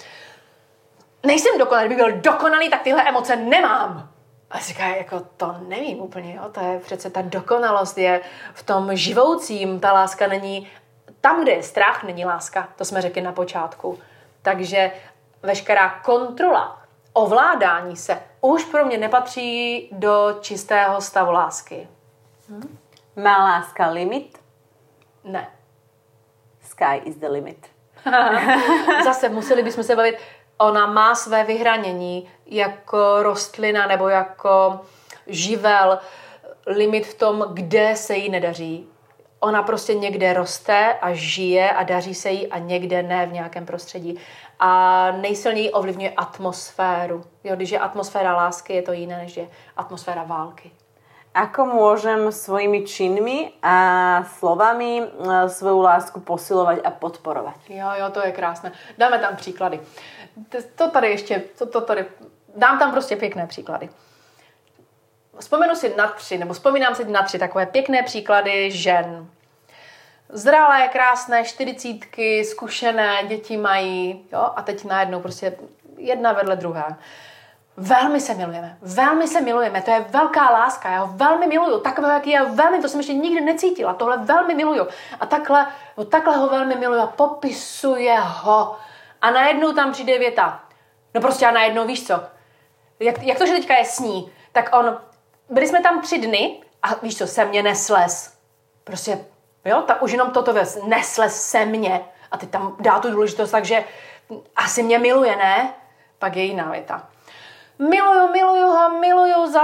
nejsem 1.26 1.58
dokonalý, 1.58 1.86
kdybych 1.86 2.04
byl 2.04 2.20
dokonalý, 2.20 2.70
tak 2.70 2.82
tyhle 2.82 3.08
emoce 3.08 3.36
nemám. 3.36 4.10
A 4.50 4.58
říká, 4.58 4.86
jako 4.86 5.20
to 5.36 5.56
nevím 5.66 6.00
úplně, 6.00 6.34
jo, 6.34 6.48
to 6.52 6.60
je 6.60 6.78
přece 6.78 7.10
ta 7.10 7.22
dokonalost 7.22 7.98
je 7.98 8.20
v 8.54 8.62
tom 8.62 8.96
živoucím, 8.96 9.80
ta 9.80 9.92
láska 9.92 10.26
není, 10.26 10.68
tam, 11.20 11.42
kde 11.42 11.52
je 11.52 11.62
strach, 11.62 12.04
není 12.04 12.24
láska, 12.24 12.68
to 12.76 12.84
jsme 12.84 13.02
řekli 13.02 13.22
na 13.22 13.32
počátku. 13.32 13.98
Takže 14.42 14.92
veškerá 15.42 16.00
kontrola, 16.04 16.82
ovládání 17.12 17.96
se 17.96 18.22
už 18.40 18.64
pro 18.64 18.84
mě 18.84 18.98
nepatří 18.98 19.88
do 19.92 20.38
čistého 20.40 21.00
stavu 21.00 21.32
lásky. 21.32 21.88
Hm? 22.48 22.78
Má 23.16 23.38
láska 23.38 23.86
limit? 23.86 24.38
Ne. 25.24 25.48
Sky 26.62 26.96
is 27.04 27.16
the 27.16 27.28
limit. 27.28 27.66
Zase 29.04 29.28
museli 29.28 29.62
bychom 29.62 29.84
se 29.84 29.96
bavit, 29.96 30.18
ona 30.59 30.86
má 30.86 31.14
své 31.14 31.44
vyhranění 31.44 32.28
jako 32.46 33.22
rostlina 33.22 33.86
nebo 33.86 34.09
jako 34.09 34.80
živel, 35.26 35.98
limit 36.66 37.06
v 37.06 37.14
tom, 37.14 37.44
kde 37.52 37.96
se 37.96 38.16
jí 38.16 38.28
nedaří. 38.30 38.88
Ona 39.40 39.62
prostě 39.62 39.94
někde 39.94 40.32
roste 40.32 40.94
a 41.00 41.12
žije 41.12 41.70
a 41.70 41.82
daří 41.82 42.14
se 42.14 42.30
jí 42.30 42.46
a 42.46 42.59
někde 42.59 43.02
ne 43.02 43.26
v 43.26 43.32
nějakém 43.32 43.66
prostředí. 43.66 44.18
A 44.61 45.11
nejsilněji 45.11 45.72
ovlivňuje 45.72 46.11
atmosféru. 46.11 47.24
Jo, 47.44 47.56
když 47.56 47.70
je 47.70 47.78
atmosféra 47.78 48.36
lásky, 48.36 48.72
je 48.72 48.82
to 48.82 48.92
jiné, 48.92 49.16
než 49.16 49.36
je 49.36 49.48
atmosféra 49.76 50.22
války. 50.22 50.70
Ako 51.38 51.70
môžem 51.70 52.34
svojimi 52.34 52.82
činmi 52.82 53.52
a 53.62 53.76
slovami 54.42 54.98
e, 54.98 55.04
svoju 55.46 55.78
lásku 55.78 56.18
posilovať 56.24 56.82
a 56.82 56.90
podporovat? 56.90 57.54
Jo, 57.68 57.94
jo, 58.00 58.11
to 58.11 58.24
je 58.26 58.32
krásné. 58.32 58.72
Dáme 58.98 59.18
tam 59.18 59.36
příklady 59.36 59.80
to 60.76 60.91
tady 60.91 61.09
ještě, 61.11 61.43
to, 61.59 61.66
to 61.66 61.80
tady, 61.80 62.07
dám 62.57 62.78
tam 62.78 62.93
prostě 62.93 63.16
pěkné 63.16 63.47
příklady. 63.47 63.89
Vzpomenu 65.39 65.74
si 65.74 65.95
na 65.97 66.07
tři, 66.09 66.39
nebo 66.39 66.55
vzpomínám 66.55 66.95
si 66.95 67.05
na 67.05 67.22
tři 67.22 67.39
takové 67.39 67.66
pěkné 67.66 68.03
příklady 68.03 68.70
žen. 68.70 69.26
Zralé, 70.28 70.89
krásné, 70.89 71.45
čtyřicítky, 71.45 72.45
zkušené, 72.45 73.16
děti 73.28 73.57
mají, 73.57 74.24
jo, 74.32 74.51
a 74.57 74.62
teď 74.62 74.84
najednou 74.84 75.20
prostě 75.20 75.57
jedna 75.97 76.32
vedle 76.32 76.57
druhé. 76.57 76.97
Velmi 77.76 78.20
se 78.20 78.34
milujeme, 78.34 78.78
velmi 78.82 79.28
se 79.28 79.41
milujeme, 79.41 79.82
to 79.82 79.91
je 79.91 80.01
velká 80.09 80.51
láska, 80.51 80.91
já 80.91 81.01
ho 81.01 81.12
velmi 81.16 81.47
miluju, 81.47 81.80
takového, 81.80 82.14
jaký 82.14 82.30
já 82.30 82.45
velmi, 82.45 82.82
to 82.82 82.89
jsem 82.89 83.01
ještě 83.01 83.14
nikdy 83.14 83.41
necítila, 83.41 83.95
tohle 83.95 84.16
velmi 84.16 84.55
miluju. 84.55 84.86
A 85.20 85.26
takhle, 85.26 85.66
no 85.97 86.05
takhle 86.05 86.36
ho 86.36 86.49
velmi 86.49 86.76
miluju 86.76 87.01
a 87.01 87.07
popisuje 87.07 88.16
ho 88.20 88.76
a 89.22 89.30
najednou 89.30 89.72
tam 89.72 89.92
přijde 89.92 90.18
věta. 90.18 90.64
No 91.14 91.20
prostě 91.20 91.46
a 91.46 91.50
najednou 91.50 91.86
víš 91.86 92.06
co, 92.06 92.22
jak, 93.00 93.22
jak 93.22 93.38
to, 93.38 93.46
že 93.46 93.52
teďka 93.52 93.76
je 93.76 93.84
sní, 93.84 94.32
tak 94.52 94.76
on, 94.76 95.00
byli 95.50 95.68
jsme 95.68 95.82
tam 95.82 96.02
tři 96.02 96.18
dny 96.18 96.62
a 96.82 96.94
víš 97.02 97.18
co, 97.18 97.26
se 97.26 97.44
mě 97.44 97.62
nesles. 97.62 98.38
Prostě, 98.84 99.24
jo, 99.64 99.82
tak 99.82 100.02
už 100.02 100.12
jenom 100.12 100.30
toto 100.30 100.52
věc, 100.52 100.78
nesles 100.84 101.50
se 101.50 101.64
mě. 101.64 102.00
A 102.30 102.38
ty 102.38 102.46
tam 102.46 102.76
dá 102.80 102.98
tu 102.98 103.10
důležitost, 103.10 103.50
takže 103.50 103.84
asi 104.56 104.82
mě 104.82 104.98
miluje, 104.98 105.36
ne? 105.36 105.74
Pak 106.18 106.36
je 106.36 106.44
jiná 106.44 106.70
věta 106.70 107.08
miluju, 107.79 108.33
miluju 108.33 108.66
ho, 108.66 108.99
miluju 108.99 109.53
za 109.53 109.62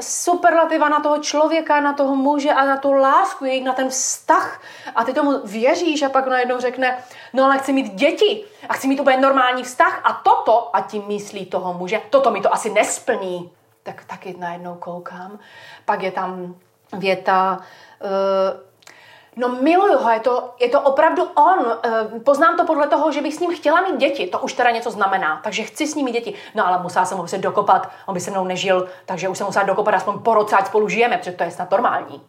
superlativa 0.00 0.88
na 0.88 1.00
toho 1.00 1.18
člověka, 1.18 1.80
na 1.80 1.92
toho 1.92 2.16
muže 2.16 2.52
a 2.52 2.64
na 2.64 2.76
tu 2.76 2.92
lásku, 2.92 3.44
jejich 3.44 3.64
na 3.64 3.72
ten 3.72 3.88
vztah. 3.88 4.60
A 4.94 5.04
ty 5.04 5.12
tomu 5.12 5.40
věříš 5.44 6.02
a 6.02 6.08
pak 6.08 6.26
najednou 6.26 6.60
řekne, 6.60 6.98
no 7.32 7.44
ale 7.44 7.58
chci 7.58 7.72
mít 7.72 7.94
děti 7.94 8.44
a 8.68 8.74
chci 8.74 8.88
mít 8.88 9.00
úplně 9.00 9.16
normální 9.16 9.62
vztah 9.62 10.00
a 10.04 10.12
toto, 10.12 10.76
a 10.76 10.80
tím 10.80 11.04
myslí 11.06 11.46
toho 11.46 11.74
muže, 11.74 12.00
toto 12.10 12.30
mi 12.30 12.40
to 12.40 12.54
asi 12.54 12.70
nesplní. 12.70 13.50
Tak 13.82 14.04
taky 14.04 14.36
najednou 14.38 14.74
koukám. 14.74 15.38
Pak 15.84 16.02
je 16.02 16.12
tam 16.12 16.54
věta, 16.92 17.60
uh, 18.04 18.65
No 19.36 19.48
miluju 19.48 19.98
ho, 19.98 20.10
je 20.10 20.20
to, 20.20 20.54
je 20.60 20.68
to 20.68 20.80
opravdu 20.80 21.24
on. 21.24 21.78
Eh, 21.82 22.20
poznám 22.20 22.56
to 22.56 22.64
podle 22.64 22.88
toho, 22.88 23.12
že 23.12 23.20
bych 23.20 23.34
s 23.34 23.40
ním 23.40 23.56
chtěla 23.56 23.80
mít 23.80 23.96
děti. 23.96 24.26
To 24.26 24.38
už 24.38 24.52
teda 24.52 24.70
něco 24.70 24.90
znamená. 24.90 25.40
Takže 25.44 25.62
chci 25.62 25.86
s 25.86 25.94
ním 25.94 26.04
mít 26.04 26.12
děti. 26.12 26.34
No 26.54 26.66
ale 26.66 26.82
musela 26.82 27.04
jsem 27.04 27.18
ho 27.18 27.28
se 27.28 27.38
dokopat. 27.38 27.90
On 28.06 28.14
by 28.14 28.20
se 28.20 28.30
mnou 28.30 28.44
nežil, 28.44 28.88
takže 29.06 29.28
už 29.28 29.38
jsem 29.38 29.46
musela 29.46 29.64
dokopat 29.64 29.94
aspoň 29.94 30.18
po 30.18 30.34
roce, 30.34 30.56
ať 30.56 30.66
spolu 30.66 30.88
žijeme, 30.88 31.18
protože 31.18 31.32
to 31.32 31.44
je 31.44 31.50
snad 31.50 31.70
normální. 31.70 32.22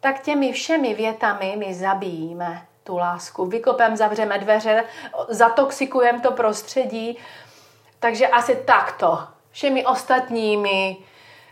Tak 0.00 0.20
těmi 0.20 0.52
všemi 0.52 0.94
větami 0.94 1.54
my 1.58 1.74
zabijíme 1.74 2.66
tu 2.84 2.96
lásku. 2.96 3.46
Vykopem, 3.46 3.96
zavřeme 3.96 4.38
dveře, 4.38 4.84
zatoxikujeme 5.28 6.20
to 6.20 6.32
prostředí. 6.32 7.18
Takže 8.00 8.28
asi 8.28 8.56
takto. 8.56 9.18
Všemi 9.50 9.86
ostatními 9.86 10.96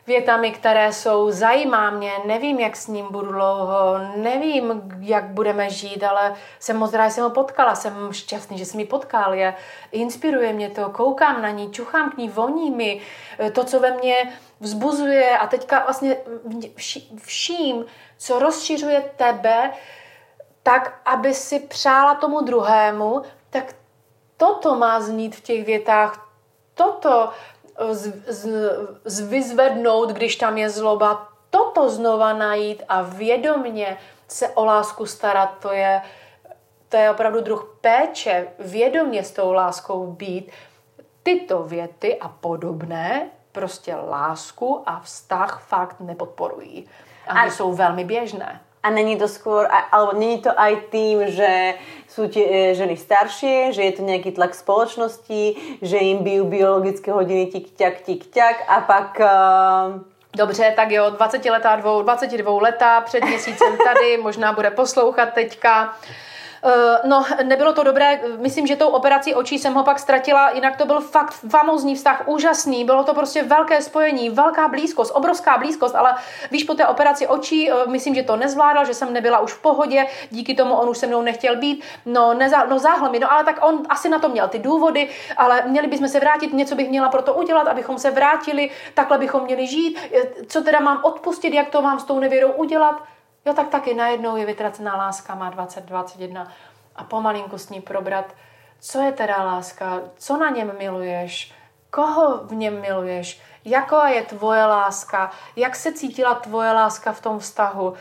větami, 0.07 0.51
které 0.51 0.93
jsou 0.93 1.31
zajímá 1.31 1.91
mě, 1.91 2.13
nevím, 2.27 2.61
jak 2.61 2.77
s 2.77 2.87
ním 2.87 3.07
budu 3.11 3.33
dlouho, 3.33 3.99
nevím, 4.17 4.83
jak 5.01 5.25
budeme 5.25 5.71
žít, 5.71 6.05
ale 6.05 6.35
jsem 6.59 6.77
moc 6.77 6.93
rád, 6.93 7.09
že 7.09 7.15
jsem 7.15 7.25
ho 7.25 7.31
potkala, 7.31 7.75
jsem 7.75 8.13
šťastný, 8.13 8.59
že 8.59 8.65
jsem 8.65 8.81
ji 8.81 8.87
potkal, 8.87 9.35
je, 9.35 9.55
inspiruje 9.93 10.53
mě 10.53 10.71
to, 10.71 10.91
koukám 10.91 11.43
na 11.43 11.51
ní, 11.51 11.71
čuchám 11.71 12.11
k 12.11 12.17
ní, 12.17 12.29
voní 12.29 12.71
mi, 12.71 13.01
eh, 13.39 13.51
to, 13.51 13.65
co 13.65 13.81
ve 13.81 13.91
mně 13.91 14.33
vzbuzuje. 14.61 15.39
A 15.39 15.47
teďka 15.47 15.85
vlastně 15.85 16.17
vším, 17.17 17.85
co 18.19 18.39
rozšiřuje 18.39 19.11
tebe, 19.17 19.71
tak, 20.63 21.01
aby 21.05 21.35
si 21.35 21.61
přála 21.61 22.15
tomu 22.15 22.41
druhému, 22.41 23.23
tak 23.51 23.75
toto 24.37 24.75
má 24.77 25.01
znít 25.01 25.37
v 25.37 25.41
těch 25.41 25.65
větách, 25.65 26.29
toto 26.75 27.31
z, 27.91 28.12
z, 28.27 28.49
z 29.05 29.20
vyzvednout, 29.20 30.11
když 30.11 30.37
tam 30.37 30.59
je 30.59 30.70
zloba, 30.70 31.29
toto 31.51 31.91
znova 31.91 32.33
najít 32.33 32.83
a 32.89 33.03
vědomně 33.03 33.97
se 34.29 34.49
o 34.49 34.64
lásku 34.64 35.07
starat, 35.07 35.59
to 35.62 35.73
je, 35.73 36.03
to 36.89 36.97
je 36.97 37.11
opravdu 37.11 37.41
druh 37.41 37.79
péče, 37.81 38.49
vědomně 38.59 39.25
s 39.25 39.33
tou 39.33 39.53
láskou 39.53 40.07
být. 40.07 40.51
Tyto 41.23 41.62
věty 41.62 42.18
a 42.18 42.29
podobné 42.29 43.31
prostě 43.53 43.95
lásku 43.95 44.83
a 44.87 45.01
vztah 45.01 45.62
fakt 45.66 46.01
nepodporují. 46.01 46.89
A, 47.27 47.41
a 47.41 47.51
jsou 47.51 47.73
velmi 47.73 48.05
běžné. 48.05 48.61
A 48.83 48.91
není 48.91 49.16
to 49.16 49.30
skôr, 49.30 49.70
alebo 49.93 50.18
není 50.18 50.43
to 50.43 50.51
aj 50.61 50.91
tým, 50.91 51.30
že 51.30 51.78
sú 52.11 52.26
tie 52.26 52.74
ženy 52.74 52.99
staršie, 52.99 53.70
že 53.72 53.83
je 53.83 53.93
to 53.95 54.03
nejaký 54.03 54.35
tlak 54.35 54.59
spoločnosti, 54.59 55.43
že 55.78 55.97
im 56.03 56.26
bijú 56.26 56.51
biologické 56.51 57.14
hodiny 57.14 57.47
tik-ťak, 57.47 58.03
tik-ťak 58.03 58.57
a 58.68 58.76
pak... 58.83 59.09
Uh... 59.20 60.03
Dobře, 60.37 60.72
tak 60.76 60.91
jo, 60.91 61.11
20 61.11 61.45
letá, 61.45 61.76
dvou, 61.76 62.03
22 62.03 62.62
letá, 62.62 63.01
před 63.01 63.24
měsícem 63.24 63.76
tady, 63.85 64.16
možná 64.16 64.53
bude 64.53 64.70
poslouchat 64.70 65.35
teďka. 65.35 65.97
Eh, 66.65 67.09
no, 67.09 67.25
nebylo 67.43 67.73
to 67.73 67.83
dobré, 67.83 68.21
myslím, 68.37 68.67
že 68.67 68.77
tou 68.77 68.89
operací 68.89 69.35
očí 69.35 69.59
jsem 69.59 69.75
ho 69.75 69.85
pak 69.85 69.99
ztratila, 69.99 70.51
jinak 70.51 70.77
to 70.77 70.87
byl 70.87 71.01
fakt 71.01 71.33
famózní 71.33 71.95
vztah, 71.95 72.23
úžasný, 72.27 72.85
bylo 72.85 73.05
to 73.05 73.15
prostě 73.15 73.43
velké 73.43 73.83
spojení, 73.83 74.31
velká 74.31 74.69
blízkost, 74.69 75.13
obrovská 75.15 75.59
blízkost, 75.59 75.95
ale 75.95 76.15
víš, 76.51 76.65
po 76.65 76.75
té 76.75 76.87
operaci 76.87 77.27
očí, 77.27 77.71
eh, 77.71 77.75
myslím, 77.87 78.15
že 78.15 78.23
to 78.23 78.37
nezvládal, 78.37 78.85
že 78.85 78.95
jsem 78.95 79.13
nebyla 79.13 79.39
už 79.39 79.53
v 79.53 79.63
pohodě, 79.63 80.07
díky 80.31 80.55
tomu 80.55 80.75
on 80.75 80.89
už 80.89 80.99
se 80.99 81.07
mnou 81.07 81.23
nechtěl 81.23 81.57
být, 81.57 81.85
no, 82.07 82.35
neza, 82.35 82.65
no 82.65 82.79
záhl 82.79 83.11
mi, 83.11 83.19
no 83.19 83.33
ale 83.33 83.45
tak 83.45 83.67
on 83.67 83.83
asi 83.89 84.09
na 84.09 84.19
to 84.19 84.29
měl 84.29 84.49
ty 84.49 84.59
důvody, 84.59 85.09
ale 85.37 85.63
měli 85.67 85.87
bychom 85.87 86.09
se 86.09 86.21
vrátit, 86.21 86.53
něco 86.53 86.75
bych 86.75 86.91
měla 86.91 87.09
pro 87.09 87.23
to 87.23 87.35
udělat, 87.35 87.69
abychom 87.69 87.99
se 87.99 88.11
vrátili, 88.11 88.71
takhle 88.95 89.19
bychom 89.19 89.45
měli 89.45 89.67
žít, 89.67 89.99
eh, 90.15 90.45
co 90.49 90.63
teda 90.63 90.81
mám 90.81 91.01
odpustit, 91.03 91.55
jak 91.55 91.71
to 91.71 91.83
mám 91.83 92.01
s 92.01 92.05
tou 92.05 92.19
nevěrou 92.19 92.53
udělat, 92.53 93.03
Jo, 93.45 93.55
tak 93.55 93.68
taky 93.68 93.95
najednou 93.95 94.36
je 94.36 94.47
vytracená 94.47 94.97
láska, 94.97 95.34
má 95.34 95.51
20, 95.51 95.84
21 95.84 96.49
a 96.97 97.05
pomalinku 97.05 97.59
s 97.59 97.68
ní 97.68 97.80
probrat, 97.80 98.34
co 98.80 99.01
je 99.01 99.12
teda 99.12 99.45
láska, 99.45 100.01
co 100.16 100.36
na 100.36 100.51
něm 100.51 100.72
miluješ, 100.78 101.55
koho 101.90 102.38
v 102.38 102.53
něm 102.55 102.80
miluješ, 102.80 103.40
jaká 103.64 104.09
je 104.09 104.22
tvoje 104.22 104.66
láska, 104.66 105.30
jak 105.57 105.76
se 105.76 105.93
cítila 105.93 106.34
tvoje 106.34 106.72
láska 106.72 107.12
v 107.12 107.20
tom 107.20 107.38
vztahu, 107.38 107.95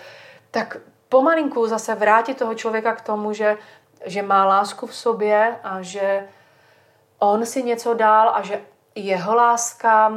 tak 0.52 0.78
pomalinku 1.10 1.68
zase 1.68 1.96
vrátit 1.96 2.38
toho 2.38 2.56
člověka 2.56 2.96
k 2.96 3.02
tomu, 3.02 3.34
že, 3.34 3.58
že 4.06 4.22
má 4.22 4.46
lásku 4.46 4.88
v 4.88 4.96
sobě 4.96 5.60
a 5.64 5.82
že 5.82 6.28
on 7.20 7.46
si 7.46 7.64
něco 7.64 7.94
dál 7.94 8.32
a 8.36 8.42
že 8.42 8.62
jeho 8.96 9.36
láska 9.36 10.12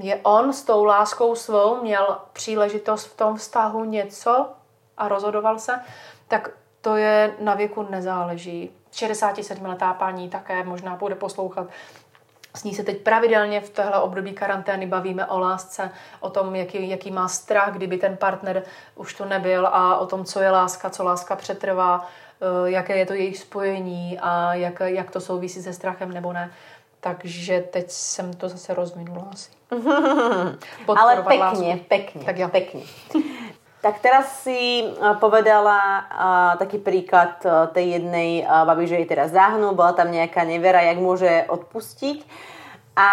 je 0.00 0.20
on 0.22 0.52
s 0.52 0.62
tou 0.62 0.84
láskou 0.84 1.34
svou 1.34 1.82
měl 1.82 2.18
příležitost 2.32 3.04
v 3.04 3.16
tom 3.16 3.36
vztahu 3.36 3.84
něco 3.84 4.48
a 4.96 5.08
rozhodoval 5.08 5.58
se, 5.58 5.80
tak 6.28 6.50
to 6.80 6.96
je 6.96 7.34
na 7.40 7.54
věku 7.54 7.86
nezáleží. 7.90 8.70
67-letá 8.92 9.94
paní 9.94 10.28
také 10.28 10.64
možná 10.64 10.96
bude 10.96 11.14
poslouchat. 11.14 11.66
S 12.54 12.64
ní 12.64 12.74
se 12.74 12.82
teď 12.82 13.02
pravidelně 13.02 13.60
v 13.60 13.70
tohle 13.70 14.00
období 14.00 14.32
karantény 14.32 14.86
bavíme 14.86 15.26
o 15.26 15.38
lásce, 15.38 15.90
o 16.20 16.30
tom, 16.30 16.54
jaký, 16.54 16.88
jaký 16.88 17.10
má 17.10 17.28
strach, 17.28 17.72
kdyby 17.72 17.98
ten 17.98 18.16
partner 18.16 18.62
už 18.94 19.14
to 19.14 19.24
nebyl 19.24 19.66
a 19.66 19.98
o 19.98 20.06
tom, 20.06 20.24
co 20.24 20.40
je 20.40 20.50
láska, 20.50 20.90
co 20.90 21.04
láska 21.04 21.36
přetrvá, 21.36 22.06
eh, 22.40 22.70
jaké 22.70 22.96
je 22.96 23.06
to 23.06 23.12
jejich 23.12 23.38
spojení 23.38 24.18
a 24.22 24.54
jak, 24.54 24.80
jak 24.84 25.10
to 25.10 25.20
souvisí 25.20 25.62
se 25.62 25.72
strachem 25.72 26.12
nebo 26.12 26.32
ne. 26.32 26.50
Takže 27.00 27.60
teď 27.60 27.90
jsem 27.90 28.34
to 28.34 28.48
zase 28.48 28.74
rozvinula 28.74 29.28
asi. 29.32 29.50
Ale 30.96 31.22
pekne, 31.22 31.80
pekne, 31.88 32.24
tak 32.24 32.38
jo. 32.38 32.48
pekne. 32.48 32.82
Tak 33.82 34.02
teraz 34.02 34.42
si 34.42 34.82
eh, 34.82 35.14
povedala 35.22 35.78
uh, 35.78 36.52
taký 36.58 36.82
príklad 36.82 37.38
uh, 37.46 37.70
tej 37.70 38.00
jednej 38.00 38.42
uh, 38.42 38.66
baby, 38.66 38.90
že 38.90 38.98
jej 38.98 39.06
teraz 39.06 39.30
zahnú, 39.30 39.78
bola 39.78 39.94
tam 39.94 40.10
nejaká 40.10 40.42
nevera, 40.42 40.82
jak 40.82 40.98
môže 40.98 41.46
odpustiť. 41.46 42.26
A 42.96 43.08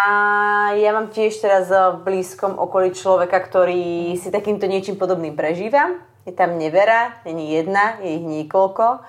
ja 0.79 0.95
mám 0.95 1.11
tiež 1.11 1.43
teraz 1.43 1.67
v 1.67 1.99
blízkom 2.07 2.55
okolí 2.55 2.95
človeka, 2.95 3.35
ktorý 3.35 4.15
si 4.15 4.31
takýmto 4.31 4.63
niečím 4.63 4.95
podobným 4.95 5.35
prežíva. 5.35 5.99
Je 6.23 6.31
tam 6.31 6.55
nevera, 6.55 7.19
není 7.27 7.51
jedna, 7.51 7.99
je 7.99 8.15
ich 8.15 8.23
niekoľko 8.23 9.03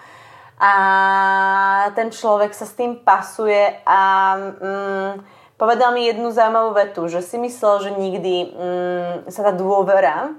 a 0.59 0.73
ten 1.99 2.15
človek 2.15 2.55
sa 2.55 2.63
s 2.63 2.79
tým 2.79 3.03
pasuje 3.03 3.75
a 3.83 4.01
mm, 4.39 5.13
povedal 5.59 5.91
mi 5.91 6.07
jednu 6.07 6.31
zaujímavú 6.31 6.79
vetu, 6.79 7.11
že 7.11 7.27
si 7.27 7.43
myslel, 7.43 7.75
že 7.83 7.91
nikdy 7.99 8.35
mm, 8.55 9.15
sa 9.35 9.51
tá 9.51 9.53
dôvera 9.53 10.31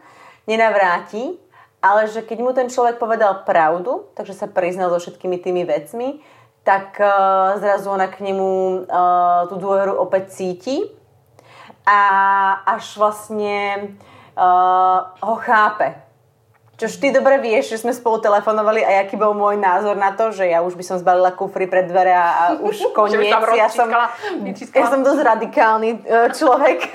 nenavráti, 0.47 1.35
ale 1.83 2.07
že 2.07 2.23
keď 2.23 2.37
mu 2.39 2.51
ten 2.55 2.71
človek 2.71 2.95
povedal 2.95 3.43
pravdu, 3.43 4.07
takže 4.15 4.33
sa 4.33 4.47
priznal 4.47 4.89
so 4.95 5.03
všetkými 5.03 5.37
tými 5.37 5.67
vecmi, 5.67 6.23
tak 6.65 6.97
uh, 6.97 7.61
zrazu 7.61 7.93
ona 7.93 8.09
k 8.09 8.25
nemu 8.25 8.83
uh, 8.89 9.45
tú 9.51 9.61
dôveru 9.61 9.93
opäť 9.93 10.33
cíti 10.33 10.81
a 11.85 12.01
až 12.65 12.97
vlastne 12.97 13.93
uh, 14.33 15.13
ho 15.21 15.35
chápe 15.37 16.04
Čož 16.75 16.99
ty 16.99 17.07
dobre 17.15 17.39
vieš, 17.39 17.71
že 17.71 17.87
sme 17.87 17.95
spolu 17.95 18.19
telefonovali 18.19 18.83
a 18.83 19.03
jaký 19.03 19.15
bol 19.15 19.31
môj 19.31 19.55
názor 19.55 19.95
na 19.95 20.11
to, 20.11 20.35
že 20.35 20.43
ja 20.43 20.59
už 20.59 20.75
by 20.75 20.83
som 20.83 20.99
zbalila 20.99 21.31
kufry 21.31 21.71
pred 21.71 21.87
dvere 21.87 22.11
a, 22.11 22.27
a 22.27 22.43
už 22.67 22.91
koniec. 22.91 23.31
ja, 23.55 23.71
som, 23.71 23.87
ja 24.75 24.85
som 24.91 24.99
dosť 24.99 25.21
radikálny 25.23 26.03
človek. 26.35 26.91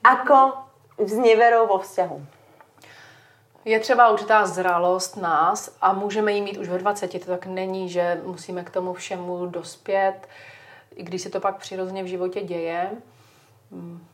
Ako 0.00 0.56
s 0.96 1.12
neverou 1.20 1.68
vo 1.68 1.84
vzťahu? 1.84 2.18
Je 3.66 3.80
třeba 3.80 4.08
určitá 4.08 4.46
zralost 4.46 5.16
nás 5.16 5.76
a 5.80 5.92
můžeme 5.92 6.32
ji 6.32 6.40
mít 6.40 6.56
už 6.56 6.68
ve 6.68 6.78
20. 6.78 7.24
To 7.24 7.30
tak 7.30 7.46
není, 7.46 7.88
že 7.88 8.20
musíme 8.24 8.64
k 8.64 8.70
tomu 8.70 8.92
všemu 8.92 9.46
dospět, 9.46 10.28
i 10.96 11.02
když 11.02 11.22
se 11.22 11.30
to 11.30 11.40
pak 11.40 11.56
přirozeně 11.56 12.02
v 12.02 12.06
životě 12.06 12.40
děje. 12.40 12.90
Hmm. 13.72 14.06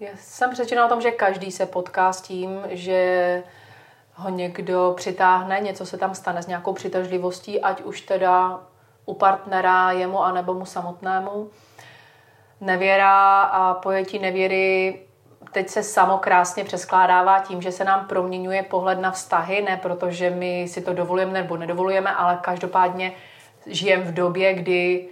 Já 0.00 0.10
jsem 0.20 0.50
přečena 0.50 0.86
o 0.86 0.88
tom, 0.88 1.00
že 1.00 1.10
každý 1.10 1.52
se 1.52 1.66
potká 1.66 2.12
s 2.12 2.20
tím, 2.20 2.62
že 2.68 3.42
ho 4.20 4.30
někdo 4.30 4.94
přitáhne, 4.96 5.60
něco 5.60 5.86
se 5.86 5.96
tam 5.96 6.14
stane 6.14 6.42
s 6.42 6.46
nějakou 6.46 6.72
přitažlivostí, 6.72 7.60
ať 7.60 7.82
už 7.82 8.00
teda 8.00 8.60
u 9.04 9.14
partnera, 9.14 9.92
jemu, 9.92 10.22
anebo 10.22 10.54
mu 10.54 10.64
samotnému. 10.64 11.50
Nevěra 12.60 13.42
a 13.42 13.74
pojetí 13.74 14.18
nevěry 14.18 15.00
teď 15.52 15.68
se 15.68 15.82
samo 15.82 16.18
krásně 16.18 16.64
přeskládává 16.64 17.40
tím, 17.40 17.62
že 17.62 17.72
se 17.72 17.84
nám 17.84 18.06
proměňuje 18.06 18.62
pohled 18.62 19.00
na 19.00 19.10
vztahy, 19.10 19.62
ne 19.62 19.76
protože 19.76 20.30
my 20.30 20.68
si 20.68 20.80
to 20.80 20.92
dovolujeme 20.92 21.32
nebo 21.32 21.56
nedovolujeme, 21.56 22.14
ale 22.14 22.38
každopádně 22.42 23.12
žijeme 23.66 24.04
v 24.04 24.14
době, 24.14 24.54
kdy 24.54 25.08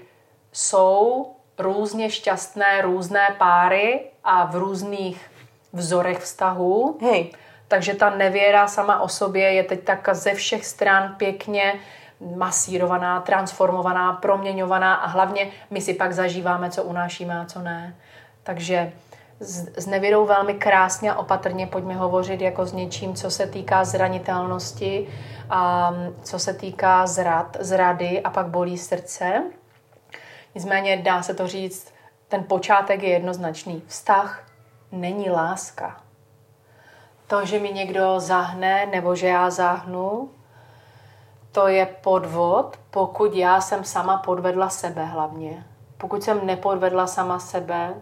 jsou 0.53 1.27
různě 1.59 2.11
šťastné 2.11 2.83
různé 2.83 3.35
páry 3.39 4.01
a 4.25 4.45
v 4.45 4.57
různých 4.57 5.31
vzorech 5.73 6.19
vztahů. 6.19 6.99
Hej. 7.03 7.31
Takže 7.69 7.95
ta 7.95 8.11
nevěra 8.11 8.69
sama 8.69 9.01
o 9.01 9.09
sobě 9.09 9.53
je 9.53 9.65
teď 9.65 9.85
tak 9.85 10.09
ze 10.13 10.35
všech 10.35 10.67
stran 10.67 11.15
pěkně 11.17 11.75
masírovaná, 12.37 13.21
transformovaná, 13.21 14.13
proměňovaná 14.13 14.95
a 14.95 15.07
hlavně 15.07 15.51
my 15.71 15.81
si 15.81 15.95
pak 15.95 16.13
zažíváme, 16.13 16.71
co 16.71 16.85
unášíme 16.85 17.41
a 17.41 17.45
co 17.45 17.63
ne. 17.63 17.97
Takže 18.43 18.93
s, 19.41 19.87
nevěrou 19.87 20.27
velmi 20.27 20.55
krásně 20.55 21.13
a 21.13 21.19
opatrně 21.19 21.67
pojďme 21.67 21.95
hovořit 21.95 22.41
jako 22.41 22.67
s 22.67 22.73
něčím, 22.73 23.15
co 23.15 23.31
se 23.31 23.47
týká 23.47 23.85
zranitelnosti 23.85 25.09
a 25.51 25.93
co 26.23 26.39
se 26.39 26.55
týká 26.55 27.07
zrad, 27.07 27.57
zrady 27.61 28.23
a 28.23 28.31
pak 28.31 28.47
bolí 28.47 28.79
srdce. 28.79 29.43
Nicméně 30.55 30.97
dá 30.97 31.23
se 31.23 31.35
to 31.35 31.47
říct, 31.47 31.95
ten 32.29 32.45
počátek 32.45 33.03
je 33.03 33.09
jednoznačný. 33.09 33.83
Vztah 33.87 34.45
není 34.93 35.31
láska. 35.31 36.08
To, 37.29 37.45
že 37.47 37.59
mi 37.59 37.73
někdo 37.73 38.21
zahne 38.21 38.87
nebo 38.87 39.15
že 39.15 39.27
já 39.27 39.51
zahnu, 39.51 40.31
to 41.53 41.69
je 41.69 41.87
podvod, 41.87 42.79
pokud 42.91 43.35
já 43.35 43.61
jsem 43.61 43.85
sama 43.85 44.17
podvedla 44.17 44.69
sebe 44.69 45.05
hlavně. 45.05 45.67
Pokud 45.99 46.23
jsem 46.23 46.47
nepodvedla 46.47 47.07
sama 47.07 47.39
sebe, 47.39 47.95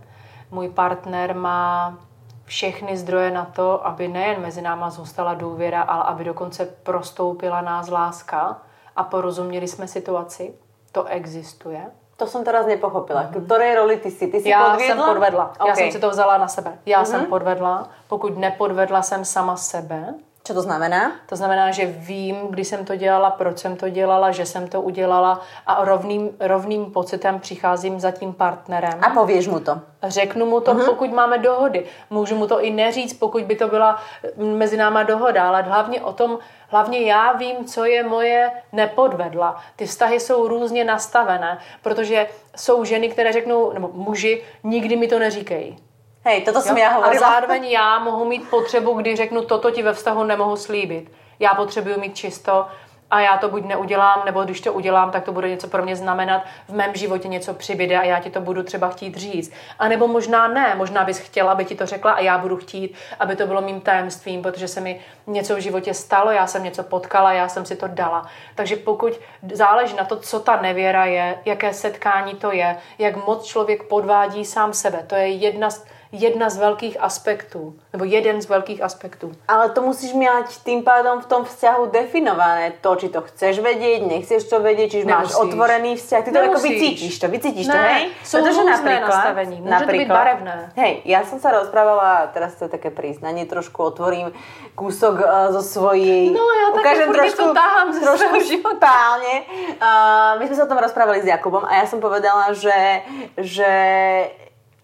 můj 0.51 0.69
partner 0.69 1.35
má 1.35 1.99
všechny 2.45 2.97
zdroje 2.97 3.31
na 3.31 3.45
to, 3.45 3.87
aby 3.87 4.09
nejen 4.09 4.43
mezi 4.43 4.63
náma 4.63 4.91
zůstala 4.91 5.35
důvěra, 5.35 5.83
ale 5.83 6.03
aby 6.03 6.25
dokonce 6.25 6.67
prostoupila 6.67 7.61
nás 7.61 7.89
láska 7.89 8.63
a 8.97 9.05
porozuměli 9.05 9.69
jsme 9.69 9.89
situaci. 9.89 10.55
To 10.93 11.05
existuje. 11.05 11.91
To 12.17 12.27
jsem 12.27 12.45
teraz 12.45 12.67
nepochopila. 12.67 13.23
Mm-hmm. 13.23 13.45
Které 13.45 13.75
roli 13.75 13.97
ty 13.97 14.11
si? 14.11 14.27
Ty 14.27 14.41
jsi 14.41 14.49
Já 14.49 14.71
podvědla? 14.71 15.05
jsem 15.05 15.15
podvedla. 15.15 15.53
Okay. 15.59 15.69
Já 15.69 15.77
jsem 15.77 15.93
si 15.93 15.99
to 15.99 16.11
vzala 16.11 16.39
na 16.39 16.49
sebe. 16.49 16.79
Já 16.87 17.03
mm-hmm. 17.03 17.07
jsem 17.07 17.27
podvedla. 17.27 17.89
Pokud 18.09 18.39
nepodvedla 18.39 19.03
jsem 19.03 19.25
sama 19.25 19.57
sebe, 19.57 20.15
Co 20.47 20.55
to 20.55 20.63
znamená? 20.63 21.13
To 21.29 21.37
znamená, 21.37 21.71
že 21.71 21.87
vím, 21.87 22.37
kdy 22.51 22.65
jsem 22.65 22.85
to 22.85 22.97
dělala, 22.97 23.31
proč 23.31 23.59
jsem 23.59 23.77
to 23.77 23.89
dělala, 23.89 24.31
že 24.31 24.47
jsem 24.47 24.69
to 24.69 24.83
udělala 24.83 25.41
a 25.67 25.85
rovným, 25.85 26.31
rovným 26.41 26.93
pocitem 26.93 27.41
přicházím 27.41 28.01
za 28.01 28.11
tím 28.11 28.33
partnerem. 28.33 28.99
A 29.03 29.11
pověš 29.11 29.49
mu 29.49 29.61
to. 29.61 29.81
Řeknu 30.03 30.47
mu 30.47 30.61
to, 30.61 30.75
uh-huh. 30.75 30.87
pokud 30.87 31.13
máme 31.13 31.39
dohody. 31.39 31.87
Můžu 32.11 32.37
mu 32.37 32.47
to 32.47 32.61
i 32.61 32.71
neříct, 32.71 33.19
pokud 33.19 33.43
by 33.43 33.57
to 33.57 33.69
byla 33.69 33.99
mezi 34.37 34.77
náma 34.77 35.03
dohoda, 35.03 35.49
ale 35.49 35.63
hlavně 35.63 36.01
o 36.01 36.13
tom, 36.13 36.39
hlavně 36.69 37.01
já 37.01 37.33
vím, 37.33 37.65
co 37.65 37.85
je 37.85 38.03
moje 38.03 38.51
nepodvedla. 38.73 39.63
Ty 39.77 39.87
vztahy 39.87 40.21
jsou 40.21 40.49
různě 40.49 40.85
nastavené, 40.85 41.59
protože 41.83 42.29
jsou 42.57 42.85
ženy, 42.85 43.09
které 43.09 43.33
řeknou, 43.33 43.73
nebo 43.73 43.91
muži, 43.93 44.45
nikdy 44.65 44.97
mi 44.97 45.09
to 45.09 45.19
neříkejí. 45.19 45.77
Hej, 46.25 46.43
toto 46.43 46.61
jsem 46.61 46.79
já 46.79 46.91
hovorila. 46.91 47.27
A 47.27 47.31
zároveň 47.31 47.65
já 47.65 47.99
mohu 47.99 48.25
mít 48.25 48.51
potřebu, 48.51 48.93
kdy 48.93 49.17
řeknu, 49.17 49.45
toto 49.45 49.71
ti 49.71 49.83
ve 49.83 49.93
vztahu 49.93 50.25
nemohu 50.25 50.57
slíbit. 50.57 51.13
Já 51.39 51.55
potřebuju 51.55 52.01
mít 52.01 52.17
čisto, 52.17 52.67
a 53.11 53.21
já 53.21 53.37
to 53.37 53.49
buď 53.49 53.65
neudělám, 53.65 54.23
nebo 54.25 54.45
když 54.45 54.61
to 54.61 54.73
udělám, 54.73 55.11
tak 55.11 55.25
to 55.25 55.33
bude 55.33 55.49
něco 55.49 55.69
pro 55.69 55.83
mě 55.83 55.97
znamenat, 55.97 56.43
v 56.69 56.75
mém 56.75 56.95
životě 56.95 57.29
něco 57.29 57.55
přibyde 57.55 57.99
a 57.99 58.05
já 58.05 58.21
ti 58.21 58.31
to 58.31 58.41
budu 58.41 58.63
třeba 58.63 58.89
chtít 58.89 59.17
říct. 59.17 59.53
A 59.79 59.89
nebo 59.89 60.09
možná 60.09 60.49
ne, 60.49 60.75
možná 60.75 61.05
bys 61.05 61.19
chtěla, 61.19 61.53
aby 61.53 61.65
ti 61.65 61.75
to 61.75 61.87
řekla 61.87 62.13
a 62.13 62.21
já 62.21 62.39
budu 62.39 62.57
chtít, 62.57 62.95
aby 63.21 63.37
to 63.37 63.47
bylo 63.47 63.61
mým 63.61 63.81
tajemstvím, 63.81 64.43
protože 64.43 64.69
se 64.69 64.81
mi 64.81 65.01
něco 65.27 65.57
v 65.57 65.59
životě 65.59 65.95
stalo, 65.95 66.31
já 66.31 66.47
jsem 66.47 66.65
něco 66.65 66.83
potkala, 66.83 67.33
já 67.33 67.49
jsem 67.49 67.65
si 67.65 67.77
to 67.77 67.89
dala. 67.89 68.27
Takže 68.55 68.77
pokud 68.77 69.13
záleží 69.53 69.97
na 69.97 70.05
to, 70.05 70.17
co 70.17 70.41
ta 70.41 70.61
nevěra 70.63 71.05
je, 71.05 71.39
jaké 71.45 71.75
setkání 71.75 72.35
to 72.35 72.53
je, 72.53 72.77
jak 72.99 73.27
moc 73.27 73.45
člověk 73.45 73.83
podvádí 73.83 74.45
sám 74.45 74.73
sebe, 74.73 75.05
to 75.07 75.15
je 75.15 75.29
jedna 75.29 75.71
z 75.71 75.85
jedna 76.17 76.51
z 76.51 76.57
velkých 76.57 76.97
aspektů, 77.01 77.75
nebo 77.93 78.05
jeden 78.05 78.43
z 78.43 78.49
velkých 78.49 78.83
aspektů. 78.83 79.33
Ale 79.49 79.71
to 79.71 79.83
musíš 79.83 80.13
mít 80.13 80.29
tým 80.65 80.83
pádom 80.83 81.21
v 81.21 81.27
tom 81.27 81.45
vzťahu 81.45 81.87
definované, 81.87 82.73
to, 82.81 82.97
či 82.97 83.09
to 83.09 83.21
chceš 83.21 83.59
vědět, 83.59 84.07
nechceš 84.07 84.45
to 84.45 84.61
vědět, 84.61 84.89
či 84.89 85.05
máš 85.05 85.35
otvorený 85.35 85.97
vzťah, 85.97 86.25
ty 86.25 86.33
to 86.33 86.39
jako 86.39 86.61
vycítíš 86.61 87.19
to, 87.19 87.29
vycítíš 87.29 87.67
ne, 87.67 87.75
to, 87.75 87.81
hej? 87.81 88.09
Jsou 88.25 88.39
Protože 88.39 88.65
například, 88.65 89.01
nastavení, 89.01 89.61
může 89.61 89.85
to 89.85 89.93
být 89.93 90.09
barevné. 90.09 90.73
Hej, 90.77 91.03
já 91.05 91.25
jsem 91.25 91.41
se 91.41 91.51
rozprávala, 91.51 92.27
teraz 92.33 92.55
to 92.55 92.65
je 92.65 92.69
také 92.69 92.91
priznanie, 92.91 93.47
trošku 93.47 93.83
otvorím 93.83 94.33
kúsok 94.75 95.15
uh, 95.21 95.53
zo 95.53 95.63
svojej... 95.63 96.31
No 96.31 96.41
já 96.41 96.83
taky 96.83 97.13
trošku, 97.13 97.43
to 97.43 97.55
tahám 97.55 97.93
ze 97.93 98.01
trošku 98.01 98.41
života. 98.49 98.87
Pálně. 98.87 99.43
Uh, 99.83 100.41
my 100.41 100.47
jsme 100.47 100.57
se 100.57 100.65
o 100.65 100.67
tom 100.67 100.79
rozprávali 100.79 101.23
s 101.23 101.27
Jakubom 101.27 101.65
a 101.65 101.75
já 101.77 101.87
jsem 101.87 102.01
povedala, 102.01 102.53
že, 102.53 103.03
že 103.37 103.67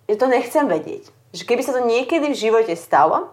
že 0.08 0.16
to 0.16 0.26
nechcem 0.26 0.68
vedieť. 0.68 1.08
Že 1.32 1.42
keby 1.48 1.62
sa 1.64 1.72
to 1.72 1.88
niekedy 1.88 2.28
v 2.28 2.40
živote 2.48 2.76
stalo, 2.76 3.32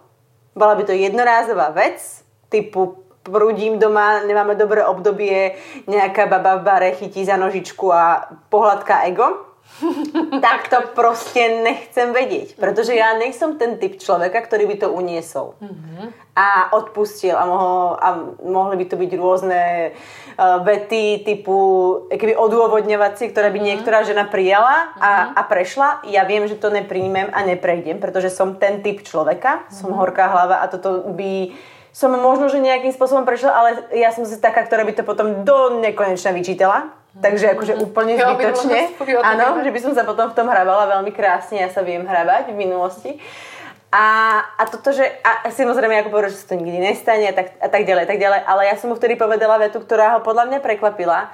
bola 0.56 0.74
by 0.76 0.84
to 0.88 0.96
jednorázová 0.96 1.76
vec, 1.76 2.24
typu 2.48 3.04
prúdím 3.24 3.78
doma, 3.78 4.24
nemáme 4.24 4.56
dobré 4.56 4.82
obdobie, 4.88 5.60
nejaká 5.86 6.26
baba 6.26 6.58
v 6.58 6.66
bare 6.66 6.90
chytí 6.96 7.28
za 7.28 7.36
nožičku 7.36 7.92
a 7.92 8.32
pohľadka 8.50 9.06
ego, 9.06 9.49
tak 10.42 10.68
to 10.68 10.88
prostě 10.96 11.62
nechcem 11.64 12.14
vědět, 12.14 12.56
protože 12.56 12.96
já 12.96 13.14
nejsem 13.14 13.58
ten 13.58 13.78
typ 13.78 14.00
člověka, 14.00 14.42
který 14.42 14.66
by 14.66 14.76
to 14.76 14.90
uniesol 14.90 15.54
mm-hmm. 15.62 16.12
a 16.36 16.74
odpustil 16.74 17.38
a, 17.38 17.46
mohl, 17.46 17.98
a 18.02 18.20
mohly 18.44 18.78
by 18.78 18.86
to 18.86 18.96
být 18.96 19.14
různé 19.14 19.92
uh, 19.92 20.66
vety 20.66 21.22
typu 21.26 22.08
keby 22.20 22.36
odůvodňovací, 22.36 23.28
které 23.28 23.50
by 23.50 23.60
mm-hmm. 23.60 23.64
některá 23.64 24.04
žena 24.04 24.24
přijala 24.24 24.76
a, 25.02 25.26
mm-hmm. 25.26 25.34
a 25.36 25.44
prešla. 25.44 26.00
Já 26.04 26.24
vím, 26.24 26.48
že 26.48 26.56
to 26.56 26.70
nepríjmem 26.70 27.28
a 27.34 27.42
neprejdem, 27.42 28.00
protože 28.00 28.30
jsem 28.30 28.56
ten 28.56 28.82
typ 28.82 29.04
člověka, 29.04 29.56
mm-hmm. 29.56 29.76
jsem 29.76 29.92
horká 29.92 30.28
hlava 30.28 30.56
a 30.56 30.68
toto 30.68 31.04
by 31.08 31.48
som 31.90 32.14
možno, 32.14 32.48
že 32.54 32.62
nejakým 32.62 32.94
spôsobom 32.94 33.26
prešla, 33.26 33.50
ale 33.50 33.70
ja 33.98 34.14
som 34.14 34.22
si 34.24 34.38
taká, 34.38 34.62
ktorá 34.62 34.86
by 34.86 34.94
to 34.94 35.04
potom 35.04 35.42
do 35.42 35.82
nekonečna 35.82 36.32
vyčítala. 36.32 36.99
Takže 37.18 37.58
akože 37.58 37.74
úplne 37.82 38.14
jo, 38.14 38.22
zbytočne. 38.22 38.94
Áno, 39.26 39.66
že 39.66 39.74
by 39.74 39.80
som 39.82 39.94
sa 39.98 40.06
potom 40.06 40.30
v 40.30 40.38
tom 40.38 40.46
hrabala 40.46 40.86
veľmi 41.00 41.10
krásne, 41.10 41.58
ja 41.58 41.70
sa 41.74 41.82
viem 41.82 42.06
hrabať 42.06 42.54
v 42.54 42.58
minulosti. 42.58 43.12
A, 43.90 44.06
a 44.54 44.64
toto, 44.70 44.94
že 44.94 45.02
a 45.26 45.50
samozrejme 45.50 46.06
ako 46.06 46.14
povedal, 46.14 46.30
že 46.30 46.46
sa 46.46 46.54
to 46.54 46.62
nikdy 46.62 46.78
nestane 46.78 47.26
a 47.26 47.34
tak, 47.34 47.58
a 47.58 47.68
tak 47.74 47.90
ďalej, 47.90 48.06
tak 48.06 48.22
ďalej, 48.22 48.46
ale 48.46 48.70
ja 48.70 48.78
som 48.78 48.94
mu 48.94 48.96
vtedy 49.02 49.18
povedala 49.18 49.58
vetu, 49.58 49.82
ktorá 49.82 50.14
ho 50.14 50.20
podľa 50.22 50.46
mňa 50.46 50.60
prekvapila, 50.62 51.34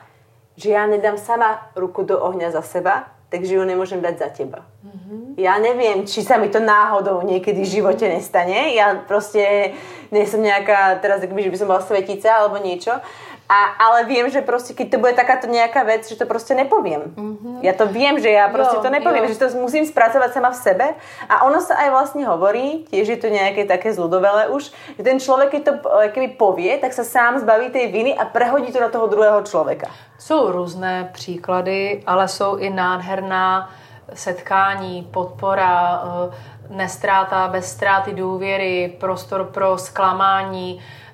že 0.56 0.72
ja 0.72 0.88
nedám 0.88 1.20
sama 1.20 1.68
ruku 1.76 2.08
do 2.08 2.16
ohňa 2.16 2.56
za 2.56 2.64
seba, 2.64 3.12
takže 3.28 3.60
ju 3.60 3.64
nemôžem 3.68 4.00
dať 4.00 4.16
za 4.16 4.30
teba. 4.32 4.64
Mm-hmm. 4.88 5.36
Ja 5.36 5.60
neviem, 5.60 6.08
či 6.08 6.24
sa 6.24 6.40
mi 6.40 6.48
to 6.48 6.64
náhodou 6.64 7.28
niekedy 7.28 7.60
v 7.60 7.74
živote 7.84 8.08
nestane. 8.08 8.72
Ja 8.72 9.04
proste 9.04 9.76
nie 10.16 10.24
som 10.24 10.40
nejaká, 10.40 11.04
teraz 11.04 11.20
že 11.20 11.28
by 11.28 11.60
som 11.60 11.68
bola 11.68 11.84
svetica 11.84 12.40
alebo 12.40 12.56
niečo, 12.64 13.04
a, 13.46 13.78
ale 13.78 14.10
viem, 14.10 14.26
že 14.26 14.42
proste, 14.42 14.74
keď 14.74 14.98
to 14.98 14.98
bude 14.98 15.14
takáto 15.14 15.46
nejaká 15.46 15.86
vec, 15.86 16.10
že 16.10 16.18
to 16.18 16.26
proste 16.26 16.58
nepoviem. 16.58 17.14
Mm-hmm. 17.14 17.62
Ja 17.62 17.78
to 17.78 17.86
viem, 17.86 18.18
že 18.18 18.34
ja 18.34 18.50
proste 18.50 18.82
jo, 18.82 18.82
to 18.82 18.90
nepoviem, 18.90 19.30
jo. 19.30 19.38
že 19.38 19.38
to 19.38 19.54
musím 19.62 19.86
spracovať 19.86 20.34
sama 20.34 20.50
v 20.50 20.58
sebe. 20.58 20.86
A 21.30 21.46
ono 21.46 21.62
sa 21.62 21.78
aj 21.78 21.90
vlastne 21.94 22.26
hovorí, 22.26 22.90
tiež 22.90 23.06
je 23.06 23.20
to 23.22 23.30
nejaké 23.30 23.70
také 23.70 23.94
zľudovele 23.94 24.50
už, 24.50 24.74
že 24.98 25.02
ten 25.06 25.22
človek, 25.22 25.54
keď 25.54 25.62
to 25.62 25.74
keby 26.18 26.28
povie, 26.42 26.74
tak 26.82 26.90
sa 26.98 27.06
sám 27.06 27.38
zbaví 27.38 27.70
tej 27.70 27.94
viny 27.94 28.18
a 28.18 28.26
prehodí 28.26 28.74
to 28.74 28.82
na 28.82 28.90
toho 28.90 29.06
druhého 29.06 29.46
člověka. 29.46 29.94
Jsou 30.18 30.52
různé 30.52 31.10
příklady, 31.14 32.02
ale 32.06 32.28
jsou 32.28 32.58
i 32.58 32.70
nádherná 32.70 33.70
setkání, 34.14 35.10
podpora, 35.14 36.02
eh, 36.02 36.36
nestráta 36.70 37.48
bez 37.48 37.72
ztráty 37.72 38.14
důvěry, 38.14 38.98
prostor 39.00 39.44
pro 39.54 39.78
zklamání, 39.78 40.82
Eh, 40.82 41.05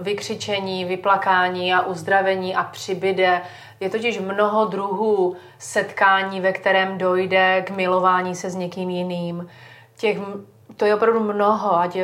vykřičení, 0.00 0.84
vyplakání 0.84 1.74
a 1.74 1.86
uzdravení 1.86 2.56
a 2.56 2.62
přibyde. 2.62 3.42
Je 3.80 3.90
totiž 3.90 4.18
mnoho 4.18 4.64
druhů 4.64 5.36
setkání, 5.58 6.40
ve 6.40 6.52
kterém 6.52 6.98
dojde 6.98 7.62
k 7.66 7.70
milování 7.70 8.34
se 8.34 8.50
s 8.50 8.54
někým 8.54 8.90
jiným. 8.90 9.48
Těch, 9.96 10.18
to 10.76 10.84
je 10.84 10.94
opravdu 10.94 11.20
mnoho, 11.20 11.78
ať 11.78 11.96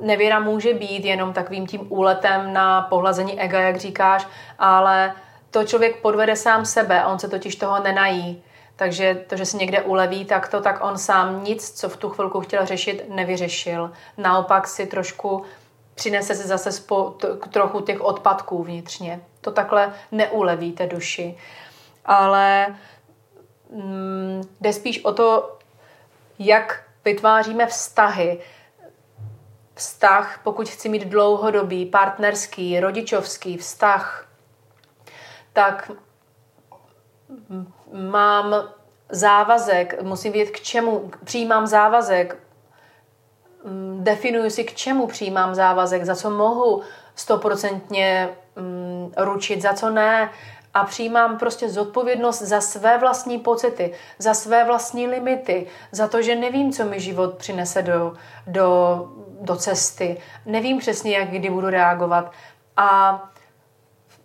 nevěra 0.00 0.40
může 0.40 0.74
být 0.74 1.04
jenom 1.04 1.32
takovým 1.32 1.66
tím 1.66 1.86
úletem 1.88 2.52
na 2.52 2.82
pohlazení 2.82 3.40
ega, 3.40 3.60
jak 3.60 3.76
říkáš, 3.76 4.26
ale 4.58 5.12
to 5.50 5.64
člověk 5.64 6.00
podvede 6.00 6.36
sám 6.36 6.64
sebe, 6.64 7.04
on 7.04 7.18
se 7.18 7.28
totiž 7.28 7.56
toho 7.56 7.82
nenají. 7.82 8.42
Takže 8.76 9.24
to, 9.26 9.36
že 9.36 9.46
si 9.46 9.56
někde 9.56 9.82
uleví, 9.82 10.24
tak 10.24 10.48
to 10.48 10.60
tak 10.60 10.84
on 10.84 10.98
sám 10.98 11.44
nic, 11.44 11.70
co 11.70 11.88
v 11.88 11.96
tu 11.96 12.08
chvilku 12.08 12.40
chtěl 12.40 12.66
řešit, 12.66 13.04
nevyřešil. 13.08 13.92
Naopak 14.18 14.66
si 14.66 14.86
trošku 14.86 15.42
přinese 16.00 16.34
si 16.34 16.48
zase 16.48 16.72
spo, 16.72 17.10
t, 17.10 17.36
trochu 17.36 17.80
těch 17.80 18.00
odpadků 18.00 18.62
vnitřně. 18.62 19.20
To 19.40 19.50
takhle 19.50 19.94
neulevíte 20.12 20.86
duši. 20.86 21.36
Ale 22.04 22.76
mm, 23.70 24.42
jde 24.60 24.72
spíš 24.72 25.04
o 25.04 25.12
to, 25.12 25.58
jak 26.38 26.84
vytváříme 27.04 27.66
vztahy. 27.66 28.40
Vztah, 29.74 30.40
pokud 30.44 30.68
chci 30.68 30.88
mít 30.88 31.04
dlouhodobý, 31.04 31.86
partnerský, 31.86 32.80
rodičovský 32.80 33.56
vztah, 33.56 34.28
tak 35.52 35.90
mám 37.92 38.54
závazek, 39.08 40.02
musím 40.02 40.32
vědět, 40.32 40.50
k 40.50 40.60
čemu 40.60 41.10
přijímám 41.24 41.66
závazek, 41.66 42.36
definuju 43.98 44.50
si, 44.50 44.64
k 44.64 44.74
čemu 44.74 45.06
přijímám 45.06 45.54
závazek, 45.54 46.04
za 46.04 46.16
co 46.16 46.30
mohu 46.30 46.82
stoprocentně 47.14 48.28
mm, 48.56 49.12
ručit, 49.16 49.62
za 49.62 49.72
co 49.72 49.90
ne. 49.90 50.30
A 50.74 50.84
přijímám 50.84 51.38
prostě 51.38 51.68
zodpovědnost 51.68 52.42
za 52.42 52.60
své 52.60 52.98
vlastní 52.98 53.38
pocity, 53.38 53.92
za 54.18 54.34
své 54.34 54.64
vlastní 54.64 55.06
limity, 55.06 55.66
za 55.92 56.08
to, 56.08 56.22
že 56.22 56.36
nevím, 56.36 56.72
co 56.72 56.84
mi 56.84 57.00
život 57.00 57.34
přinese 57.34 57.82
do, 57.82 58.14
do, 58.46 59.08
do 59.40 59.56
cesty. 59.56 60.20
Nevím 60.46 60.78
přesně, 60.78 61.18
jak 61.18 61.30
kdy 61.30 61.50
budu 61.50 61.68
reagovat. 61.68 62.32
A 62.76 63.22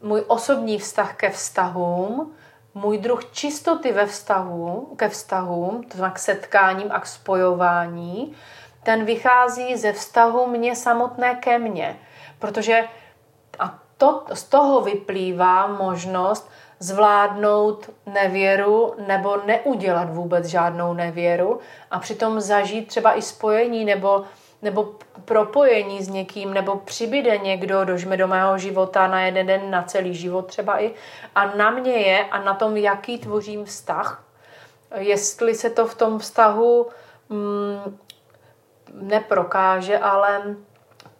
můj 0.01 0.23
osobní 0.27 0.79
vztah 0.79 1.15
ke 1.15 1.29
vztahům, 1.29 2.33
můj 2.73 2.97
druh 2.97 3.25
čistoty 3.31 3.91
ve 3.91 4.05
vztahu, 4.05 4.93
ke 4.95 5.09
vztahům, 5.09 5.83
to 5.83 5.97
znamená 5.97 6.13
k 6.13 6.19
setkáním 6.19 6.87
a 6.91 6.99
k 6.99 7.07
spojování, 7.07 8.35
ten 8.85 9.05
vychází 9.05 9.75
ze 9.75 9.93
vztahu 9.93 10.47
mě 10.47 10.75
samotné 10.75 11.35
ke 11.35 11.59
mně. 11.59 11.97
Protože 12.39 12.83
a 13.59 13.79
to, 13.97 14.23
z 14.33 14.43
toho 14.43 14.81
vyplývá 14.81 15.67
možnost 15.67 16.51
zvládnout 16.79 17.89
nevěru 18.05 18.93
nebo 19.07 19.37
neudělat 19.45 20.13
vůbec 20.13 20.45
žádnou 20.45 20.93
nevěru 20.93 21.59
a 21.91 21.99
přitom 21.99 22.41
zažít 22.41 22.87
třeba 22.87 23.17
i 23.17 23.21
spojení 23.21 23.85
nebo, 23.85 24.23
nebo 24.61 24.91
propojení 25.25 26.03
s 26.03 26.09
někým 26.09 26.53
nebo 26.53 26.75
přibyde 26.75 27.37
někdo 27.37 27.85
dožme 27.85 28.17
do 28.17 28.27
mého 28.27 28.57
života 28.57 29.07
na 29.07 29.21
jeden 29.21 29.47
den, 29.47 29.71
na 29.71 29.83
celý 29.83 30.13
život 30.15 30.45
třeba 30.45 30.81
i 30.81 30.93
a 31.35 31.55
na 31.55 31.69
mě 31.69 31.93
je 31.93 32.25
a 32.25 32.43
na 32.43 32.53
tom, 32.53 32.77
jaký 32.77 33.17
tvořím 33.17 33.65
vztah, 33.65 34.23
jestli 34.95 35.55
se 35.55 35.69
to 35.69 35.87
v 35.87 35.95
tom 35.95 36.19
vztahu 36.19 36.87
mm, 37.29 37.97
neprokáže, 39.01 39.97
ale 39.97 40.55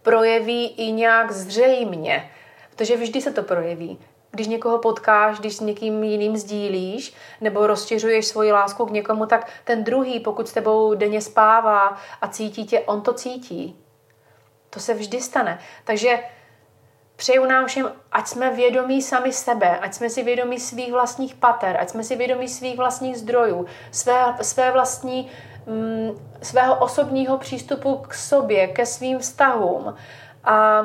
projeví 0.02 0.68
i 0.68 0.92
nějak 0.92 1.32
zřejmě. 1.32 2.32
Protože 2.70 2.98
vždy 2.98 3.22
se 3.22 3.32
to 3.32 3.44
projeví. 3.44 4.00
Když 4.32 4.48
někoho 4.48 4.78
potkáš, 4.78 5.40
když 5.40 5.56
s 5.56 5.60
někým 5.60 6.04
jiným 6.04 6.38
sdílíš, 6.38 7.14
nebo 7.42 7.68
rozšiřuješ 7.68 8.26
svoji 8.26 8.52
lásku 8.52 8.86
k 8.86 8.92
někomu, 8.92 9.26
tak 9.26 9.50
ten 9.64 9.84
druhý, 9.84 10.20
pokud 10.20 10.48
s 10.48 10.54
tebou 10.54 10.96
denně 10.96 11.22
spává 11.22 11.98
a 12.22 12.28
cítí 12.28 12.66
tě, 12.66 12.80
on 12.80 13.02
to 13.02 13.14
cítí. 13.14 13.80
To 14.70 14.80
se 14.80 14.94
vždy 14.94 15.22
stane. 15.22 15.60
Takže 15.84 16.20
přeju 17.16 17.46
nám 17.46 17.66
všem, 17.66 17.92
ať 18.12 18.28
jsme 18.28 18.52
vědomí 18.52 19.02
sami 19.02 19.34
sebe, 19.34 19.80
ať 19.80 19.94
jsme 19.94 20.10
si 20.10 20.24
vědomí 20.24 20.60
svých 20.60 20.92
vlastních 20.92 21.36
pater, 21.36 21.78
ať 21.80 21.90
jsme 21.90 22.04
si 22.04 22.16
vědomí 22.16 22.48
svých 22.48 22.78
vlastních 22.78 23.18
zdrojů, 23.18 23.66
své, 23.92 24.36
své 24.42 24.72
vlastní, 24.72 25.32
svého 26.42 26.76
osobního 26.76 27.38
přístupu 27.38 27.96
k 27.96 28.14
sobě, 28.14 28.68
ke 28.68 28.86
svým 28.86 29.20
vztahům. 29.20 29.96
A 30.44 30.84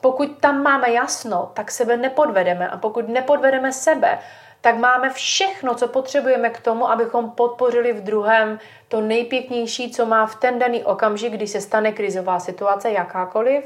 pokud 0.00 0.38
tam 0.40 0.62
máme 0.62 0.90
jasno, 0.90 1.50
tak 1.54 1.70
sebe 1.70 1.96
nepodvedeme. 1.96 2.68
A 2.68 2.76
pokud 2.76 3.08
nepodvedeme 3.08 3.72
sebe, 3.72 4.18
tak 4.60 4.76
máme 4.76 5.10
všechno, 5.10 5.74
co 5.74 5.88
potřebujeme 5.88 6.50
k 6.50 6.60
tomu, 6.60 6.90
abychom 6.90 7.30
podpořili 7.30 7.92
v 7.92 8.02
druhém 8.04 8.58
to 8.88 9.00
nejpěknější, 9.00 9.90
co 9.90 10.06
má 10.06 10.26
v 10.26 10.34
ten 10.34 10.58
daný 10.58 10.84
okamžik, 10.84 11.32
když 11.32 11.50
se 11.50 11.60
stane 11.60 11.92
krizová 11.92 12.40
situace, 12.40 12.90
jakákoliv. 12.90 13.64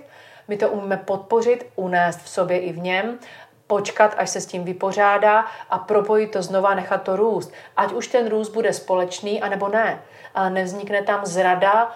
My 0.49 0.57
to 0.57 0.69
umíme 0.69 0.97
podpořit, 0.97 1.67
unést 1.77 2.23
v 2.23 2.29
sobě 2.29 2.59
i 2.59 2.73
v 2.73 2.79
něm, 2.79 3.19
počkat, 3.67 4.15
až 4.19 4.31
se 4.31 4.41
s 4.41 4.47
tím 4.47 4.65
vypořádá 4.65 5.45
a 5.71 5.79
propojit 5.79 6.31
to 6.31 6.43
znova, 6.43 6.75
nechat 6.75 7.03
to 7.03 7.17
růst. 7.17 7.53
Ať 7.77 7.93
už 7.93 8.09
ten 8.09 8.29
růst 8.29 8.49
bude 8.49 8.73
společný, 8.73 9.43
anebo 9.43 9.69
ne. 9.69 10.03
A 10.35 10.49
nevznikne 10.49 11.03
tam 11.03 11.27
zrada, 11.27 11.95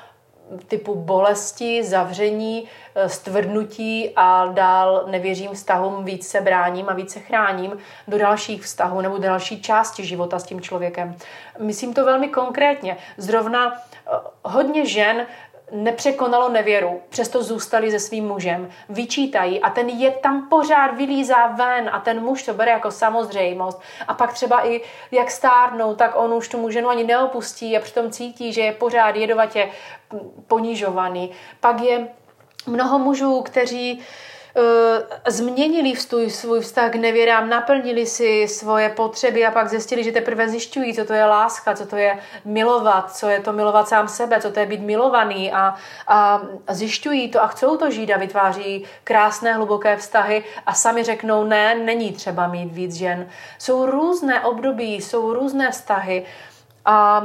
typu 0.68 0.94
bolesti, 0.94 1.84
zavření, 1.84 2.68
eh, 2.94 3.08
stvrdnutí 3.08 4.12
a 4.16 4.46
dál 4.46 5.04
nevěřím 5.06 5.50
vztahům, 5.52 6.04
víc 6.04 6.28
se 6.28 6.40
bráním 6.40 6.88
a 6.88 6.94
víc 6.94 7.12
se 7.12 7.20
chráním 7.20 7.78
do 8.08 8.18
dalších 8.18 8.62
vztahů 8.62 9.00
nebo 9.00 9.16
do 9.16 9.22
další 9.22 9.62
části 9.62 10.06
života 10.06 10.38
s 10.38 10.44
tím 10.44 10.60
člověkem. 10.60 11.16
Myslím 11.58 11.94
to 11.94 12.04
velmi 12.04 12.28
konkrétně. 12.28 12.96
Zrovna 13.16 13.72
eh, 13.72 14.10
hodně 14.42 14.86
žen 14.86 15.26
nepřekonalo 15.72 16.48
nevěru, 16.48 17.00
přesto 17.08 17.42
zůstali 17.42 17.90
se 17.90 17.98
svým 17.98 18.24
mužem, 18.24 18.68
vyčítají 18.88 19.60
a 19.60 19.70
ten 19.70 19.88
je 19.88 20.10
tam 20.10 20.48
pořád 20.48 20.96
vylízá 20.96 21.46
ven 21.46 21.90
a 21.92 22.00
ten 22.00 22.20
muž 22.22 22.42
to 22.42 22.54
bere 22.54 22.70
jako 22.70 22.90
samozřejmost 22.90 23.80
a 24.08 24.14
pak 24.14 24.32
třeba 24.32 24.66
i 24.66 24.80
jak 25.10 25.30
stárnou, 25.30 25.94
tak 25.94 26.12
on 26.14 26.34
už 26.34 26.48
tu 26.48 26.70
ženu 26.70 26.88
ani 26.88 27.04
neopustí 27.04 27.76
a 27.76 27.80
přitom 27.80 28.10
cítí, 28.10 28.52
že 28.52 28.60
je 28.60 28.72
pořád 28.72 29.16
jedovatě 29.16 29.68
ponižovaný. 30.46 31.30
Pak 31.60 31.80
je 31.80 32.08
mnoho 32.66 32.98
mužů, 32.98 33.42
kteří 33.42 34.00
změnili 35.26 35.94
vstůj, 35.94 36.30
svůj 36.30 36.60
vztah 36.60 36.90
k 36.90 36.94
nevěrám, 36.94 37.48
naplnili 37.48 38.06
si 38.06 38.48
svoje 38.48 38.88
potřeby 38.88 39.46
a 39.46 39.50
pak 39.50 39.68
zjistili, 39.68 40.04
že 40.04 40.12
teprve 40.12 40.48
zjišťují, 40.48 40.94
co 40.94 41.04
to 41.04 41.12
je 41.12 41.24
láska, 41.24 41.74
co 41.74 41.86
to 41.86 41.96
je 41.96 42.18
milovat, 42.44 43.16
co 43.16 43.28
je 43.28 43.40
to 43.40 43.52
milovat 43.52 43.88
sám 43.88 44.08
sebe, 44.08 44.40
co 44.40 44.50
to 44.50 44.60
je 44.60 44.66
být 44.66 44.80
milovaný 44.80 45.52
a, 45.52 45.74
a 46.08 46.42
zjišťují 46.70 47.30
to 47.30 47.42
a 47.42 47.46
chcou 47.46 47.76
to 47.76 47.90
žít 47.90 48.12
a 48.12 48.18
vytváří 48.18 48.84
krásné, 49.04 49.54
hluboké 49.54 49.96
vztahy 49.96 50.44
a 50.66 50.74
sami 50.74 51.04
řeknou, 51.04 51.44
ne, 51.44 51.74
není 51.74 52.12
třeba 52.12 52.46
mít 52.46 52.72
víc 52.72 52.94
žen. 52.94 53.28
Jsou 53.58 53.86
různé 53.86 54.40
období, 54.40 54.94
jsou 54.94 55.34
různé 55.34 55.70
vztahy 55.70 56.26
a 56.84 57.24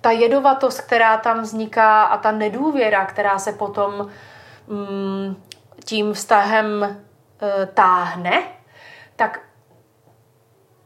ta 0.00 0.10
jedovatost, 0.10 0.80
která 0.80 1.16
tam 1.16 1.40
vzniká 1.40 2.02
a 2.02 2.18
ta 2.18 2.32
nedůvěra, 2.32 3.06
která 3.06 3.38
se 3.38 3.52
potom 3.52 4.10
mm, 4.68 5.36
tím 5.84 6.12
vztahem 6.12 6.84
e, 6.84 7.66
táhne, 7.66 8.42
tak 9.16 9.40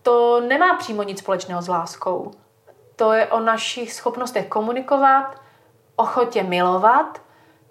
to 0.03 0.41
nemá 0.41 0.77
přímo 0.77 1.03
nic 1.03 1.19
společného 1.19 1.63
s 1.63 1.69
láskou. 1.69 2.31
To 2.97 3.13
je 3.13 3.27
o 3.27 3.41
našich 3.41 3.93
schopnostech 3.93 4.47
komunikovat, 4.47 5.41
ochotě 5.97 6.43
milovat, 6.43 7.23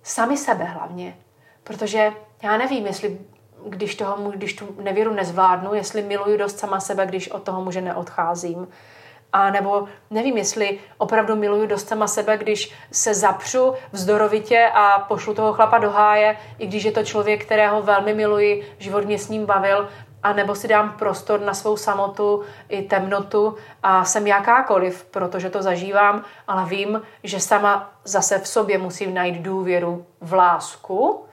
sami 0.04 0.38
sebe 0.38 0.64
hlavně. 0.64 1.18
Protože 1.64 2.12
já 2.44 2.58
nevím, 2.58 2.86
jestli 2.86 3.20
když, 3.66 3.96
toho, 3.96 4.32
když 4.32 4.54
tu 4.56 4.76
nevěru 4.82 5.14
nezvládnu, 5.14 5.74
jestli 5.74 6.02
miluju 6.02 6.38
dost 6.38 6.60
sama 6.60 6.80
sebe, 6.80 7.06
když 7.06 7.32
od 7.32 7.44
toho 7.44 7.64
muže 7.64 7.82
neodcházím. 7.82 8.68
A 9.34 9.52
nebo 9.52 9.88
nevím, 10.10 10.38
jestli 10.38 10.80
opravdu 10.98 11.36
miluju 11.36 11.68
dost 11.68 11.88
sama 11.88 12.08
sebe, 12.08 12.38
když 12.38 12.74
se 12.92 13.14
zapřu 13.14 13.74
vzdorovitě 13.92 14.70
a 14.74 15.00
pošlu 15.00 15.34
toho 15.34 15.54
chlapa 15.54 15.78
do 15.78 15.90
háje, 15.90 16.38
i 16.60 16.68
když 16.68 16.84
je 16.84 16.92
to 16.92 17.04
člověk, 17.04 17.46
kterého 17.46 17.82
velmi 17.82 18.14
miluji, 18.14 18.76
život 18.78 19.06
mě 19.06 19.20
s 19.20 19.30
ním 19.30 19.46
bavil, 19.46 19.90
a 20.24 20.34
nebo 20.34 20.56
si 20.56 20.68
dám 20.68 20.92
prostor 21.00 21.40
na 21.40 21.54
svou 21.54 21.78
samotu 21.78 22.44
i 22.70 22.82
temnotu 22.82 23.56
a 23.84 24.06
jsem 24.06 24.28
jakákoliv, 24.28 25.06
protože 25.06 25.50
to 25.50 25.64
zažívám, 25.64 26.24
ale 26.48 26.66
vím, 26.66 27.02
že 27.24 27.40
sama 27.40 27.92
zase 28.04 28.40
v 28.40 28.48
sobě 28.48 28.78
musím 28.78 29.14
najít 29.14 29.42
důvěru 29.42 30.06
v 30.22 30.34
lásku 30.34 31.26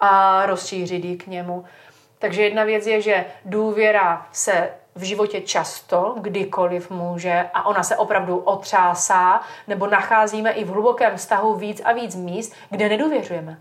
a 0.00 0.46
rozšířit 0.46 1.04
ji 1.04 1.16
k 1.16 1.26
němu. 1.26 1.64
Takže 2.18 2.42
jedna 2.42 2.64
věc 2.64 2.86
je, 2.86 3.00
že 3.00 3.24
důvěra 3.44 4.26
se 4.32 4.70
v 4.94 5.02
životě 5.02 5.40
často, 5.40 6.14
kdykoliv 6.20 6.90
může 6.90 7.50
a 7.54 7.66
ona 7.66 7.82
se 7.82 7.96
opravdu 7.96 8.38
otřásá, 8.38 9.40
nebo 9.68 9.86
nacházíme 9.86 10.50
i 10.50 10.64
v 10.64 10.68
hlubokém 10.68 11.16
vztahu 11.16 11.54
víc 11.54 11.82
a 11.84 11.92
víc 11.92 12.14
míst, 12.14 12.52
kde 12.70 12.88
nedůvěřujeme. 12.88 13.58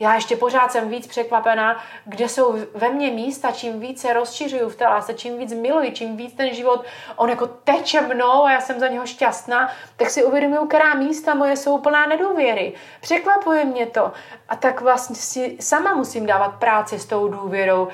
Já 0.00 0.14
ještě 0.14 0.36
pořád 0.36 0.72
jsem 0.72 0.88
víc 0.88 1.06
překvapená, 1.06 1.80
kde 2.04 2.28
jsou 2.28 2.54
ve 2.74 2.88
mně 2.88 3.10
místa, 3.10 3.52
čím 3.52 3.80
více 3.80 4.12
rozšiřuju 4.12 4.68
v 4.68 4.76
té 4.76 4.84
lásce, 4.84 5.14
čím 5.14 5.38
víc 5.38 5.52
miluji, 5.52 5.92
čím 5.92 6.16
víc 6.16 6.34
ten 6.34 6.54
život, 6.54 6.84
on 7.16 7.30
jako 7.30 7.46
teče 7.46 8.00
mnou 8.00 8.44
a 8.44 8.52
já 8.52 8.60
jsem 8.60 8.80
za 8.80 8.88
něho 8.88 9.06
šťastná, 9.06 9.72
tak 9.96 10.10
si 10.10 10.24
uvědomuju, 10.24 10.66
která 10.66 10.94
místa 10.94 11.34
moje 11.34 11.56
jsou 11.56 11.78
plná 11.78 12.06
nedůvěry. 12.06 12.72
Překvapuje 13.00 13.64
mě 13.64 13.86
to. 13.86 14.12
A 14.48 14.56
tak 14.56 14.80
vlastně 14.80 15.16
si 15.16 15.56
sama 15.60 15.94
musím 15.94 16.26
dávat 16.26 16.48
práci 16.48 16.98
s 16.98 17.06
tou 17.06 17.28
důvěrou, 17.28 17.88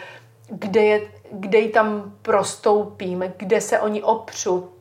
kde, 0.49 0.83
je, 0.83 1.01
kde 1.31 1.59
ji 1.59 1.69
tam 1.69 2.13
prostoupím, 2.23 3.25
kde 3.37 3.61
se 3.61 3.81
o 3.81 3.89
ní 3.89 4.03
opřu, 4.03 4.73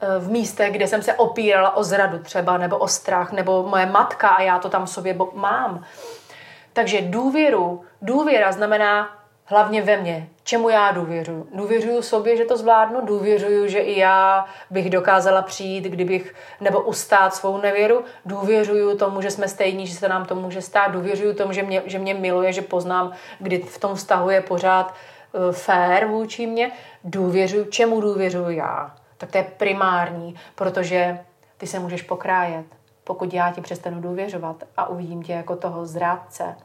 eh, 0.00 0.18
v 0.18 0.30
místech, 0.30 0.72
kde 0.72 0.86
jsem 0.86 1.02
se 1.02 1.14
opírala 1.14 1.76
o 1.76 1.84
zradu 1.84 2.18
třeba, 2.18 2.58
nebo 2.58 2.78
o 2.78 2.88
strach, 2.88 3.32
nebo 3.32 3.62
moje 3.62 3.86
matka 3.86 4.28
a 4.28 4.42
já 4.42 4.58
to 4.58 4.68
tam 4.68 4.86
v 4.86 4.90
sobě 4.90 5.16
mám. 5.34 5.84
Takže 6.72 7.00
důvěru, 7.00 7.84
důvěra 8.02 8.52
znamená 8.52 9.24
hlavně 9.44 9.82
ve 9.82 9.96
mně. 9.96 10.28
Čemu 10.44 10.68
já 10.68 10.92
důvěřuji? 10.92 11.46
Důvěřuju 11.54 12.02
sobě, 12.02 12.36
že 12.36 12.44
to 12.44 12.56
zvládnu, 12.56 13.00
důvěřuju, 13.00 13.68
že 13.68 13.78
i 13.78 13.98
já 13.98 14.46
bych 14.70 14.90
dokázala 14.90 15.42
přijít, 15.42 15.84
kdybych, 15.84 16.34
nebo 16.60 16.80
ustát 16.80 17.34
svou 17.34 17.60
nevěru, 17.60 18.04
důvěřuju 18.26 18.98
tomu, 18.98 19.22
že 19.22 19.30
jsme 19.30 19.48
stejní, 19.48 19.86
že 19.86 19.94
se 19.94 20.08
nám 20.08 20.24
to 20.24 20.34
může 20.34 20.62
stát, 20.62 20.92
důvěřuju 20.92 21.34
tomu, 21.34 21.52
že 21.52 21.62
mě, 21.62 21.82
že 21.86 21.98
mě 21.98 22.14
miluje, 22.14 22.52
že 22.52 22.62
poznám, 22.62 23.12
kdy 23.38 23.58
v 23.58 23.78
tom 23.78 23.94
vztahu 23.94 24.30
je 24.30 24.40
pořád 24.40 24.86
uh, 24.86 25.13
fair 25.52 26.06
vůči 26.06 26.46
mě, 26.46 26.72
důvěřuju, 27.04 27.64
čemu 27.64 28.00
důvěřuju 28.00 28.50
já. 28.50 28.96
Tak 29.18 29.30
to 29.30 29.38
je 29.38 29.44
primární, 29.44 30.34
protože 30.54 31.18
ty 31.56 31.66
se 31.66 31.78
můžeš 31.78 32.02
pokrájet. 32.02 32.66
Pokud 33.04 33.34
já 33.34 33.52
ti 33.52 33.60
přestanu 33.60 34.00
důvěřovat 34.00 34.64
a 34.76 34.86
uvidím 34.88 35.22
tě 35.22 35.32
jako 35.32 35.56
toho 35.56 35.86
zrádce, 35.86 36.56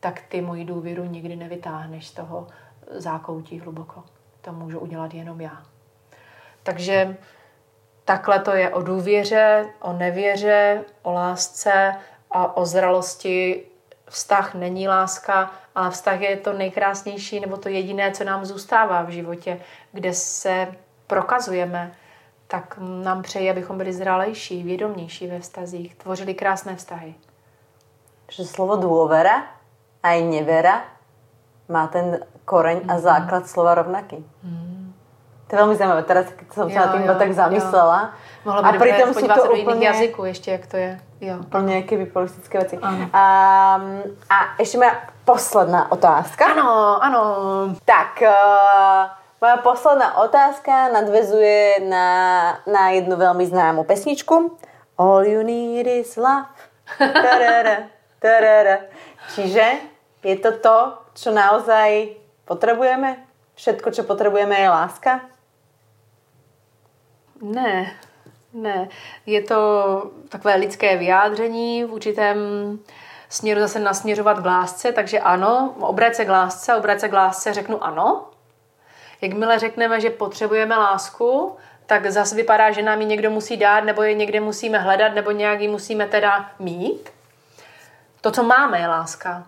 tak 0.00 0.22
ty 0.28 0.40
moji 0.40 0.64
důvěru 0.64 1.04
nikdy 1.04 1.36
nevytáhneš 1.36 2.08
z 2.08 2.12
toho 2.12 2.46
zákoutí 2.90 3.60
hluboko. 3.60 4.04
To 4.40 4.52
můžu 4.52 4.78
udělat 4.78 5.14
jenom 5.14 5.40
já. 5.40 5.62
Takže 6.62 7.16
takhle 8.04 8.38
to 8.38 8.50
je 8.50 8.70
o 8.70 8.82
důvěře, 8.82 9.66
o 9.80 9.92
nevěře, 9.92 10.84
o 11.02 11.12
lásce 11.12 11.94
a 12.30 12.56
o 12.56 12.66
zralosti. 12.66 13.66
Vztah 14.08 14.54
není 14.54 14.88
láska, 14.88 15.50
ale 15.80 15.90
vztah 15.90 16.20
je 16.20 16.36
to 16.36 16.52
nejkrásnější 16.52 17.40
nebo 17.40 17.56
to 17.56 17.68
jediné, 17.68 18.10
co 18.12 18.24
nám 18.24 18.44
zůstává 18.44 19.02
v 19.02 19.08
životě, 19.08 19.60
kde 19.92 20.12
se 20.14 20.68
prokazujeme, 21.06 21.92
tak 22.46 22.78
nám 23.02 23.22
přeji, 23.22 23.50
abychom 23.50 23.78
byli 23.78 23.92
zralejší, 23.92 24.62
vědomější 24.62 25.26
ve 25.26 25.40
vztazích, 25.40 25.94
tvořili 25.94 26.34
krásné 26.34 26.76
vztahy. 26.76 27.14
Že 28.30 28.44
slovo 28.44 28.76
důvěra 28.76 29.42
a 30.02 30.12
i 30.12 30.22
nevera 30.22 30.84
má 31.68 31.86
ten 31.86 32.20
koreň 32.44 32.80
a 32.88 32.92
mhm. 32.92 33.02
základ 33.02 33.48
slova 33.48 33.74
rovnaký. 33.74 34.16
Mm. 34.42 34.94
To 35.46 35.56
je 35.56 35.58
velmi 35.58 35.76
zajímavé. 35.76 36.02
Teraz, 36.02 36.26
jsem 36.52 36.70
se 36.70 36.78
na 36.78 36.92
tím 36.92 37.02
tak 37.18 37.32
zamyslela. 37.32 38.02
Jo. 38.02 38.08
Mohla 38.44 38.72
by 38.72 38.78
a 38.78 38.80
přitom 38.80 39.14
jsou 39.14 39.28
to 39.28 39.46
do 39.46 39.62
úplně... 39.62 39.86
jazyků 39.86 40.24
ještě, 40.24 40.50
jak 40.50 40.66
to 40.66 40.76
je. 40.76 41.00
Jo. 41.20 41.36
Úplně 41.40 41.66
nějaké 41.66 41.96
bipolistické 41.96 42.58
věci. 42.58 42.78
Um, 42.78 43.12
a 44.30 44.54
ještě 44.58 44.78
moja 44.78 45.00
posledná 45.30 45.92
otázka. 45.92 46.58
Ano, 46.58 46.98
ano. 47.02 47.22
Tak, 47.84 48.18
uh, 48.22 49.06
moja 49.40 49.56
posledná 49.62 50.18
otázka 50.18 50.88
nadvezuje 50.88 51.86
na, 51.86 52.08
na 52.66 52.90
jednu 52.90 53.16
velmi 53.16 53.46
známou 53.46 53.84
pesničku. 53.84 54.58
All 54.98 55.24
you 55.24 55.42
need 55.42 55.86
is 55.86 56.16
love. 56.16 56.50
Tarara. 58.18 58.78
Čiže 59.34 59.64
je 60.22 60.36
to 60.36 60.58
to, 60.58 60.98
čo 61.14 61.30
naozaj 61.30 62.18
potrebujeme? 62.44 63.22
Všetko, 63.54 63.94
čo 63.94 64.02
potrebujeme, 64.02 64.58
je 64.58 64.68
láska? 64.68 65.20
Ne, 67.40 67.94
ne. 68.52 68.88
Je 69.26 69.40
to 69.46 69.60
takové 70.28 70.54
lidské 70.56 70.96
vyjádření 70.98 71.84
v 71.84 71.92
určitém 71.92 72.38
směru 73.30 73.60
zase 73.60 73.78
nasměřovat 73.78 74.38
k 74.38 74.46
lásce, 74.46 74.92
takže 74.92 75.20
ano, 75.20 75.74
obrať 75.80 76.14
se 76.14 76.24
k 76.24 76.28
lásce, 76.28 76.74
obrať 76.74 77.00
se 77.00 77.08
k 77.08 77.12
lásce, 77.12 77.54
řeknu 77.54 77.84
ano. 77.84 78.26
Jakmile 79.20 79.58
řekneme, 79.58 80.00
že 80.00 80.10
potřebujeme 80.10 80.76
lásku, 80.76 81.56
tak 81.86 82.06
zase 82.06 82.34
vypadá, 82.34 82.70
že 82.70 82.82
nám 82.82 83.00
ji 83.00 83.06
někdo 83.06 83.30
musí 83.30 83.56
dát, 83.56 83.80
nebo 83.80 84.02
je 84.02 84.14
někde 84.14 84.40
musíme 84.40 84.78
hledat, 84.78 85.14
nebo 85.14 85.30
nějak 85.30 85.60
ji 85.60 85.68
musíme 85.68 86.06
teda 86.06 86.50
mít. 86.58 87.10
To, 88.20 88.30
co 88.30 88.42
máme, 88.42 88.80
je 88.80 88.88
láska. 88.88 89.46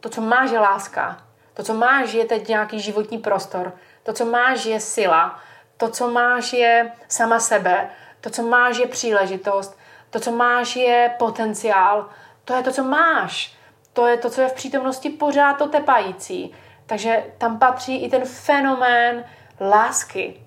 To, 0.00 0.08
co 0.08 0.20
máš, 0.20 0.50
je 0.50 0.58
láska. 0.58 1.16
To, 1.54 1.62
co 1.62 1.74
máš, 1.74 2.12
je 2.12 2.24
teď 2.24 2.48
nějaký 2.48 2.80
životní 2.80 3.18
prostor. 3.18 3.72
To, 4.02 4.12
co 4.12 4.24
máš, 4.24 4.64
je 4.64 4.80
sila. 4.80 5.40
To, 5.76 5.88
co 5.88 6.10
máš, 6.10 6.52
je 6.52 6.92
sama 7.08 7.40
sebe. 7.40 7.90
To, 8.20 8.30
co 8.30 8.42
máš, 8.42 8.78
je 8.78 8.86
příležitost. 8.86 9.78
To, 10.10 10.20
co 10.20 10.30
máš, 10.30 10.76
je 10.76 11.14
potenciál. 11.18 12.08
To 12.44 12.54
je 12.54 12.62
to, 12.62 12.72
co 12.72 12.84
máš. 12.84 13.56
To 13.92 14.06
je 14.06 14.16
to, 14.16 14.30
co 14.30 14.40
je 14.40 14.48
v 14.48 14.52
přítomnosti 14.52 15.10
pořád 15.10 15.52
to 15.52 15.68
tepající. 15.68 16.54
Takže 16.86 17.24
tam 17.38 17.58
patří 17.58 18.04
i 18.04 18.10
ten 18.10 18.24
fenomén 18.24 19.24
lásky. 19.60 20.40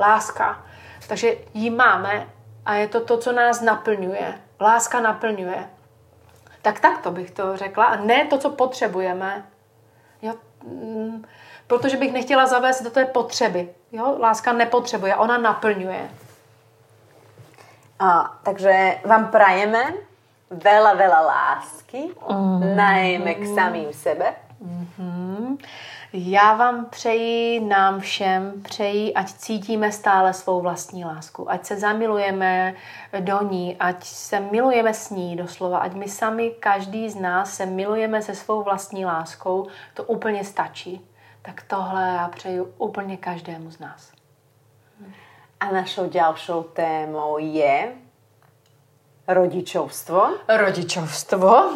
Láska. 0.00 0.66
Takže 1.08 1.34
ji 1.54 1.70
máme 1.70 2.28
a 2.66 2.74
je 2.74 2.88
to 2.88 3.00
to, 3.00 3.18
co 3.18 3.32
nás 3.32 3.60
naplňuje. 3.60 4.40
Láska 4.60 5.00
naplňuje. 5.00 5.70
Tak 6.62 6.80
tak 6.80 6.98
to 6.98 7.10
bych 7.10 7.30
to 7.30 7.56
řekla. 7.56 7.84
A 7.84 7.96
ne 7.96 8.24
to, 8.24 8.38
co 8.38 8.50
potřebujeme. 8.50 9.46
Jo? 10.22 10.34
Mm, 10.64 11.24
protože 11.66 11.96
bych 11.96 12.12
nechtěla 12.12 12.46
zavést 12.46 12.82
do 12.82 12.90
té 12.90 13.04
potřeby. 13.04 13.74
Jo? 13.92 14.16
Láska 14.18 14.52
nepotřebuje, 14.52 15.16
ona 15.16 15.38
naplňuje. 15.38 16.10
A, 17.98 18.38
takže 18.42 19.00
vám 19.04 19.28
prajeme 19.28 19.84
veľa, 20.52 20.92
veľa 20.94 21.20
lásky, 21.24 22.12
mm. 22.12 22.76
najmä 22.76 23.32
k 23.34 23.44
samým 23.54 23.92
sebe. 23.92 24.34
Mm-hmm. 24.62 25.58
Já 26.14 26.54
vám 26.54 26.84
přeji, 26.84 27.60
nám 27.60 28.00
všem 28.00 28.52
přeji, 28.62 29.14
ať 29.14 29.32
cítíme 29.32 29.92
stále 29.92 30.32
svou 30.32 30.60
vlastní 30.60 31.04
lásku, 31.04 31.50
ať 31.50 31.66
se 31.66 31.76
zamilujeme 31.76 32.74
do 33.20 33.42
ní, 33.42 33.76
ať 33.80 34.04
se 34.04 34.40
milujeme 34.40 34.94
s 34.94 35.10
ní 35.10 35.36
doslova, 35.36 35.78
ať 35.78 35.94
my 35.94 36.08
sami, 36.08 36.50
každý 36.50 37.10
z 37.10 37.16
nás 37.16 37.54
se 37.54 37.66
milujeme 37.66 38.22
se 38.22 38.34
svou 38.34 38.62
vlastní 38.62 39.06
láskou, 39.06 39.66
to 39.94 40.04
úplně 40.04 40.44
stačí. 40.44 41.00
Tak 41.42 41.62
tohle 41.62 42.02
já 42.02 42.28
přeju 42.28 42.72
úplně 42.78 43.16
každému 43.16 43.70
z 43.70 43.78
nás. 43.78 44.12
A 45.60 45.72
našou 45.72 46.08
ďalšou 46.08 46.62
témou 46.62 47.38
je 47.38 47.92
rodičovstvo. 49.28 50.30
Rodičovstvo. 50.48 51.70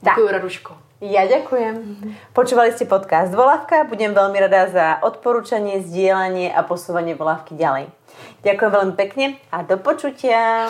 Děkuji, 0.02 0.28
Raduško. 0.30 0.76
Ja 1.04 1.28
ďakujem. 1.28 2.00
Počúvali 2.32 2.72
ste 2.72 2.88
podcast 2.88 3.28
Volavka. 3.36 3.84
Budem 3.84 4.16
veľmi 4.16 4.40
rada 4.40 4.72
za 4.72 4.86
odporúčanie, 5.04 5.84
zdieľanie 5.84 6.48
a 6.48 6.64
posúvanie 6.64 7.12
Volavky 7.12 7.52
ďalej. 7.52 7.92
Ďakujem 8.40 8.72
veľmi 8.72 8.94
pekne 8.96 9.36
a 9.52 9.60
do 9.60 9.76
počutia. 9.76 10.64